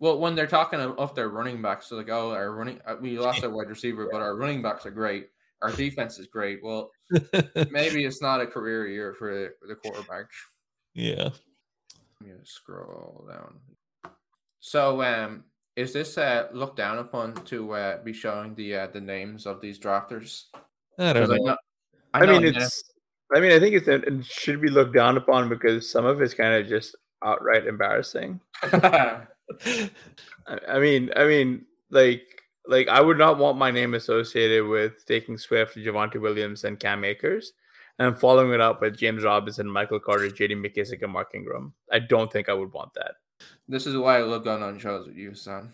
[0.00, 3.18] Well, when they're talking of their running backs, so like, oh, our running, uh, we
[3.18, 5.28] lost our wide receiver, but our running backs are great.
[5.62, 6.60] Our defense is great.
[6.62, 6.90] Well,
[7.70, 10.26] maybe it's not a career year for the quarterback.
[10.94, 11.30] Yeah.
[12.20, 14.12] I'm gonna scroll down.
[14.60, 15.44] So, um,
[15.76, 19.60] is this uh looked down upon to uh, be showing the uh, the names of
[19.60, 20.44] these drafters?
[20.98, 21.34] I don't know.
[21.34, 21.56] I, know,
[22.14, 22.82] I, know I mean, it's.
[23.34, 26.34] I mean, I think it's it should be looked down upon because some of it's
[26.34, 28.40] kind of just outright embarrassing.
[28.62, 29.26] I,
[30.68, 32.22] I mean, I mean, like,
[32.66, 37.04] like I would not want my name associated with taking Swift, Javonte Williams, and Cam
[37.04, 37.52] Akers
[38.00, 41.74] and following it up with James Robinson, Michael Carter, JD McKissic, and Mark Ingram.
[41.92, 43.12] I don't think I would want that.
[43.68, 45.72] This is why I love going on shows with you, son.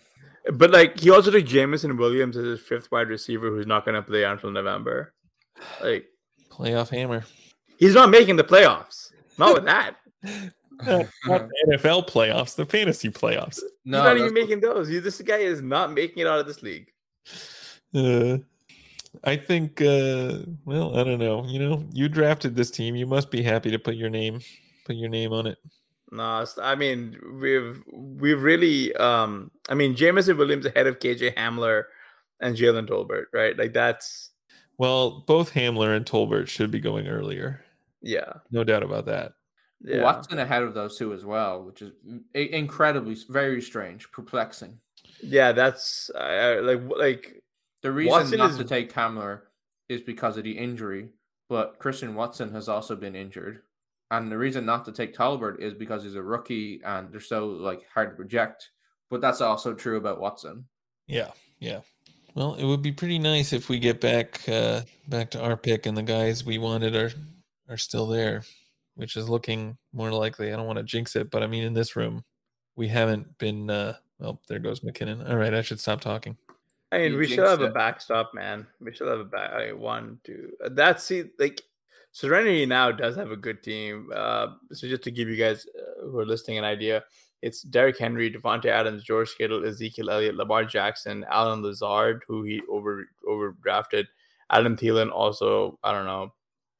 [0.53, 4.01] But like he also took Jameson Williams as his fifth wide receiver who's not gonna
[4.01, 5.13] play until November.
[5.81, 6.07] Like
[6.51, 7.25] playoff hammer.
[7.77, 9.11] He's not making the playoffs.
[9.37, 9.95] Not with that.
[10.85, 13.59] not NFL playoffs, the fantasy playoffs.
[13.83, 14.89] No, He's not even making those.
[14.89, 16.91] This guy is not making it out of this league.
[17.95, 18.37] Uh,
[19.23, 21.45] I think, uh, well, I don't know.
[21.45, 22.95] You know, you drafted this team.
[22.95, 24.41] You must be happy to put your name,
[24.85, 25.57] put your name on it.
[26.11, 31.83] No, I mean we've we've really, um, I mean Jameson Williams ahead of KJ Hamler
[32.39, 33.57] and Jalen Tolbert, right?
[33.57, 34.31] Like that's.
[34.77, 37.61] Well, both Hamler and Tolbert should be going earlier.
[38.01, 39.33] Yeah, no doubt about that.
[39.81, 40.03] Yeah.
[40.03, 41.91] Watson ahead of those two as well, which is
[42.33, 44.79] incredibly very strange, perplexing.
[45.21, 47.43] Yeah, that's uh, like like
[47.87, 48.57] the reason Watson not is...
[48.57, 49.43] to take Hamler
[49.87, 51.07] is because of the injury,
[51.47, 53.61] but Christian Watson has also been injured.
[54.11, 57.47] And the reason not to take Tolbert is because he's a rookie and they're so
[57.47, 58.71] like hard to project.
[59.09, 60.65] But that's also true about Watson.
[61.07, 61.79] Yeah, yeah.
[62.35, 65.85] Well, it would be pretty nice if we get back uh, back to our pick
[65.85, 67.11] and the guys we wanted are
[67.69, 68.43] are still there,
[68.95, 70.51] which is looking more likely.
[70.51, 72.25] I don't want to jinx it, but I mean, in this room,
[72.75, 73.69] we haven't been.
[73.69, 75.29] Uh, well, there goes McKinnon.
[75.29, 76.35] All right, I should stop talking.
[76.91, 77.69] I mean, we should have it.
[77.69, 78.65] a backstop, man.
[78.79, 79.51] We should have a back.
[79.51, 80.51] I mean, one, two.
[80.63, 81.61] Uh, that's see, like
[82.11, 84.09] Serenity now does have a good team.
[84.15, 87.03] Uh, so just to give you guys uh, who are listening an idea,
[87.41, 92.61] it's Derrick Henry, Davante Adams, George Kittle, Ezekiel Elliott, Lamar Jackson, Allen Lazard, who he
[92.69, 94.07] over over drafted,
[94.49, 95.11] Adam Thielen.
[95.11, 96.33] Also, I don't know.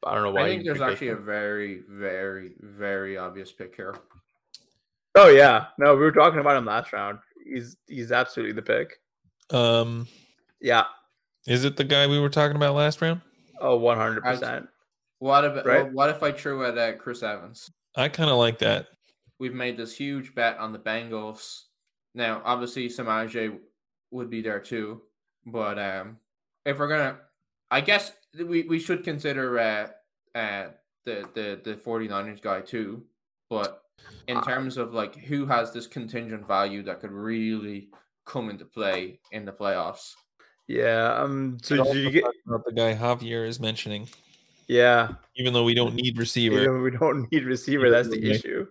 [0.06, 0.46] I don't know why.
[0.46, 1.18] I think there's actually him.
[1.18, 3.96] a very, very, very obvious pick here.
[5.16, 7.20] Oh yeah, no, we were talking about him last round.
[7.46, 9.02] He's he's absolutely the pick.
[9.50, 10.08] Um,
[10.62, 10.86] yeah.
[11.46, 13.22] Is it the guy we were talking about last round?
[13.60, 14.68] Oh, 100%.
[15.20, 15.92] What if right?
[15.92, 17.72] what if I threw at uh, Chris Evans?
[17.96, 18.88] I kind of like that.
[19.40, 21.64] We've made this huge bet on the Bengals.
[22.14, 23.58] Now, obviously, Samaje
[24.12, 25.02] would be there too,
[25.46, 26.18] but um,
[26.66, 27.18] if we're gonna,
[27.72, 29.88] I guess we, we should consider uh,
[30.38, 30.68] uh,
[31.06, 33.04] the the the 49ers guy too.
[33.50, 33.82] But
[34.28, 37.90] in terms of like who has this contingent value that could really
[38.28, 40.14] come into play in the playoffs.
[40.68, 41.16] Yeah.
[41.18, 41.58] Um.
[41.64, 42.26] So did you get?
[42.46, 44.08] about the guy Javier is mentioning,
[44.68, 45.14] Yeah.
[45.38, 46.60] even though we don't need receiver.
[46.60, 47.90] You know, we don't need receiver.
[47.90, 48.68] That's the issue.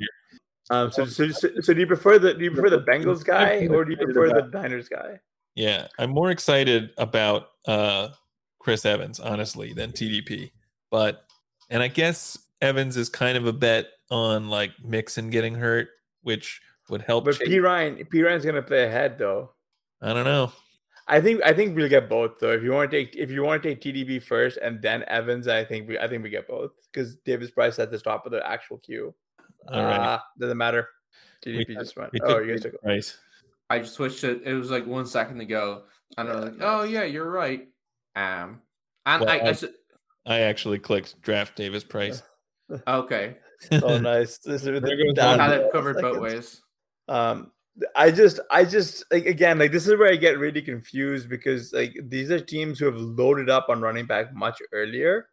[0.70, 0.92] Um.
[0.92, 3.84] So, so, so, so do you prefer the do you prefer the Bengals guy or
[3.84, 5.18] do you prefer the Niners guy?
[5.54, 8.10] Yeah, I'm more excited about uh
[8.58, 10.50] Chris Evans, honestly, than TDP.
[10.90, 11.24] But
[11.70, 15.88] and I guess Evans is kind of a bet on like Mixon getting hurt,
[16.22, 17.24] which would help.
[17.24, 17.48] But Chase.
[17.48, 19.52] P Ryan, P Ryan's gonna play ahead though.
[20.02, 20.52] I don't know.
[21.08, 22.52] I think I think we'll get both though.
[22.52, 25.46] If you want to take if you want to take TDB first and then Evans,
[25.48, 28.32] I think we I think we get both because Davis Price at the top of
[28.32, 29.14] the actual queue.
[29.68, 29.98] All right.
[30.00, 30.88] Ah, doesn't matter.
[31.44, 32.12] We TDP took- just went.
[32.12, 33.16] we Oh, you guys took Right.
[33.70, 34.42] I just switched it.
[34.44, 35.84] It was like one second ago,
[36.18, 37.66] and I was Yeah, like, "Oh yeah, you're right."
[38.16, 38.62] Um,
[39.06, 39.64] and Well, I, I I- s-
[40.24, 42.22] I actually clicked draft Davis Price.
[42.88, 43.36] okay,
[43.82, 44.38] Oh, nice.
[44.38, 45.50] This is There goes down one.
[45.50, 46.62] had it covered both ways.
[47.08, 47.52] Um,
[47.94, 51.72] I just, I just like again, like this is where I get really confused because
[51.72, 55.28] like these are teams who have loaded up on running back much earlier,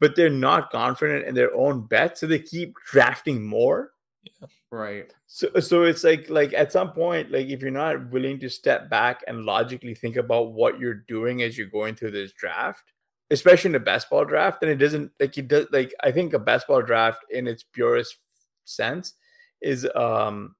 [0.00, 3.92] but they're not confident in their own bet, so they keep drafting more.
[4.22, 4.48] Yeah.
[4.70, 5.12] Right.
[5.26, 8.90] So, so it's like, like at some point, like if you're not willing to step
[8.90, 12.92] back and logically think about what you're doing as you're going through this draft,
[13.30, 15.66] especially in a best ball draft, then it doesn't like it does.
[15.72, 18.16] Like I think a best ball draft in its purest
[18.64, 19.14] sense
[19.62, 20.54] is um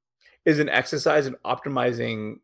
[0.49, 2.39] is an exercise in optimizing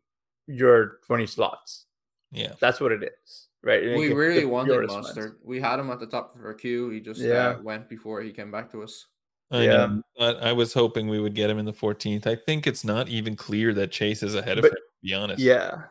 [0.47, 1.85] your 20 slots.
[2.31, 2.53] Yeah.
[2.59, 3.83] That's what it is, right?
[3.83, 5.33] In we the really wanted purest sense.
[5.43, 6.89] We had him at the top of our queue.
[6.89, 7.55] He just Yeah.
[7.57, 9.07] uh, went before he came back to us.
[9.51, 9.85] I Yeah.
[9.87, 10.01] know.
[10.17, 12.27] But I was hoping we would get him in the 14th.
[12.27, 15.13] I think it's not even clear that Chase is ahead of But- him, to be
[15.13, 15.39] honest.
[15.41, 15.83] Yeah.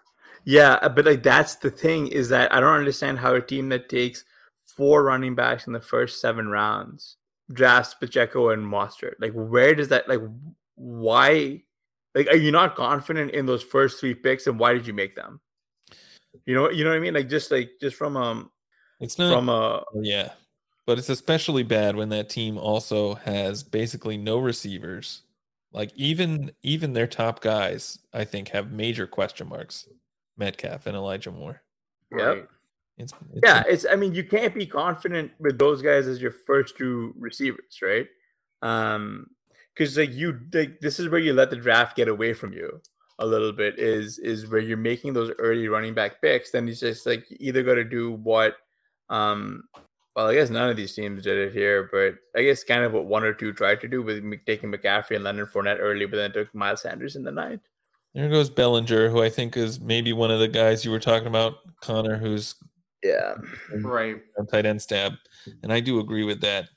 [0.44, 0.74] Yeah.
[0.82, 3.88] uh, But like that's the thing is that I don't understand how a team that
[3.88, 4.24] takes
[4.66, 7.16] four running backs in the first seven rounds
[7.52, 9.14] drafts Pacheco and Mostert.
[9.20, 10.20] Like, where does that like
[10.76, 11.62] why
[12.14, 15.16] like are you not confident in those first three picks and why did you make
[15.16, 15.40] them?
[16.46, 17.14] You know, you know what I mean?
[17.14, 18.50] Like just like just from um
[19.00, 20.30] It's not from uh Yeah.
[20.86, 25.22] But it's especially bad when that team also has basically no receivers.
[25.72, 29.88] Like even even their top guys, I think, have major question marks.
[30.36, 31.62] Metcalf and Elijah Moore.
[32.16, 32.26] Yep.
[32.26, 32.46] Right.
[32.96, 36.30] It's, it's yeah, it's I mean you can't be confident with those guys as your
[36.30, 38.06] first two receivers, right?
[38.62, 39.30] Um
[39.74, 42.80] because like you like this is where you let the draft get away from you
[43.20, 46.80] a little bit is is where you're making those early running back picks then it's
[46.80, 48.56] just like you either got to do what
[49.08, 49.62] um
[50.16, 52.92] well i guess none of these teams did it here but i guess kind of
[52.92, 56.16] what one or two tried to do with taking mccaffrey and leonard Fournette early but
[56.16, 57.62] then took miles sanders in the ninth
[58.14, 61.26] there goes Bellinger, who I think is maybe one of the guys you were talking
[61.26, 62.54] about, Connor, who's
[63.02, 63.34] yeah
[63.72, 64.22] Right.
[64.50, 65.14] tight end stab.
[65.62, 66.68] And I do agree with that.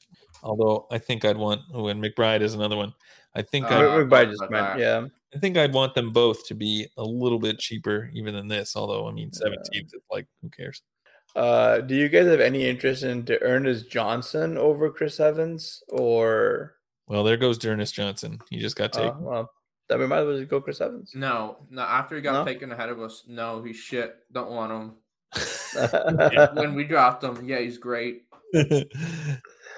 [0.43, 2.93] Although I think I'd want oh, and McBride is another one.
[3.35, 4.51] I think Uh, I, McBride just that.
[4.51, 5.05] went yeah
[5.35, 8.75] I think I'd want them both to be a little bit cheaper even than this.
[8.75, 10.81] Although I mean, seventeenth is like who cares?
[11.35, 16.75] uh do you guys have any interest in to Ernest johnson over chris evans or
[17.07, 18.39] Well, there goes Ernest Johnson.
[18.49, 19.21] He just got uh, taken.
[19.23, 19.51] well
[19.89, 21.81] then we might as well just go chris evans No, no.
[21.81, 22.45] After he got No?
[22.45, 24.15] taken ahead of us, no, he's shit.
[24.31, 24.93] Don't want him.
[25.77, 28.23] Uh, When we dropped him, yeah, he's great.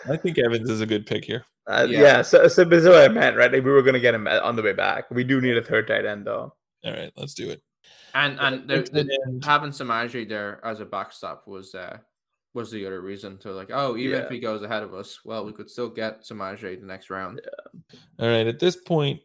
[0.09, 1.45] I think Evans is a good pick here.
[1.67, 2.01] Uh, Yeah.
[2.01, 2.21] yeah.
[2.21, 3.51] so, so this is what I meant, right?
[3.51, 5.09] Like we were gonna get him on the way back.
[5.11, 6.53] We do need a third tight end, though.
[6.83, 7.61] All right, let's do it.
[8.15, 9.45] And and the, Tight the, end.
[9.45, 11.97] having Samaje there as a backstop was uh
[12.55, 15.45] was the other reason to like, oh, even if he goes ahead of us, well,
[15.45, 17.41] we could still get Samaje the next round.
[18.19, 19.19] All right, at this point,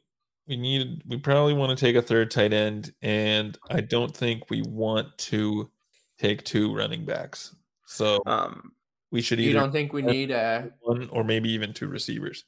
[0.47, 4.51] we need we probably want to take a third tight end, and I don't think
[4.51, 5.71] we want to
[6.19, 7.55] take two running backs.
[7.87, 8.73] So Um,
[9.15, 12.45] we should You don't think we need a one or maybe even two receivers.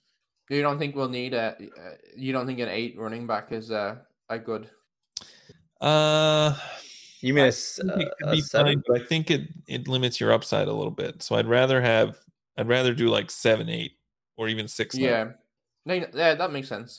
[0.50, 3.70] you don't think we'll need a uh, you don't think an eight running back is
[3.70, 3.94] uh,
[4.28, 4.68] a good
[5.80, 6.56] Uh,
[7.20, 8.66] you mean I a, s- think uh, could a be seven?
[8.66, 11.22] fine, but I think it it limits your upside a little bit.
[11.22, 12.18] So I'd rather have
[12.58, 13.92] I'd rather do like seven, eight,
[14.36, 14.96] or even six.
[14.96, 15.32] yeah.
[15.84, 16.98] No, yeah, that makes sense.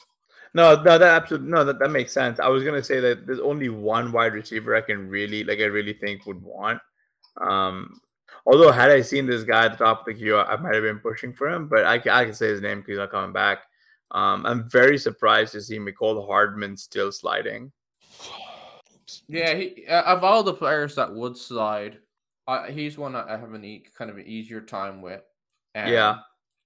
[0.54, 2.40] No, no, that absolutely no, that, that makes sense.
[2.40, 5.60] I was gonna say that there's only one wide receiver I can really like.
[5.60, 6.80] I really think would want.
[7.42, 8.00] Um,
[8.46, 10.84] although had I seen this guy at the top of the queue, I might have
[10.84, 11.68] been pushing for him.
[11.68, 13.60] But I, I can say his name because he's not coming back.
[14.12, 17.72] Um, I'm very surprised to see Mecole Hardman still sliding.
[19.30, 21.98] Yeah, he, uh, of all the players that would slide,
[22.48, 25.22] uh, he's one that I have an e- kind of an easier time with.
[25.76, 26.18] Um, Yeah.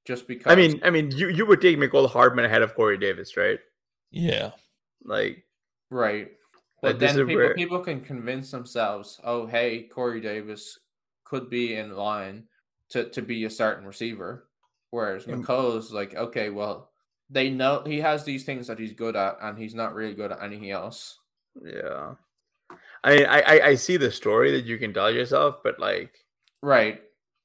[0.06, 2.98] just because I mean, I mean, you you would take Mecole Hardman ahead of Corey
[2.98, 3.60] Davis, right?
[4.10, 4.52] Yeah.
[5.04, 5.46] Like,
[5.92, 6.32] right.
[6.82, 10.80] But this then people where- people can convince themselves, oh, hey, Corey Davis
[11.32, 12.44] could be in line
[12.90, 14.50] to to be a starting receiver.
[14.90, 16.92] Whereas Mecole's like, okay, well,
[17.30, 20.34] they know he has these things that he's good at, and he's not really good
[20.34, 21.18] at anything else.
[21.64, 22.16] Yeah.
[23.06, 26.12] I I I see the story that you can tell yourself, but like,
[26.62, 27.02] right?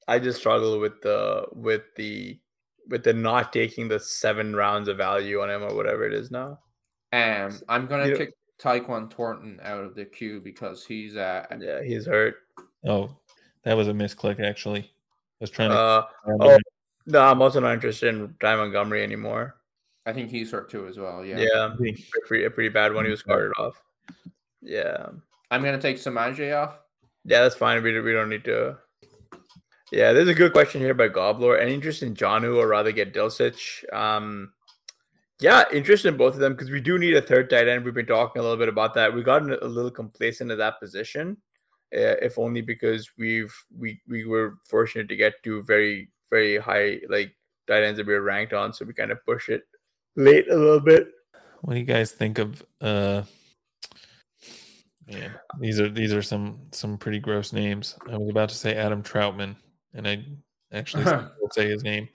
[0.09, 2.41] I just struggle with the with the
[2.89, 6.33] with the not taking the seven rounds of value on him or whatever it is
[6.33, 6.59] now.
[7.13, 11.83] Um, I'm gonna You- kick Tyquan Thornton out of the queue because he's uh Yeah,
[11.83, 12.37] he's hurt.
[12.85, 13.15] Oh,
[13.67, 14.41] that was a misclick.
[14.41, 14.87] Actually, I
[15.41, 15.77] was trying to.
[15.77, 16.07] Uh,
[16.41, 16.59] oh,
[17.07, 19.57] no, I'm also not interested in Ty Montgomery anymore.
[20.07, 21.25] I think he's hurt too as well.
[21.25, 21.41] Yeah.
[21.41, 23.05] Yeah, a pretty, a pretty bad one.
[23.05, 23.83] He was carted off.
[24.63, 25.09] Yeah,
[25.51, 26.79] I'm gonna take Samaje off.
[27.25, 27.83] yeah, that's fine.
[27.83, 28.79] We, we don't need to.
[29.91, 31.59] Yeah, there's a good question here by Gobbler.
[31.59, 33.85] Any interest in Jonnu or rather get Dulcich?
[33.93, 34.53] Um,
[35.41, 37.85] yeah, interest in both of them because we do need a third tight end.
[37.85, 39.13] We've been talking a little bit about that.
[39.13, 41.37] We got a little complacent at that position,
[41.97, 47.01] uh, if only because we've we we were fortunate to get to very very high
[47.09, 47.35] like
[47.67, 49.63] tight ends that we were ranked on, so we kind of push it
[50.17, 51.09] late a little bit.
[51.63, 52.63] What do you guys think of?
[52.81, 53.23] uh
[55.09, 55.29] Yeah,
[55.61, 57.97] these are these are some some pretty gross names.
[58.11, 59.57] I was about to say Adam Trautman,
[59.95, 60.25] and I
[60.73, 61.05] actually
[61.41, 62.09] will say his name.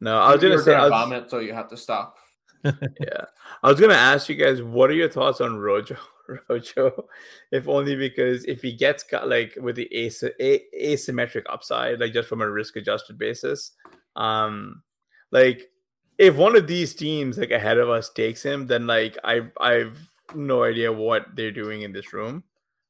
[0.00, 2.16] No, I was You gonna were say, I was, vomit, so you have to stop.
[2.64, 3.24] yeah,
[3.62, 5.96] I was gonna ask you guys, what are your thoughts on Rojo?
[6.48, 7.06] Rojo,
[7.52, 12.12] if only because if he gets cut like with the as- a- asymmetric upside, like
[12.12, 13.72] just from a risk adjusted basis,
[14.16, 14.82] um,
[15.30, 15.70] like
[16.18, 19.98] if one of these teams like ahead of us takes him, then like I I've
[20.34, 22.44] no idea what they're doing in this room.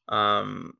[0.09, 0.75] Um,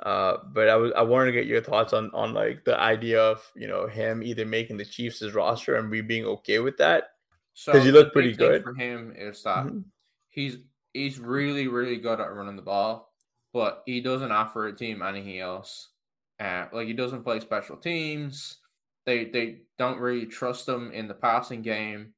[0.00, 3.20] uh, but I was I wanted to get your thoughts on on like the idea
[3.20, 6.76] of you know him either making the Chiefs' his roster and we being okay with
[6.76, 7.12] that.
[7.54, 8.62] So 'Cause you the look pretty good.
[8.62, 9.84] for him is that Mhm.
[10.28, 10.58] he's
[10.96, 13.12] he's really really good at running the ball,
[13.52, 15.90] but he doesn't offer a team anything else.
[16.38, 18.58] Uh, like he doesn't play special teams.
[19.04, 22.14] They they don't really trust him in the passing game.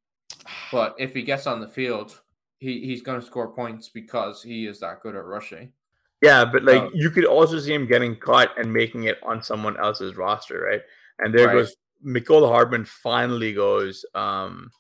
[0.70, 2.20] But if he gets on the field,
[2.58, 5.72] he, he's going to score points because he is that good at rushing.
[6.20, 9.78] Yeah, but like you could also see him getting cut and making it on someone
[9.78, 10.82] else's roster, right?
[11.20, 11.54] And there Right.
[11.54, 14.70] goes Mecole Hardman finally goes um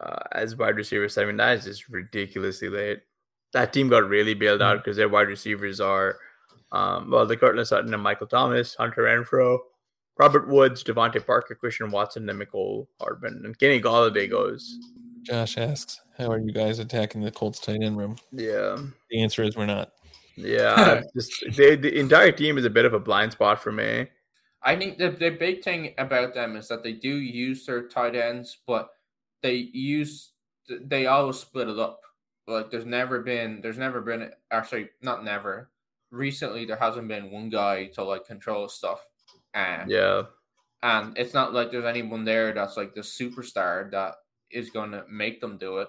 [0.00, 1.36] uh, as wide receiver seven.
[1.36, 3.00] That is just ridiculously late.
[3.52, 6.18] That team got really bailed out because their wide receivers are
[6.70, 9.58] um well the Courtland Sutton and Michael Thomas, Hunter Renfrow,
[10.18, 13.42] Robert Woods, DeVante Parker, Christian Watson, and Mecole Hardman.
[13.44, 14.78] And Kenny Golladay goes.
[15.22, 18.76] Josh asks, "How are you guys attacking the Colts tight end room?" Yeah.
[19.10, 19.90] The answer is we're not.
[20.36, 21.02] Yeah.
[21.16, 24.08] Just they, the entire team is a bit of a blind spot for me.
[24.62, 28.16] I think the, the big thing about them is that they do use their tight
[28.16, 28.88] ends, but
[29.42, 30.32] they use
[30.68, 32.00] they always split it up.
[32.48, 35.70] Like there's never been there's never been actually not never.
[36.10, 39.06] Recently there hasn't been one guy to like control stuff.
[39.54, 40.22] And Yeah.
[40.82, 44.14] and it's not like there's anyone there that's like the superstar that
[44.50, 45.88] is gonna make them do it.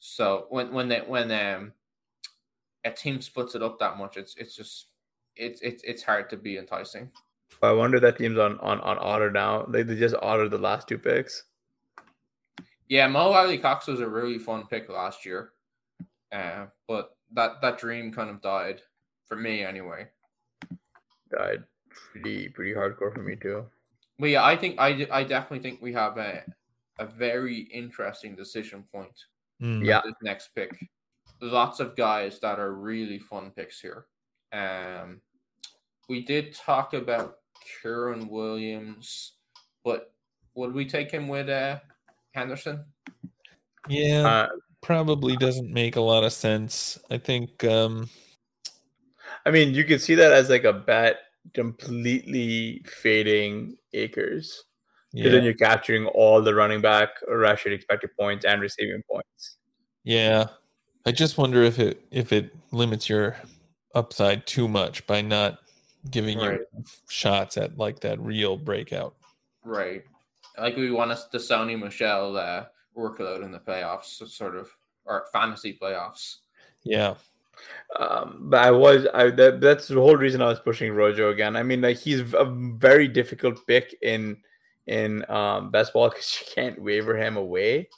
[0.00, 1.72] So when when they when um
[2.84, 4.86] a team splits it up that much, it's it's just
[5.36, 7.10] it's it's it's hard to be enticing.
[7.62, 9.62] I wonder that team's on on on auto now.
[9.64, 11.44] They they just autoed the last two picks.
[12.88, 15.52] Yeah, Mo Alie-Cox was a really fun pick last year,
[16.32, 18.80] uh, but that that dream kind of died
[19.26, 20.08] for me anyway.
[21.30, 23.64] Died pretty pretty hardcore for me too.
[24.18, 26.42] But yeah, I think I I definitely think we have a
[26.98, 29.24] a very interesting decision point.
[29.62, 29.84] Mm.
[29.84, 30.00] Yeah.
[30.04, 30.70] This next pick,
[31.40, 34.06] lots of guys that are really fun picks here.
[34.52, 35.20] Um,
[36.08, 37.36] we did talk about
[37.82, 39.32] Kyren Williams,
[39.84, 40.12] but
[40.54, 41.78] would we take him with uh
[42.32, 42.84] Henderson?
[43.88, 44.48] Yeah, Uh,
[44.82, 46.98] probably doesn't make a lot of sense.
[47.10, 48.08] I think um
[49.46, 51.18] I mean, you could see that as like a bet
[51.54, 54.64] completely fading Akers.
[55.12, 59.56] Because yeah, then you're capturing all the running back rushing expected points and receiving points.
[60.04, 60.46] yeah.
[61.06, 63.36] I just wonder if it if it limits your
[63.94, 65.58] upside too much by not
[66.10, 66.60] giving Right.
[66.76, 69.14] you shots at like that real breakout.
[69.64, 70.04] Right.
[70.58, 74.70] Like we want us to Sony Michel uh, workload in the playoffs, sort of,
[75.04, 76.38] or fantasy playoffs.
[76.84, 77.14] Yeah.
[77.98, 81.56] Um, but I was I that, that's the whole reason I was pushing Rojo again.
[81.56, 84.38] I mean, like he's a very difficult pick in
[84.86, 87.88] in um, best ball because you can't waiver him away.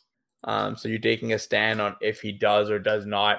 [0.44, 3.38] Um, so you're taking a stand on if he does or does not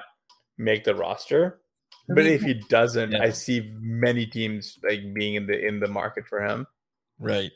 [0.56, 1.60] make the roster.
[2.08, 3.22] But if he doesn't, yeah.
[3.22, 6.66] I see many teams like being in the in the market for him.
[7.18, 7.52] Right.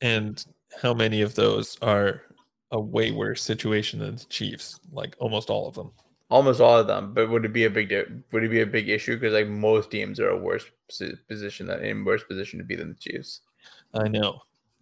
[0.00, 0.44] And
[0.80, 2.22] how many of those are
[2.70, 4.80] a way worse situation than the Chiefs?
[4.92, 5.92] Like almost all of them.
[6.30, 7.14] Almost all of them.
[7.14, 7.90] But would it be a big
[8.32, 10.64] would it be a big issue because like most teams are a worse
[11.28, 13.40] position than in worse position to be than the Chiefs.
[13.94, 14.40] I know.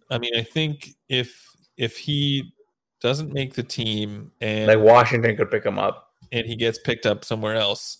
[0.09, 2.53] I mean, I think if if he
[2.99, 6.11] doesn't make the team and Like Washington could pick him up.
[6.31, 7.99] and he gets picked up somewhere else,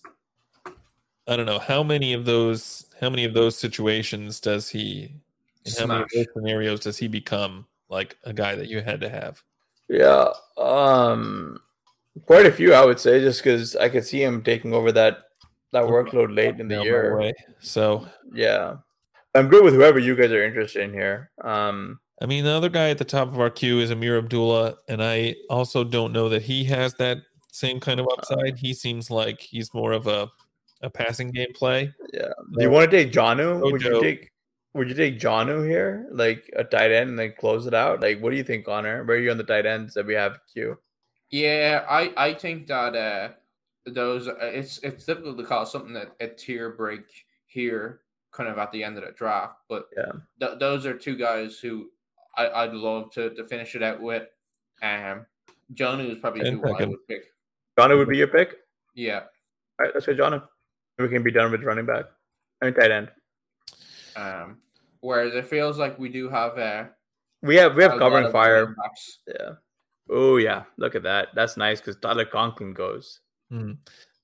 [1.28, 5.14] I don't know how many of those how many of those situations does he
[5.66, 9.00] in how many of those scenarios does he become like a guy that you had
[9.02, 9.44] to have?
[9.90, 10.30] Yeah.
[10.58, 11.60] Um
[12.26, 15.20] quite a few I would say just cuz I could see him taking over that
[15.72, 17.34] that workload late in the year.
[17.60, 18.78] So Yeah.
[19.36, 21.32] I'm good with whoever you guys are interested in here.
[21.44, 24.78] Um I mean, the other guy at the top of our queue is Ameer Abdullah,
[24.88, 27.20] and I also don't know that he has that
[27.52, 28.58] same kind of upside.
[28.58, 30.28] He seems like he's more of a
[30.82, 31.94] a passing game play.
[32.14, 32.30] yeah.
[32.54, 33.62] Do you want to take Jonnu?
[33.62, 34.32] Would you take
[34.74, 36.08] would you take Jonnu here?
[36.12, 38.02] Like a tight end and then close it out?
[38.02, 39.04] Like what do you think, Connor?
[39.04, 40.78] Where are you on the tight ends that we have queue?
[41.30, 43.30] Yeah, I I think that uh
[43.86, 47.06] those uh, it's it's difficult to call something that a tier break
[47.48, 49.56] here, kind of at the end of the draft.
[49.70, 50.12] But Yeah.
[50.40, 51.90] th- those are two guys who
[52.36, 54.28] I I'd love to to finish it out with.
[54.82, 55.26] Um,
[55.74, 57.26] Jonnu is probably And who I would pick.
[57.78, 58.56] Jonnu would be your pick?
[58.94, 59.24] Yeah.
[59.80, 60.42] All right, let's go Jonnu.
[60.98, 62.06] We can be done with running back.
[62.62, 63.10] I mean tight end.
[64.18, 64.58] Um,
[65.02, 66.90] whereas it feels like we do have a
[67.42, 68.76] We have we have covering fire.
[69.28, 69.52] Yeah.
[70.10, 71.30] Oh yeah, look at that.
[71.36, 73.20] That's nice because Tyler Conklin goes.
[73.52, 73.74] Hmm.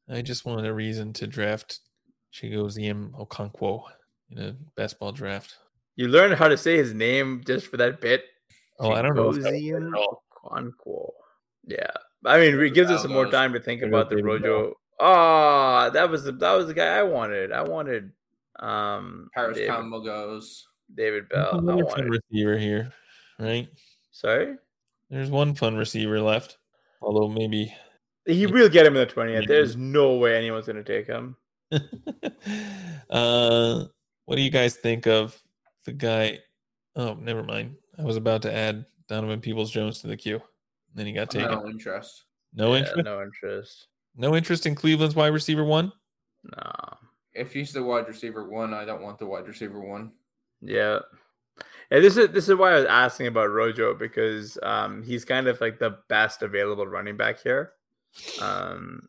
[0.10, 1.80] I just wanted a reason to draft
[2.34, 3.84] Chigoziem Okonkwo
[4.32, 5.56] in a best ball draft.
[5.96, 8.24] You learned how to say his name just for that bit.
[8.80, 9.30] Oh, I don't know.
[9.30, 10.24] if that was right Chigoziem at all.
[10.44, 11.10] Okonkwo.
[11.66, 11.92] Yeah,
[12.26, 14.74] I mean, it gives us some more time to think about the Rojo.
[15.00, 17.52] Ah, that was the that was the guy I wanted.
[17.52, 18.12] I wanted
[18.60, 20.68] um Parris David, Campbell goes.
[20.94, 21.52] David Bell.
[21.54, 22.92] I another fun receiver here,
[23.40, 23.68] right?
[24.12, 24.56] Sorry,
[25.10, 26.58] There's one fun receiver left.
[27.02, 27.74] Although maybe
[28.26, 29.48] he will get him in the twentieth.
[29.48, 31.36] There's no way anyone's gonna take him.
[33.10, 33.86] uh
[34.26, 35.40] what do you guys think of
[35.86, 36.40] the guy?
[36.96, 37.76] Oh, never mind.
[37.98, 40.42] I was about to add Donovan Peoples Jones to the queue.
[40.96, 41.52] Then he got taken.
[41.52, 42.26] No interest.
[42.54, 43.06] No Yeah, interest.
[43.06, 43.88] No interest.
[44.16, 45.92] No interest in Cleveland's wide receiver one.
[46.44, 46.72] No.
[47.34, 50.12] If he's the wide receiver one, I don't want the wide receiver one.
[50.62, 51.00] Yeah.
[51.92, 55.48] And this is this is why I was asking about Rojo because um, he's kind
[55.48, 57.74] of like the best available running back here,
[58.42, 59.08] um,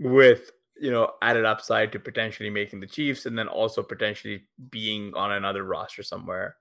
[0.00, 5.14] with you know added upside to potentially making the Chiefs and then also potentially being
[5.14, 6.56] on another roster somewhere.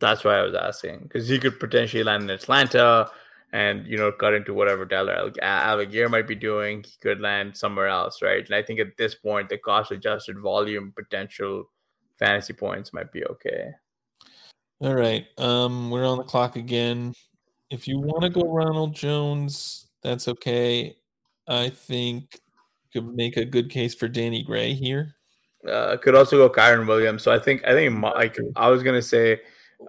[0.00, 3.10] That's why I was asking because he could potentially land in Atlanta
[3.52, 6.84] and you know cut into whatever Tyler Alleg- might be doing.
[6.84, 8.44] He could land somewhere else, right?
[8.44, 11.64] And I think at this point, the cost adjusted volume potential
[12.18, 13.70] fantasy points might be okay.
[14.80, 15.26] All right.
[15.38, 17.14] Um, we're on the clock again.
[17.70, 20.96] If you want to go Ronald Jones, that's okay.
[21.48, 22.40] I think
[22.92, 25.14] you could make a good case for Danny Gray here.
[25.68, 27.22] Uh, could also go Kyren Williams.
[27.22, 29.40] So I think I think my, like I was gonna say,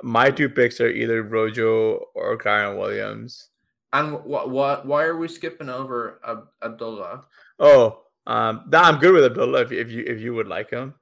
[0.02, 3.49] my two picks are either Rojo or Kyren Williams.
[3.94, 7.26] And what what why are we skipping over Ab- Abdullah?
[7.60, 10.94] Oh, um, nah, I'm good with Abdullah if, if you if you would like him.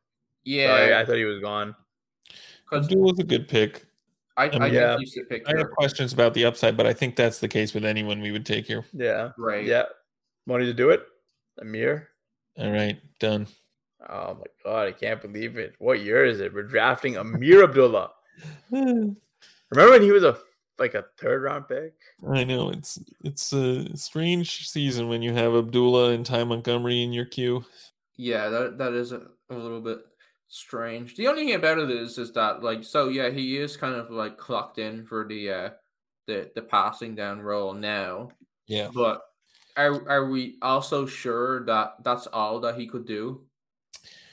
[0.48, 1.76] Sorry, Yeah, I thought he was gone.
[2.70, 3.86] because Abdullah's a good pick.
[4.38, 4.98] I, I, I mean, think yeah.
[5.00, 7.84] he's pick I have questions about the upside, but I think that's the case with
[7.84, 8.86] anyone we would take here.
[8.94, 9.66] Yeah, Right.
[9.66, 9.84] yeah.
[10.46, 11.02] Wanted to do it,
[11.62, 12.08] Ameer.
[12.58, 13.48] All right, done.
[14.10, 15.76] Oh my god, I can't believe it.
[15.80, 16.54] What year is it?
[16.54, 18.12] We're drafting Ameer Abdullah.
[18.72, 19.18] Remember
[19.92, 20.38] when he was a
[20.80, 21.94] like a third round pick?
[22.30, 27.14] I know it's it's a strange season when you have Abdullah and Ty Montgomery in
[27.14, 27.66] your queue.
[28.16, 30.00] Yeah, that that is a, a little bit
[30.48, 31.16] strange.
[31.16, 34.10] The only thing about it is is that like so yeah, he is kind of
[34.10, 35.70] like clocked in for the uh
[36.28, 38.30] the the passing down role now.
[38.68, 38.90] Yeah.
[38.94, 39.22] But
[39.76, 43.46] are are we also sure that that's all that he could do?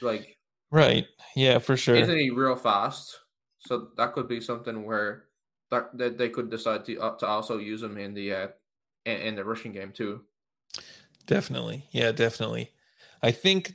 [0.01, 0.39] Like
[0.71, 1.07] Right.
[1.37, 1.95] Yeah, for sure.
[1.95, 3.21] isn't he real fast?
[3.61, 5.27] So that could be something where
[5.71, 8.49] that, they could decide to uh, to also use him in the uh
[9.05, 10.23] in, in the rushing game too.
[11.27, 11.87] Definitely.
[11.91, 12.71] Yeah, definitely.
[13.23, 13.73] I think,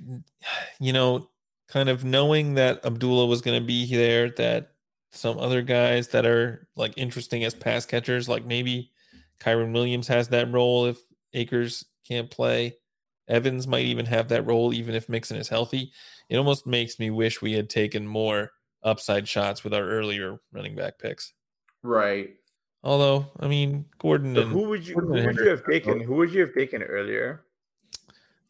[0.79, 1.29] you know,
[1.67, 4.73] kind of knowing that Abdullah was going to be there, that
[5.11, 8.91] some other guys that are like interesting as pass catchers, like maybe
[9.39, 10.99] Kyren Williams has that role if
[11.33, 12.77] Akers can't play.
[13.27, 15.91] Evans might even have that role, even if Mixon is healthy.
[16.29, 18.51] It almost makes me wish we had taken more
[18.83, 21.33] upside shots with our earlier running back picks.
[21.83, 22.35] Right.
[22.83, 25.99] Although, I mean, Gordon So and who would you Gordon who would you have taken?
[25.99, 27.43] Who would you have taken earlier?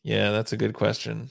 [0.03, 1.29] Yeah, that's a good question.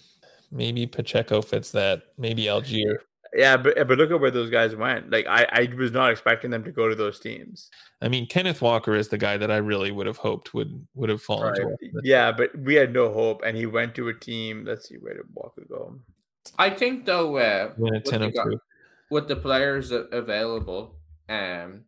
[0.51, 2.03] Maybe Pacheco fits that.
[2.17, 2.99] Maybe Allgeier.
[3.35, 5.11] Yeah, but but look at where those guys went.
[5.11, 7.71] Like I, I was not expecting them to go to those teams.
[8.01, 11.11] I mean, Kenneth Walker is the guy that I really would have hoped would would
[11.11, 11.55] have fallen.
[11.55, 11.77] to.
[12.03, 14.65] Yeah, but we had no hope, and he went to a team.
[14.65, 15.99] Let's see where did Walker go?
[16.59, 18.59] I think though uh, with, the,
[19.11, 20.98] with the players available,
[21.29, 21.85] um,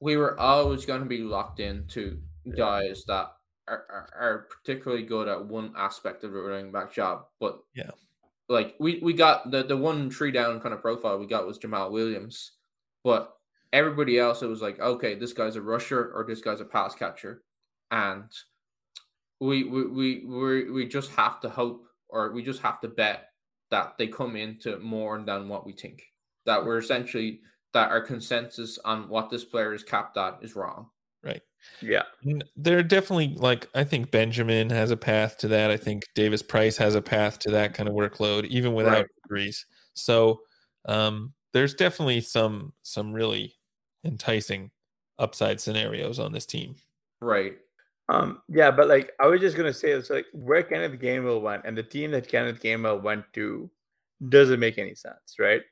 [0.00, 2.18] we were always going to be locked into
[2.56, 3.26] guys that
[3.66, 7.26] are, are, are, particularly good at one aspect of the running back job.
[7.40, 7.90] But yeah,
[8.48, 11.58] like we, we got the, the one tree down kind of profile we got was
[11.58, 12.52] Jamaal Williams,
[13.04, 13.34] but
[13.72, 16.94] everybody else it was like, okay, this guy's a rusher or this guy's a pass
[16.94, 17.42] catcher.
[17.90, 18.30] And
[19.40, 23.28] we we we we, we just have to hope or we just have to bet
[23.70, 26.02] that they come into more than what we think.
[26.46, 27.40] That we're essentially
[27.74, 30.88] that our consensus on what this player is capped at is wrong.
[31.22, 31.42] Right.
[31.80, 32.04] Yeah.
[32.56, 35.70] They're definitely like I think Benjamin has a path to that.
[35.70, 39.06] I think Davis Price has a path to that kind of workload, even without right.
[39.22, 39.66] degrees.
[39.94, 40.40] So
[40.86, 43.54] um, there's definitely some some really
[44.04, 44.70] enticing
[45.18, 46.76] upside scenarios on this team.
[47.20, 47.58] Right.
[48.08, 51.62] Um, yeah, but like I was just gonna say it's like where Kenneth Gainwell went
[51.64, 53.70] and the team that Kenneth Gainwell went to
[54.28, 55.62] doesn't make any sense, right?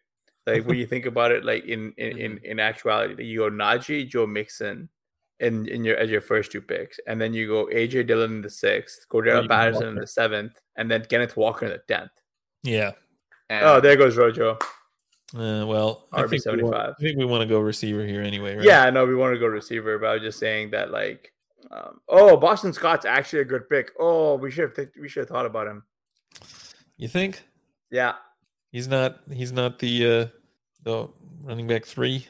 [0.47, 2.45] Like when you think about it, like in in in, mm-hmm.
[2.45, 4.89] in actuality, you go Najee, Joe Mixon,
[5.41, 8.43] in in your as your first two picks, and then you go AJ Dillon in
[8.43, 9.89] the sixth, Cordarrelle Patterson Walker.
[9.89, 12.13] in the seventh, and then Kenneth Walker in the tenth.
[12.63, 12.93] Yeah.
[13.49, 14.59] And oh, there goes Rojo.
[15.35, 18.57] Uh, well, I think, we want, I think we want to go receiver here anyway,
[18.57, 18.65] right?
[18.65, 21.33] Yeah, no, we want to go receiver, but I was just saying that like
[21.71, 23.91] um, oh, Boston Scott's actually a good pick.
[23.99, 25.83] Oh, we should have th- we should have thought about him.
[26.97, 27.43] You think?
[27.91, 28.15] Yeah.
[28.77, 29.21] He's not.
[29.33, 30.27] He's not the uh,
[30.83, 31.09] the
[31.45, 32.27] running back three.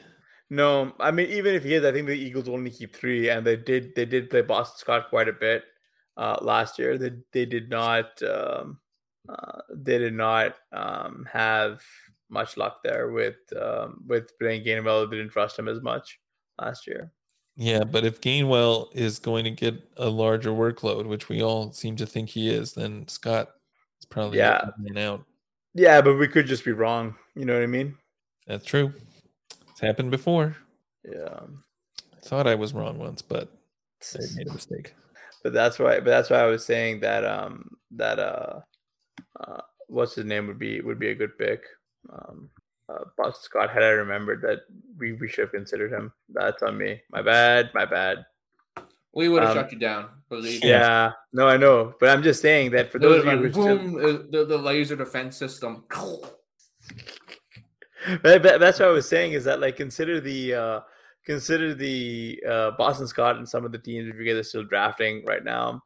[0.49, 3.45] No, I mean even if he is, I think the Eagles only keep three, and
[3.45, 5.65] they did they did play Boston Scott quite a bit
[6.15, 6.97] uh, last year.
[6.97, 8.79] They they did not um,
[9.27, 11.81] uh, they did not um, have
[12.29, 15.09] much luck there with um, with playing Gainwell.
[15.09, 16.17] They didn't trust him as much
[16.61, 17.11] last year.
[17.57, 21.97] Yeah, but if Gainwell is going to get a larger workload, which we all seem
[21.97, 23.49] to think he is, then Scott
[23.99, 25.25] is probably yeah out.
[25.73, 27.15] Yeah, but we could just be wrong.
[27.35, 27.95] You know what I mean?
[28.47, 28.93] That's true.
[29.69, 30.55] It's happened before.
[31.03, 31.39] Yeah.
[32.15, 33.49] I thought I was wrong once, but
[34.15, 34.93] I made a mistake.
[35.43, 35.95] But that's why.
[35.99, 38.59] But that's why I was saying that um that uh,
[39.39, 41.63] uh what's his name would be would be a good pick.
[42.11, 42.49] Um,
[42.89, 44.61] uh, Boston Scott had I remembered that
[44.97, 46.11] we, we should have considered him.
[46.29, 47.01] That's on me.
[47.11, 47.69] My bad.
[47.73, 48.25] My bad.
[49.17, 50.09] We would have um, shut you down.
[50.29, 53.49] Believe yeah, no, I know, but I'm just saying that for those of you who
[53.49, 54.05] boom, still...
[54.05, 55.85] Uh, the, the laser defense system.
[58.21, 60.79] but, but that's what I was saying is that like consider the uh
[61.25, 64.63] consider the uh Boston Scott and some of the teams if you guys are still
[64.63, 65.81] drafting right now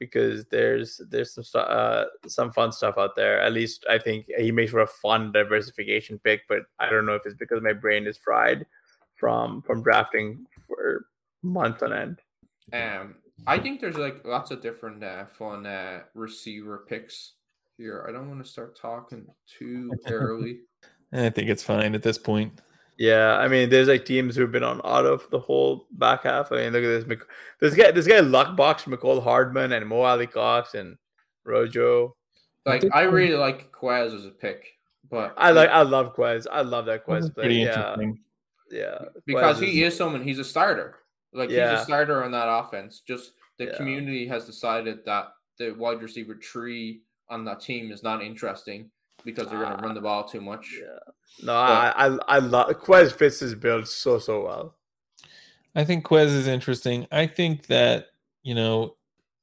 [0.00, 3.40] because there's there's some uh, some fun stuff out there.
[3.40, 7.14] At least I think he makes for a fun diversification pick, but I don't know
[7.14, 8.66] if it's because my brain is fried
[9.14, 11.06] from from drafting for
[11.42, 12.20] months on end.
[12.72, 13.16] Um,
[13.46, 17.32] I think there's like lots of different uh, fun uh, receiver picks
[17.76, 18.06] here.
[18.08, 20.60] I don't want to start talking too early.
[21.12, 22.60] I think it's fine at this point.
[22.98, 26.52] Yeah, I mean, there's like teams who've been on auto for the whole back half.
[26.52, 27.18] I mean, look at this.
[27.60, 30.96] This guy, this guy, Luckbox, Mecole Hardman, and Mo Alie-Cox, and
[31.44, 32.14] Rojo.
[32.64, 34.74] Like, I really like Quez as a pick,
[35.10, 36.46] but I like, I love Quez.
[36.50, 37.34] I love that Quez.
[37.34, 37.96] Pretty yeah,
[38.70, 40.22] yeah, because Quez he is, is someone.
[40.22, 40.96] He's a starter.
[41.32, 41.72] Like yeah.
[41.72, 43.02] he's a starter on that offense.
[43.06, 43.76] Just the yeah.
[43.76, 48.90] community has decided that the wide receiver tree on that team is not interesting
[49.24, 50.78] because they're going to run the ball too much.
[50.80, 50.98] Yeah.
[51.42, 54.76] No, but, I, I I love Quez fits his build so so well.
[55.74, 57.06] I think Quez is interesting.
[57.10, 58.08] I think that
[58.42, 58.96] you know,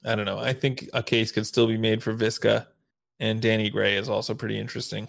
[0.05, 0.39] I don't know.
[0.39, 2.67] I think a case could still be made for Visca,
[3.19, 5.07] and Danny Gray is also pretty interesting.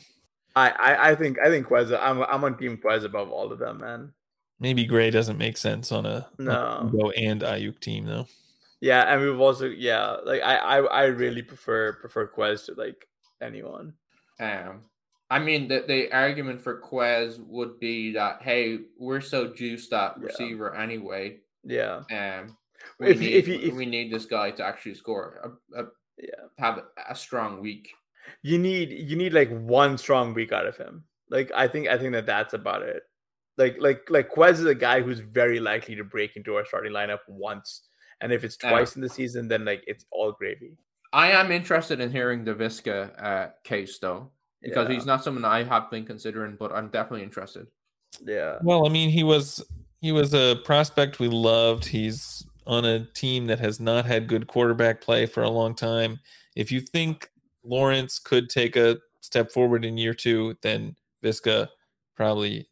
[0.56, 1.96] I I, I think I think Quez.
[2.00, 4.12] I'm I'm on team Quez above all of them, man.
[4.60, 8.26] Maybe Gray doesn't make sense on a no Go and Aiyuk team though.
[8.80, 13.08] Yeah, and we've also yeah, like I I, I really prefer prefer Quez to like
[13.40, 13.94] anyone.
[14.38, 14.82] Um,
[15.30, 20.16] I mean, the, the argument for Quez would be that hey, we're so juiced at
[20.18, 20.26] yeah.
[20.26, 21.38] receiver anyway.
[21.64, 22.02] Yeah.
[22.10, 22.56] Um,
[22.98, 25.86] we if, need, if, if, we need this guy to actually score a, a
[26.18, 27.90] yeah have a strong week.
[28.42, 31.04] You need you need like one strong week out of him.
[31.30, 33.02] Like I think I think that that's about it.
[33.60, 36.92] Like like like Quez is a guy who's very likely to break into our starting
[36.92, 37.82] lineup once,
[38.22, 40.78] and if it's twice in the season, then like it's all gravy.
[41.12, 44.30] I am interested in hearing the Visca uh, case though,
[44.62, 44.94] because yeah.
[44.94, 47.66] he's not someone I have been considering, but I'm definitely interested.
[48.24, 48.58] Yeah.
[48.62, 49.62] Well, I mean, he was
[50.00, 51.84] he was a prospect we loved.
[51.84, 56.20] He's on a team that has not had good quarterback play for a long time.
[56.56, 57.28] If you think
[57.62, 61.68] Lawrence could take a step forward in year two, then Visca
[62.16, 62.68] probably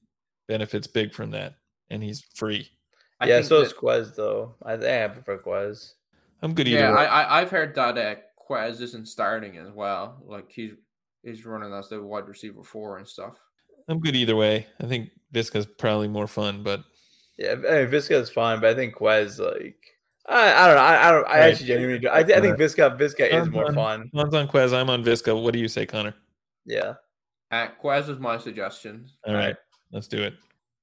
[0.48, 1.54] benefits big from that,
[1.90, 2.68] and he's free.
[3.20, 4.54] I yeah, so is Quez though.
[4.64, 5.92] I think I prefer Quez.
[6.42, 6.66] I'm good.
[6.68, 6.78] either.
[6.80, 8.14] yeah, I, I have heard that uh,
[8.48, 10.22] Quez isn't starting as well.
[10.24, 10.72] Like he's
[11.22, 13.34] he's running as the wide receiver four and stuff.
[13.88, 14.66] I'm good either way.
[14.82, 16.84] I think Viska's probably more fun, but
[17.38, 19.76] Yeah, I mean, Visca is fine, but I think Quez like
[20.28, 20.82] I, I don't know.
[20.82, 21.26] I, I don't.
[21.26, 21.52] I Right.
[21.52, 21.98] actually genuinely.
[22.00, 22.08] Do.
[22.08, 24.10] I, I think Visca Visca is more on- fun.
[24.12, 24.72] One's on Quez.
[24.76, 25.42] I'm on Visca.
[25.42, 26.14] What do you say, Connor?
[26.66, 26.94] Yeah,
[27.50, 29.08] Uh, Quez is my suggestion.
[29.26, 29.56] All right,
[29.92, 30.34] let's do it.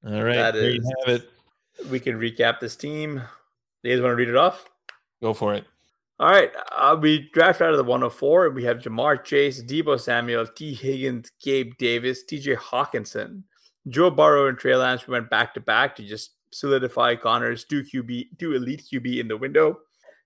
[0.05, 1.29] All right, That there you have it.
[1.89, 3.21] we can recap this team.
[3.83, 4.65] You guys want to read it off?
[5.21, 5.65] Go for it.
[6.19, 6.51] All right.
[6.75, 8.51] Uh, we draft out of the 104.
[8.51, 10.73] We have Ja'Marr Chase, Deebo Samuel, T.
[10.73, 13.43] Higgins, Gabe Davis, TJ Hockenson,
[13.89, 15.07] Joe Burrow, and Trey Lance.
[15.07, 19.27] We went back to back to just solidify Connor's two QB, two elite QB in
[19.27, 19.79] the window.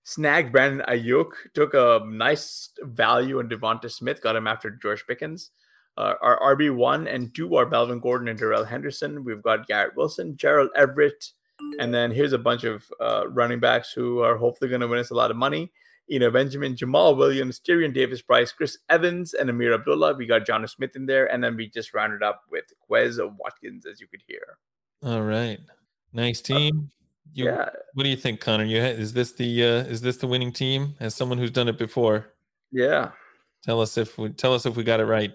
[0.04, 5.50] Snagged Brandon Aiyuk, took a nice value on DeVonta Smith, got him after George Pickens.
[5.96, 9.24] Uh, our RB1 and 2 are Melvin Gordon and Darrell Henderson.
[9.24, 11.32] We've got Garrett Wilson, Gerald Everett,
[11.78, 14.98] and then here's a bunch of uh, running backs who are hopefully going to win
[14.98, 15.70] us a lot of money.
[16.06, 20.14] You know, Benjamin, Jamaal Williams, Tyrion Davis, Price, Chris Evans, and Ameer Abdullah.
[20.14, 23.86] We got Jonnu Smith in there, and then we just rounded up with Quez Watkins,
[23.86, 24.58] as you could hear.
[25.04, 25.60] All right,
[26.12, 26.90] nice team.
[27.32, 28.64] You, yeah, What do you think, Connor?
[28.64, 30.94] You is this the uh, is this the winning team?
[30.98, 32.32] As someone who's done it before,
[32.72, 33.10] yeah.
[33.62, 35.32] tell us if we tell us if we got it right.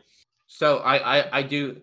[0.48, 1.82] So I, I, I do.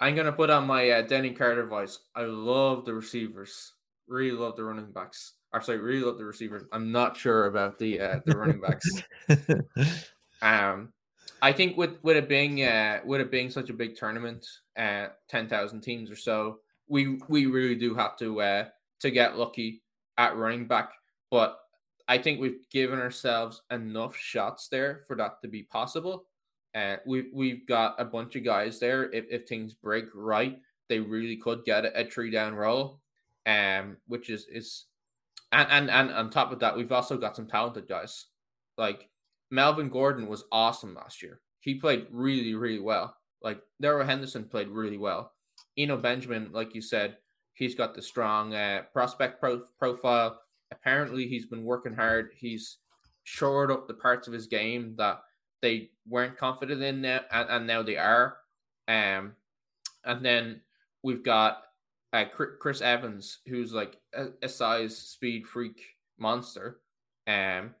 [0.00, 1.98] I'm gonna put on my uh, Denny Carter voice.
[2.14, 3.72] I love the receivers.
[4.06, 5.34] Really love the running backs.
[5.62, 6.64] Sorry, really love the receivers.
[6.72, 8.88] I'm not sure about the uh, the running backs.
[10.42, 10.92] Um,
[11.40, 14.46] I think with with it being uh, with it being such a big tournament,
[14.78, 18.64] uh, ten thousand teams or so, we we really do have to uh,
[19.00, 19.82] to get lucky
[20.18, 20.90] at running back.
[21.30, 21.58] But
[22.06, 26.26] I think we've given ourselves enough shots there for that to be possible.
[26.74, 29.10] And we've we've got a bunch of guys there.
[29.12, 33.00] If if things break right, they really could get a, a three down roll.
[33.46, 34.86] Um, which is is
[35.52, 38.26] and, and and on top of that, we've also got some talented guys.
[38.76, 39.08] Like
[39.50, 41.40] Melvin Gordon was awesome last year.
[41.60, 43.16] He played really, really well.
[43.42, 45.32] Like Darrell Henderson played really well.
[45.78, 47.18] Eno Benjamin, like you said,
[47.54, 50.40] he's got the strong uh, prospect pro- profile.
[50.72, 52.30] Apparently, he's been working hard.
[52.36, 52.78] He's
[53.24, 55.20] shored up the parts of his game that
[55.64, 58.36] they weren't confident in now, and, and now they are.
[58.86, 59.32] Um,
[60.04, 60.60] and then
[61.02, 61.62] we've got
[62.12, 65.82] uh, Chris Evans, who's like a, a size speed freak
[66.18, 66.80] monster.
[67.26, 67.74] Um,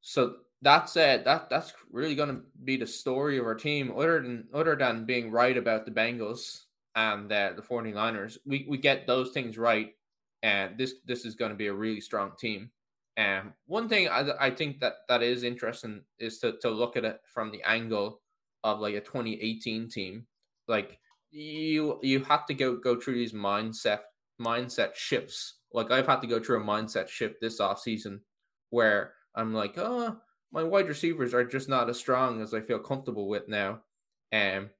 [0.00, 3.92] so that's uh, that that's really going to be the story of our team.
[3.94, 6.64] Other than other than being right about the Bengals
[6.96, 9.94] and uh, the 49ers, we we get those things right,
[10.42, 12.70] and this this is going to be a really strong team.
[13.18, 17.04] Um, one thing I, I think that that is interesting is to to look at
[17.04, 18.20] it from the angle
[18.62, 20.26] of like a 2018 team.
[20.68, 21.00] Like
[21.30, 24.00] you you have to go go through these mindset
[24.40, 25.58] mindset shifts.
[25.72, 28.20] Like I've had to go through a mindset shift this off season
[28.70, 30.16] where I'm like, oh,
[30.52, 33.80] my wide receivers are just not as strong as I feel comfortable with now.
[34.32, 34.70] Um,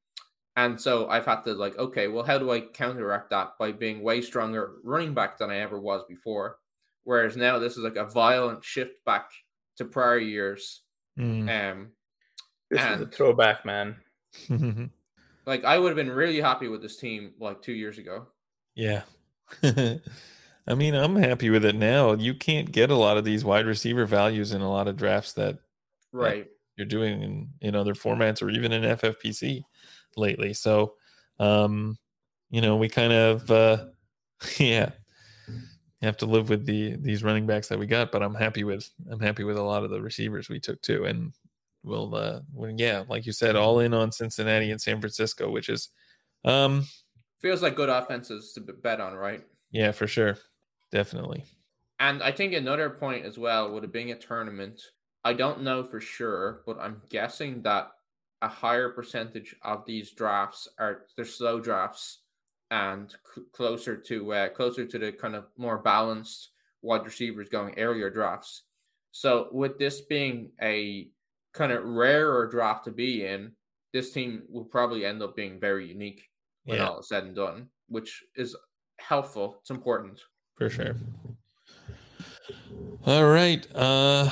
[0.56, 4.02] and so I've had to like, okay, well, how do I counteract that by being
[4.02, 6.58] way stronger running back than I ever was before?
[7.04, 9.30] Whereas now this is like a violent shift back
[9.76, 10.82] to prior years.
[11.18, 11.72] Mm.
[11.72, 11.92] Um,
[12.70, 13.96] This is a throwback, man.
[15.46, 18.28] like I would have been really happy with this team like two years ago.
[18.74, 19.02] yeah.
[19.62, 22.12] I mean, I'm happy with it now.
[22.12, 25.32] You can't get a lot of these wide receiver values in a lot of drafts
[25.34, 25.58] that
[26.12, 26.48] Right.
[26.76, 29.62] you're doing in, in other formats or even in FFPC
[30.16, 30.52] lately.
[30.52, 30.96] So,
[31.38, 31.96] um,
[32.50, 33.86] you know, we kind of, uh,
[34.58, 34.90] yeah,
[36.06, 38.12] have to live with the these running backs that we got.
[38.12, 41.04] But I'm happy with I'm happy with a lot of the receivers we took too,
[41.04, 41.32] and
[41.82, 45.68] we'll, uh, well, yeah, like you said, all in on Cincinnati and San Francisco, which
[45.68, 45.88] is,
[46.44, 46.84] um,
[47.40, 49.44] Feels like good offenses to bet on, right?
[49.70, 50.36] yeah, for sure,
[50.90, 51.44] definitely.
[52.00, 54.80] And I think another point as well with it being a tournament,
[55.24, 57.90] I don't know for sure, but I'm guessing that
[58.42, 62.22] a higher percentage of these drafts are they're slow drafts
[62.70, 66.50] and c- closer to uh, closer to the kind of more balanced
[66.82, 68.62] wide receivers going earlier drafts.
[69.10, 71.08] So with this being a
[71.54, 73.52] kind of rarer draft to be in,
[73.92, 76.28] this team will probably end up being very unique
[76.64, 76.88] when Yeah.
[76.88, 78.54] all is said and done, which is
[78.98, 79.56] helpful.
[79.60, 80.20] It's important.
[80.56, 80.96] for sure.
[83.06, 83.66] All right.
[83.74, 84.30] Uh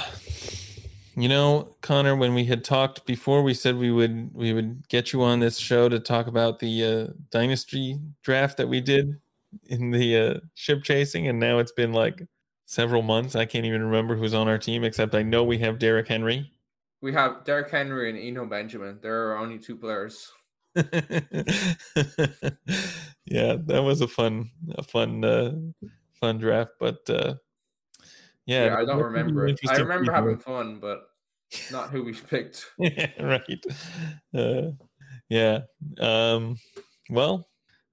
[1.16, 5.14] you know, Connor, when we had talked before, we said we would we would get
[5.14, 9.18] you on this show to talk about the uh, dynasty draft that we did
[9.64, 12.22] in the uh, ship chasing, and now it's been like
[12.66, 13.34] several months.
[13.34, 16.50] I can't even remember who's on our team, except I know we have Derrick Henry.
[17.00, 18.98] We have Derrick Henry and Eno Benjamin.
[19.00, 20.30] There are only two players.
[20.74, 20.82] yeah,
[23.64, 25.54] that was a fun, a fun, uh,
[26.20, 26.72] fun draft.
[26.78, 27.36] But uh,
[28.46, 29.60] yeah, Yeah, I don't that could be remember it.
[29.68, 30.14] I remember people.
[30.14, 31.08] having fun, but
[31.70, 32.66] not who we picked.
[32.78, 33.64] right.
[34.34, 34.70] Uh,
[35.28, 35.60] yeah.
[36.00, 36.56] Um,
[37.10, 37.48] well,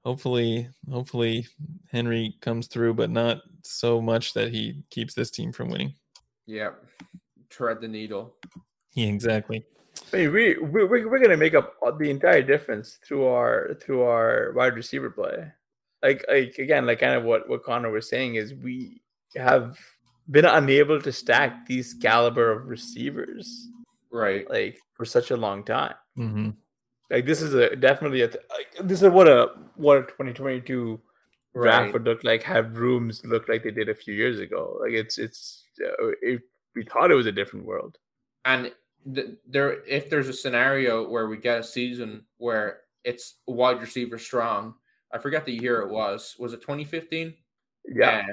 [0.05, 1.47] hopefully, hopefully
[1.91, 5.93] Henry comes through, but not so much that he keeps this team from winning.
[6.45, 6.71] Yeah,
[7.49, 8.35] tread the needle.
[8.93, 9.65] Yeah, exactly.
[10.11, 14.03] I mean, we we we're, we're gonna make up the entire difference through our through
[14.03, 15.51] our wide receiver play.
[16.01, 19.01] Like like again, like kind of what what Connor was saying is we
[19.35, 19.77] have
[20.31, 23.67] been unable to stack these caliber of receivers
[24.11, 24.49] Right.
[24.49, 25.95] like for such a long time.
[26.15, 26.49] hmm
[27.09, 31.01] Like this is a definitely a th- like, this is what a what a 2022
[31.55, 31.93] draft Right.
[31.93, 32.41] would look like.
[32.43, 34.77] Have rooms look like they did a few years ago.
[34.81, 36.41] Like it's it's uh, it,
[36.75, 37.97] we thought it was a different world.
[38.45, 38.71] And
[39.13, 44.17] th- there, if there's a scenario where we get a season where it's wide receiver
[44.17, 44.73] strong,
[45.11, 46.35] I forget the year it was.
[46.39, 47.33] Was it 2015?
[47.93, 48.25] Yeah,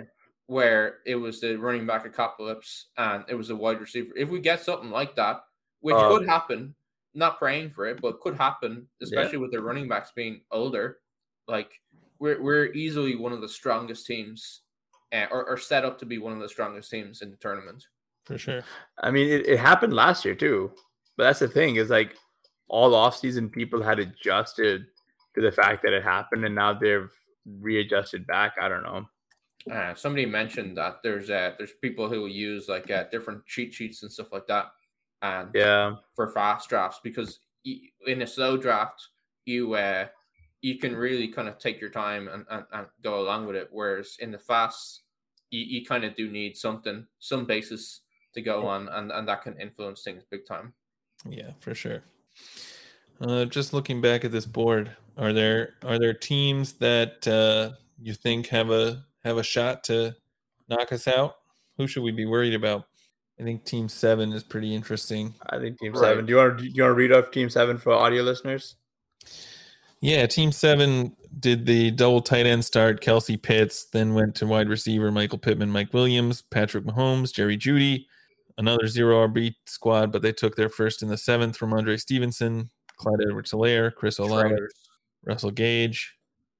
[0.50, 4.10] where it was the running back apocalypse and it was a wide receiver.
[4.16, 5.44] If we get something like that,
[5.78, 6.74] which Uh, could happen,
[7.14, 10.98] not praying for it, but could happen, especially with the running backs being older,
[11.46, 11.70] like
[12.18, 14.62] we're we're easily one of the strongest teams,
[15.12, 17.86] uh, or, or set up to be one of the strongest teams in the tournament.
[18.24, 18.64] For sure.
[18.98, 20.72] I mean it, it happened last year too.
[21.16, 22.16] But that's the thing is like
[22.66, 24.86] all offseason people had adjusted
[25.36, 27.08] to the fact that it happened, and now they've
[27.46, 28.54] readjusted back.
[28.60, 29.06] I don't know.
[29.70, 34.02] Uh, somebody mentioned that there's uh, there's people who use like uh, different cheat sheets
[34.02, 34.72] and stuff like that,
[35.22, 37.40] and Yeah, for fast drafts because
[38.06, 39.08] in a slow draft
[39.44, 40.06] you uh
[40.62, 43.68] you can really kind of take your time and, and, and go along with it
[43.70, 45.02] whereas in the fast
[45.50, 48.00] you, you kind of do need something some basis
[48.34, 50.72] to go on and, and that can influence things big time.
[51.28, 52.02] Yeah, for sure.
[53.20, 58.14] Uh, just looking back at this board, are there are there teams that uh, you
[58.14, 60.14] think have a have a shot to
[60.68, 61.36] knock us out?
[61.76, 62.86] Who should we be worried about?
[63.38, 65.34] I think Team Seven is pretty interesting.
[65.48, 66.00] I think Team Right.
[66.00, 66.26] Seven.
[66.26, 68.76] Do you want to do you want to read off Team Seven for audio listeners?
[70.02, 73.02] Yeah, Team Seven did the double tight end start.
[73.02, 78.06] Kelce Pitts, then went to wide receiver Michael Pittman, Mike Williams, Patrick Mahomes, Jerry Jeudy,
[78.58, 83.20] another zero RB squad, but they took their first in the seventh Rhamondre Stevenson, Clyde
[83.26, 84.54] Edwards Helaire, Chris Olave,
[85.24, 86.14] Russell Gage,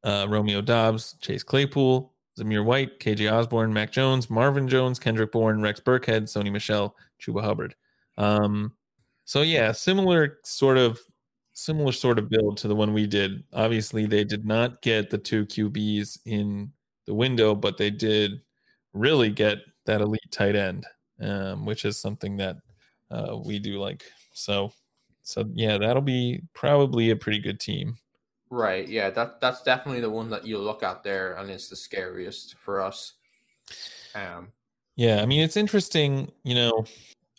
[0.05, 5.61] uh, Romeo Doubs, Chase Claypool, Zamir White, KJ Osborn, Mac Jones, Marvin Jones, Kendrick Bourne,
[5.61, 7.75] Rex Burkhead, Sony Michel, Chuba Hubbard.
[8.17, 8.73] Um,
[9.25, 10.99] so yeah, similar sort of
[11.53, 13.45] similar sort of build to the one we did.
[13.53, 16.73] Obviously, they did not get the two QBs in
[17.07, 18.41] the window, but they did
[18.93, 20.87] really get that elite tight end,
[21.21, 22.57] um, which is something that
[23.11, 24.05] uh, we do like.
[24.33, 24.73] So,
[25.23, 27.99] so yeah, that'll be probably a pretty good team.
[28.51, 31.77] Right yeah that that's definitely the one that you look at there and it's the
[31.77, 33.15] scariest for us
[34.15, 34.49] um
[34.97, 36.85] Yeah, I mean it's interesting, you know,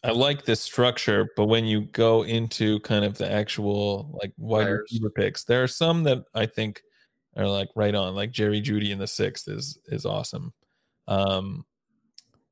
[0.03, 4.63] I like this structure, but when you go into kind of the actual like wide
[4.63, 4.81] Players.
[4.89, 6.81] receiver picks, there are some that I think
[7.35, 10.53] are like right on, like Jerry Jeudy in the sixth is is awesome.
[11.07, 11.65] Um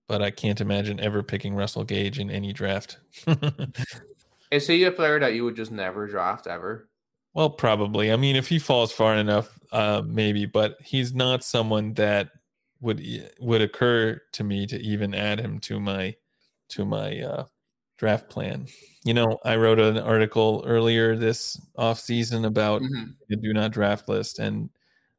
[0.07, 2.97] but I can't imagine ever picking Russell Gage in any draft.
[4.51, 6.89] is he a player that you would just never draft ever
[7.33, 8.11] well, probably.
[8.11, 12.31] I mean, if he falls far enough, uh maybe, but he's not someone that
[12.81, 13.01] would
[13.39, 16.15] would occur to me to even add him to my
[16.69, 17.45] to my uh
[17.97, 18.67] draft plan.
[19.05, 23.19] You know, I wrote an article earlier this off season about Mhm.
[23.29, 24.69] the do not draft list and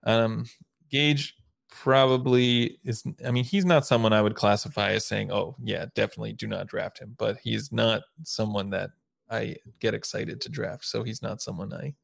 [0.05, 0.47] um
[0.91, 1.37] Gage
[1.71, 6.33] probably is I mean, he's not someone I would classify as saying, "Oh, yeah, definitely
[6.33, 8.91] do not draft him," but he's not someone that
[9.31, 10.85] I get excited to draft.
[10.85, 11.95] So he's not someone I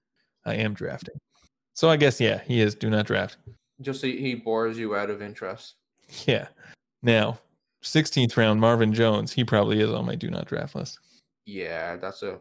[0.45, 1.19] I am drafting.
[1.75, 3.37] So I guess yeah, he is do not draft.
[3.83, 5.75] just he, he bores you out of interest
[6.27, 6.49] Yeah.
[7.03, 7.39] Now,
[7.83, 10.99] 16th round Marvin Jones, he probably is on my do not draft list.
[11.45, 12.41] Yeah, that's a.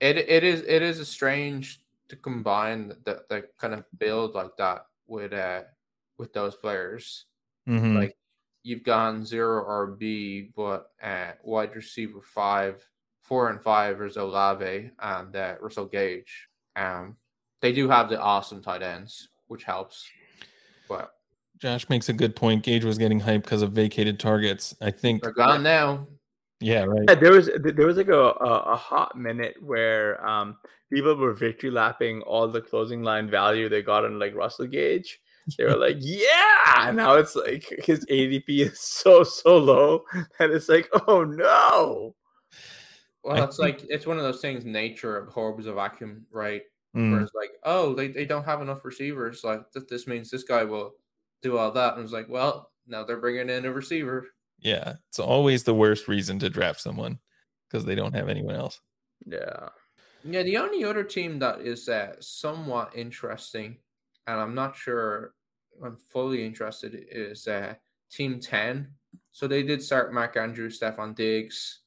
[0.00, 4.56] It it is it is a strange to combine the the kind of build like
[4.58, 5.62] that with uh
[6.18, 7.26] with those players.
[7.68, 7.96] Mhm.
[7.96, 8.16] Like
[8.62, 12.84] you've gone zero RB, but uh wide receiver five,
[13.22, 16.48] four and five is Olave and uh, Russell Gage.
[16.76, 17.16] Um,
[17.60, 20.06] they do have the awesome tight ends, which helps.
[20.88, 21.12] But
[21.58, 22.64] Josh makes a good point.
[22.64, 24.74] Gage was getting hyped because of vacated targets.
[24.80, 26.08] I think they're gone now.
[26.60, 27.04] yeah, right.
[27.08, 30.56] Yeah, there was there was like a, a, a hot minute where um
[30.92, 35.20] people were victory lapping all the closing line value they got on like Russell Gage.
[35.56, 36.90] They were like, yeah.
[36.92, 40.04] Now it's like his ADP is so so low
[40.38, 42.14] that it's like, oh no.
[43.24, 44.64] Well, I it's like it's one of those things.
[44.64, 46.62] Nature abhors a vacuum, right?
[46.96, 47.12] Mm.
[47.12, 49.44] Where it's like, oh, they, they don't have enough receivers.
[49.44, 50.94] Like th- this means this guy will
[51.40, 51.94] do all that.
[51.94, 54.26] And it's like, well, now they're bringing in a receiver.
[54.58, 57.18] Yeah, it's always the worst reason to draft someone
[57.68, 58.80] because they don't have anyone else.
[59.26, 59.68] Yeah.
[60.24, 63.78] Yeah, the only other team that is uh, somewhat interesting
[64.26, 65.34] and I'm not sure
[65.84, 67.74] I'm fully interested, is uh,
[68.10, 68.88] Team 10.
[69.30, 71.80] So they did start Mark Andrews, Stefon Diggs.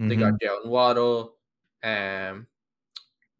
[0.00, 0.08] Mm-hmm.
[0.08, 1.34] They got Jaylen Waddle.
[1.82, 2.46] Um,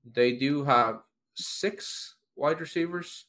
[0.05, 1.01] they do have
[1.35, 3.27] six wide receivers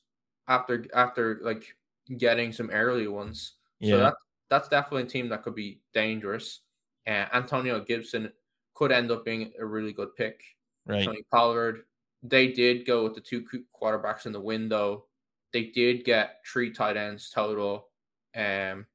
[0.47, 1.75] after after like
[2.17, 3.53] getting some early ones.
[3.79, 3.91] Yeah.
[3.91, 4.13] So that
[4.49, 6.59] that's definitely a team that could be dangerous.
[7.07, 8.31] Uh, Antonio Gibson
[8.73, 10.41] could end up being a really good pick.
[10.85, 11.05] Right.
[11.05, 11.83] Tony Pollard.
[12.23, 13.45] They did go with the two
[13.81, 15.05] quarterbacks in the window.
[15.53, 17.87] They did get three tight ends total.
[18.35, 18.85] Um,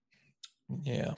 [0.82, 1.14] yeah.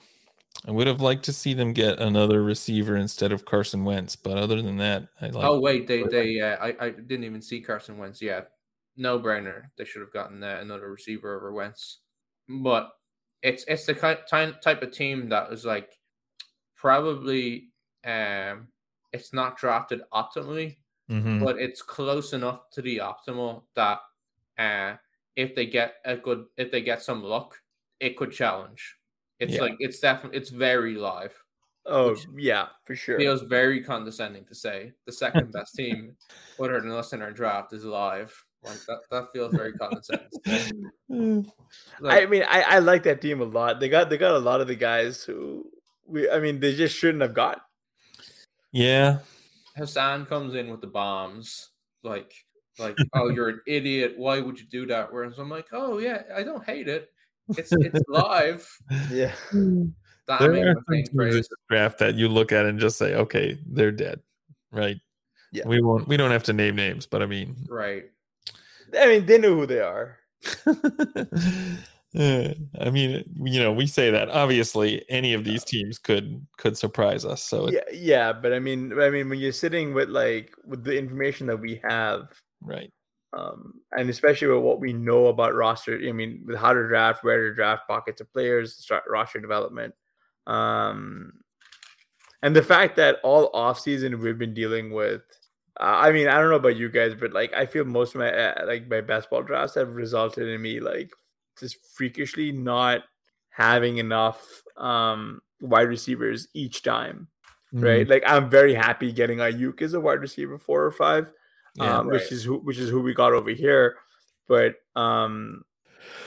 [0.67, 4.37] I would have liked to see them get another receiver instead of Carson Wentz, but
[4.37, 5.45] other than that, I like.
[5.45, 8.21] Oh wait, they they uh, I I didn't even see Carson Wentz.
[8.21, 8.41] Yeah,
[8.97, 9.63] no brainer.
[9.77, 11.99] They should have gotten uh, another receiver over Wentz,
[12.47, 12.91] but
[13.41, 14.19] it's it's the kind
[14.61, 15.97] type of team that is like
[16.75, 17.69] probably
[18.05, 18.67] um
[19.13, 20.77] it's not drafted optimally,
[21.09, 21.43] mm-hmm.
[21.43, 23.99] but it's close enough to the optimal that
[24.57, 24.95] uh
[25.35, 27.55] if they get a good if they get some luck,
[28.01, 28.97] it could challenge.
[29.39, 29.61] It's yeah.
[29.61, 31.33] like it's definitely it's very live.
[31.85, 33.17] Oh yeah, for sure.
[33.17, 36.15] Feels very condescending to say the second best team,
[36.59, 38.33] other than us in our draft, is live.
[38.63, 41.51] Like that, that feels very condescending.
[42.01, 43.79] like, I mean, I, I like that team a lot.
[43.79, 45.71] They got they got a lot of the guys who
[46.05, 47.61] we I mean they just shouldn't have got.
[48.71, 49.19] Yeah.
[49.77, 51.69] Hassan comes in with the bombs.
[52.03, 52.33] Like
[52.79, 54.13] like, oh, you're an idiot.
[54.17, 55.11] Why would you do that?
[55.11, 57.09] Whereas I'm like, oh yeah, I don't hate it.
[57.57, 58.67] It's it's live.
[59.11, 59.33] Yeah.
[59.49, 59.87] Hmm.
[60.27, 61.09] there are things
[61.69, 64.19] draft that you look at and just say, okay, they're dead,
[64.71, 64.97] right?
[65.51, 65.67] Yeah.
[65.67, 66.07] We won't.
[66.07, 68.05] We don't have to name names, but I mean, right.
[68.97, 70.17] I mean, they know who they are.
[72.15, 77.23] I mean, you know, we say that obviously any of these teams could could surprise
[77.23, 77.43] us.
[77.43, 80.97] So yeah, yeah, but I mean, I mean, when you're sitting with like with the
[80.97, 82.29] information that we have,
[82.61, 82.91] right,
[83.33, 87.23] um, and especially with what we know about roster, I mean, with how to draft,
[87.23, 89.93] where to draft pockets of players, start roster development,
[90.47, 91.33] um,
[92.41, 95.21] and the fact that all offseason we've been dealing with
[95.79, 98.31] I mean, I don't know about you guys, but like I feel most of my
[98.31, 101.11] uh, like my best ball drafts have resulted in me like
[101.57, 103.03] just freakishly not
[103.49, 104.45] having enough
[104.77, 107.27] um wide receivers each time.
[107.73, 107.85] Mm-hmm.
[107.85, 108.07] Right.
[108.07, 111.31] Like I'm very happy getting Aiyuk as a wide receiver four or five.
[111.75, 112.19] Yeah, um, right.
[112.19, 113.97] which is who which is who we got over here.
[114.47, 115.63] But um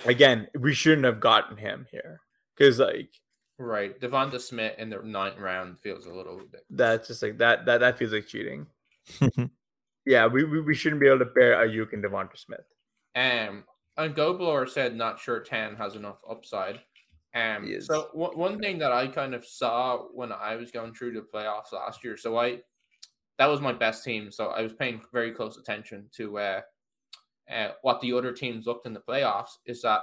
[0.05, 2.21] again, we shouldn't have gotten him here.
[2.59, 3.11] Cause like
[3.59, 3.99] Right.
[4.01, 7.79] DeVonta Smith in the ninth round feels a little bit that's just like that that
[7.79, 8.67] that feels like cheating.
[10.07, 12.65] yeah, we, we, we shouldn't be able to pair Aiyuk and DeVonta Smith.
[13.15, 13.65] Um
[13.97, 16.81] and Gobler said not sure Tan has enough upside.
[17.35, 21.13] Um, so w- one thing that I kind of saw when I was going through
[21.13, 22.61] the playoffs last year, so I
[23.39, 26.61] that was my best team, so I was paying very close attention to uh,
[27.51, 29.59] uh, what the other teams looked in the playoffs.
[29.67, 30.03] Is that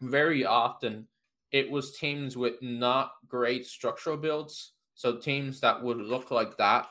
[0.00, 1.06] very often
[1.52, 6.86] it was teams with not great structural builds, so teams that would look like that,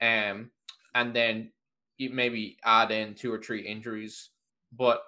[0.00, 0.50] um,
[0.94, 1.50] and then
[1.98, 4.30] you maybe add in two or three injuries,
[4.72, 5.02] but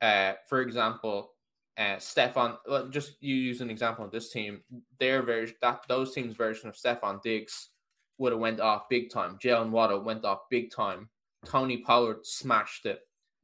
[0.00, 1.32] uh, for example,
[1.76, 2.56] uh, Stefon,
[2.90, 4.60] just you use an example of this team,
[4.98, 7.70] their version, that those teams' version of Stefon Diggs
[8.18, 9.38] would have went off big time.
[9.42, 11.08] Jaylen Waddle went off big time.
[11.44, 13.00] Tony Pollard smashed it,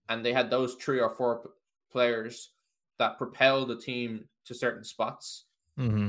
[0.08, 1.48] and they had those three or four p-
[1.92, 2.50] players
[2.98, 5.44] that propelled the team to certain spots.
[5.78, 6.08] Mm-hmm.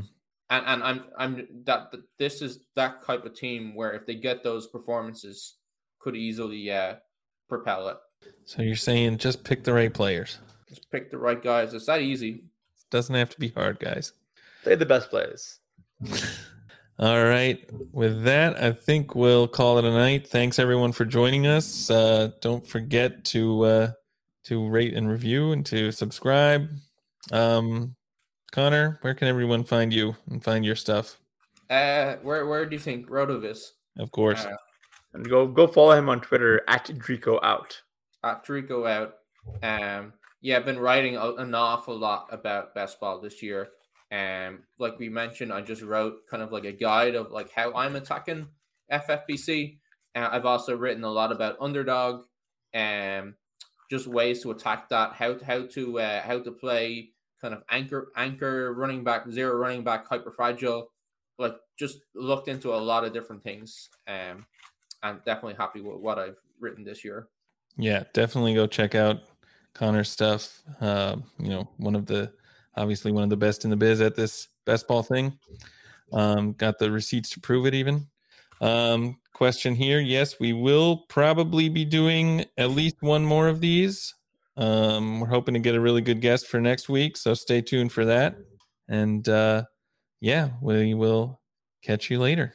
[0.49, 4.15] And and I'm I'm that, that this is that type of team where if they
[4.15, 5.55] get those performances,
[5.99, 6.95] could easily uh,
[7.49, 7.97] propel it.
[8.45, 10.39] So you're saying just pick the right players.
[10.69, 11.73] Just pick the right guys.
[11.73, 12.29] It's that easy.
[12.29, 14.13] It doesn't have to be hard, guys.
[14.63, 15.59] Play the best players.
[16.97, 17.59] All right.
[17.91, 20.27] With that, I think we'll call it a night.
[20.27, 21.89] Thanks everyone for joining us.
[21.89, 23.91] Uh, don't forget to uh,
[24.45, 26.69] to rate and review and to subscribe.
[27.31, 27.95] Um,
[28.51, 31.19] Connor, where can everyone find you and find your stuff?
[31.69, 33.71] Uh, where where do you think RotoViz?
[33.97, 34.45] Of course.
[34.45, 34.55] Uh,
[35.13, 37.81] and go go follow him on Twitter at Drico out.
[38.23, 39.15] At Drico out.
[39.61, 43.69] Um, yeah, I've been writing an awful lot about best ball this year.
[44.15, 47.73] Um, like we mentioned, I just wrote kind of like a guide of like how
[47.73, 48.47] I'm attacking
[48.91, 49.77] FFPC.
[50.15, 52.23] Uh, I've also written a lot about underdog,
[52.73, 53.35] and um,
[53.91, 57.09] just ways to attack that, how how to uh, how to play
[57.41, 60.91] kind of anchor anchor running back, zero running back, hyper fragile.
[61.37, 63.89] Like just looked into a lot of different things.
[64.07, 64.45] Um,
[65.03, 67.27] I'm definitely happy with what I've written this year.
[67.75, 69.17] Yeah, definitely go check out
[69.73, 70.61] Connor's stuff.
[70.79, 72.31] Uh, you know, one of the
[72.77, 75.37] obviously one of the best in the biz at this best ball thing.
[76.13, 78.07] Um, got the receipts to prove it even.
[78.61, 79.99] Um, question here.
[79.99, 84.13] Yes, we will probably be doing at least one more of these.
[84.57, 87.91] Um, we're hoping to get a really good guest for next week, so stay tuned
[87.91, 88.37] for that.
[88.87, 89.65] And uh,
[90.21, 91.41] yeah, we will
[91.81, 92.53] catch you later.